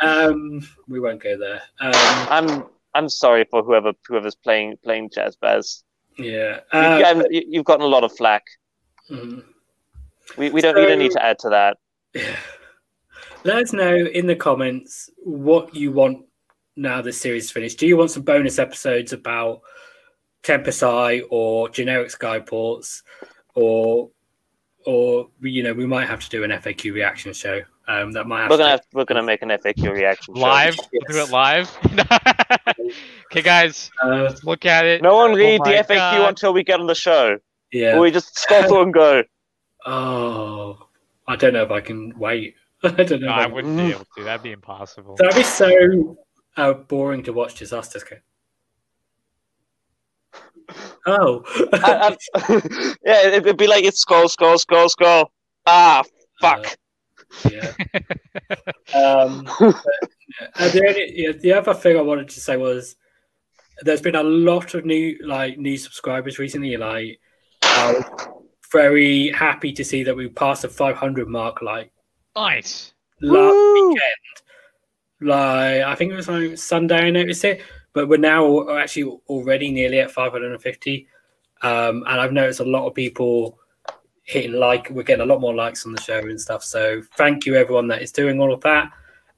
[0.00, 1.62] um, we won't go there.
[1.80, 2.64] Um, I'm
[2.94, 5.82] I'm sorry for whoever whoever's playing playing Jazzbaz.
[6.16, 8.44] Yeah, uh, you, you've gotten a lot of flack.
[9.10, 9.40] Mm-hmm.
[10.38, 11.76] We we don't so, we don't need to add to that.
[12.14, 12.36] Yeah.
[13.44, 16.26] Let us know in the comments what you want
[16.76, 17.78] now the series is finished.
[17.78, 19.62] Do you want some bonus episodes about
[20.42, 23.02] Tempest Eye or generic Skyports,
[23.54, 24.10] or
[24.84, 27.62] or you know we might have to do an FAQ reaction show.
[27.88, 28.48] Um, that might.
[28.48, 28.70] we're gonna to...
[28.70, 30.74] have, we're gonna make an FAQ reaction live.
[30.74, 30.82] Show.
[30.92, 31.02] Yes.
[31.08, 31.78] We'll do it live.
[33.26, 35.02] okay, guys, uh, look at it.
[35.02, 36.28] No one read oh the FAQ God.
[36.28, 37.38] until we get on the show.
[37.72, 39.22] Yeah, or we just scroll through and go.
[39.84, 40.88] Oh,
[41.26, 42.54] I don't know if I can wait.
[42.82, 43.28] I don't know.
[43.28, 44.24] No, I wouldn't be able to.
[44.24, 45.16] That'd be impossible.
[45.16, 46.16] That'd be so
[46.56, 48.16] uh, boring to watch disasters go.
[51.04, 51.42] Oh.
[51.72, 55.32] I, I, yeah, it'd be like it's scroll, scroll, scroll, scroll.
[55.66, 56.04] Ah,
[56.40, 56.78] fuck.
[57.44, 57.72] Uh, yeah.
[58.94, 59.82] um, but,
[60.60, 60.68] yeah.
[60.68, 62.94] the, only, yeah, the other thing I wanted to say was
[63.82, 66.76] there's been a lot of new like new subscribers recently.
[66.76, 67.18] Like,
[67.62, 68.28] I was
[68.72, 71.62] very happy to see that we passed the 500 mark.
[71.62, 71.92] Like,
[72.36, 73.88] nice last Woo!
[73.88, 74.00] weekend.
[75.20, 77.06] Like, I think it was like Sunday.
[77.06, 81.06] I noticed it but we're now actually already nearly at 550
[81.62, 83.58] um, and i've noticed a lot of people
[84.24, 87.44] hitting like we're getting a lot more likes on the show and stuff so thank
[87.46, 88.90] you everyone that is doing all of that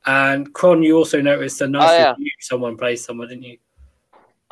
[0.06, 2.10] and Cron, you also noticed a nice oh, yeah.
[2.10, 3.58] review someone placed somewhere didn't you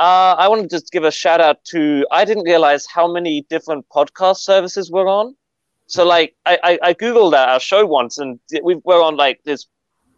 [0.03, 2.05] uh, I want to just give a shout out to.
[2.11, 5.37] I didn't realize how many different podcast services we're on.
[5.87, 9.69] So, like, I, I, I googled our show once, and we were on like this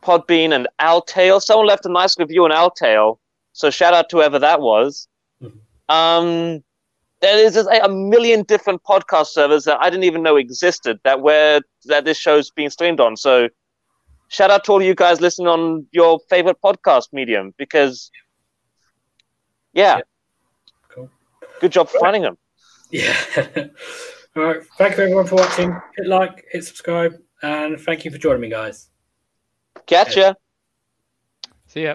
[0.02, 1.42] Podbean and Owltail.
[1.42, 3.18] Someone left a nice review on Owltail,
[3.52, 5.06] so shout out to whoever that was.
[5.42, 5.94] Mm-hmm.
[5.94, 6.64] Um,
[7.20, 11.60] there is a million different podcast servers that I didn't even know existed that where
[11.84, 13.18] that this show's being streamed on.
[13.18, 13.50] So
[14.28, 18.23] shout out to all you guys listening on your favorite podcast medium because yeah,
[19.74, 20.00] yeah.
[20.88, 21.10] cool.
[21.60, 22.38] Good job finding them.
[22.90, 23.16] Yeah.
[24.36, 24.62] all right.
[24.78, 25.76] Thank you everyone for watching.
[25.96, 28.88] Hit like, hit subscribe, and thank you for joining me, guys.
[29.86, 30.34] Catch ya.
[31.66, 31.94] See ya.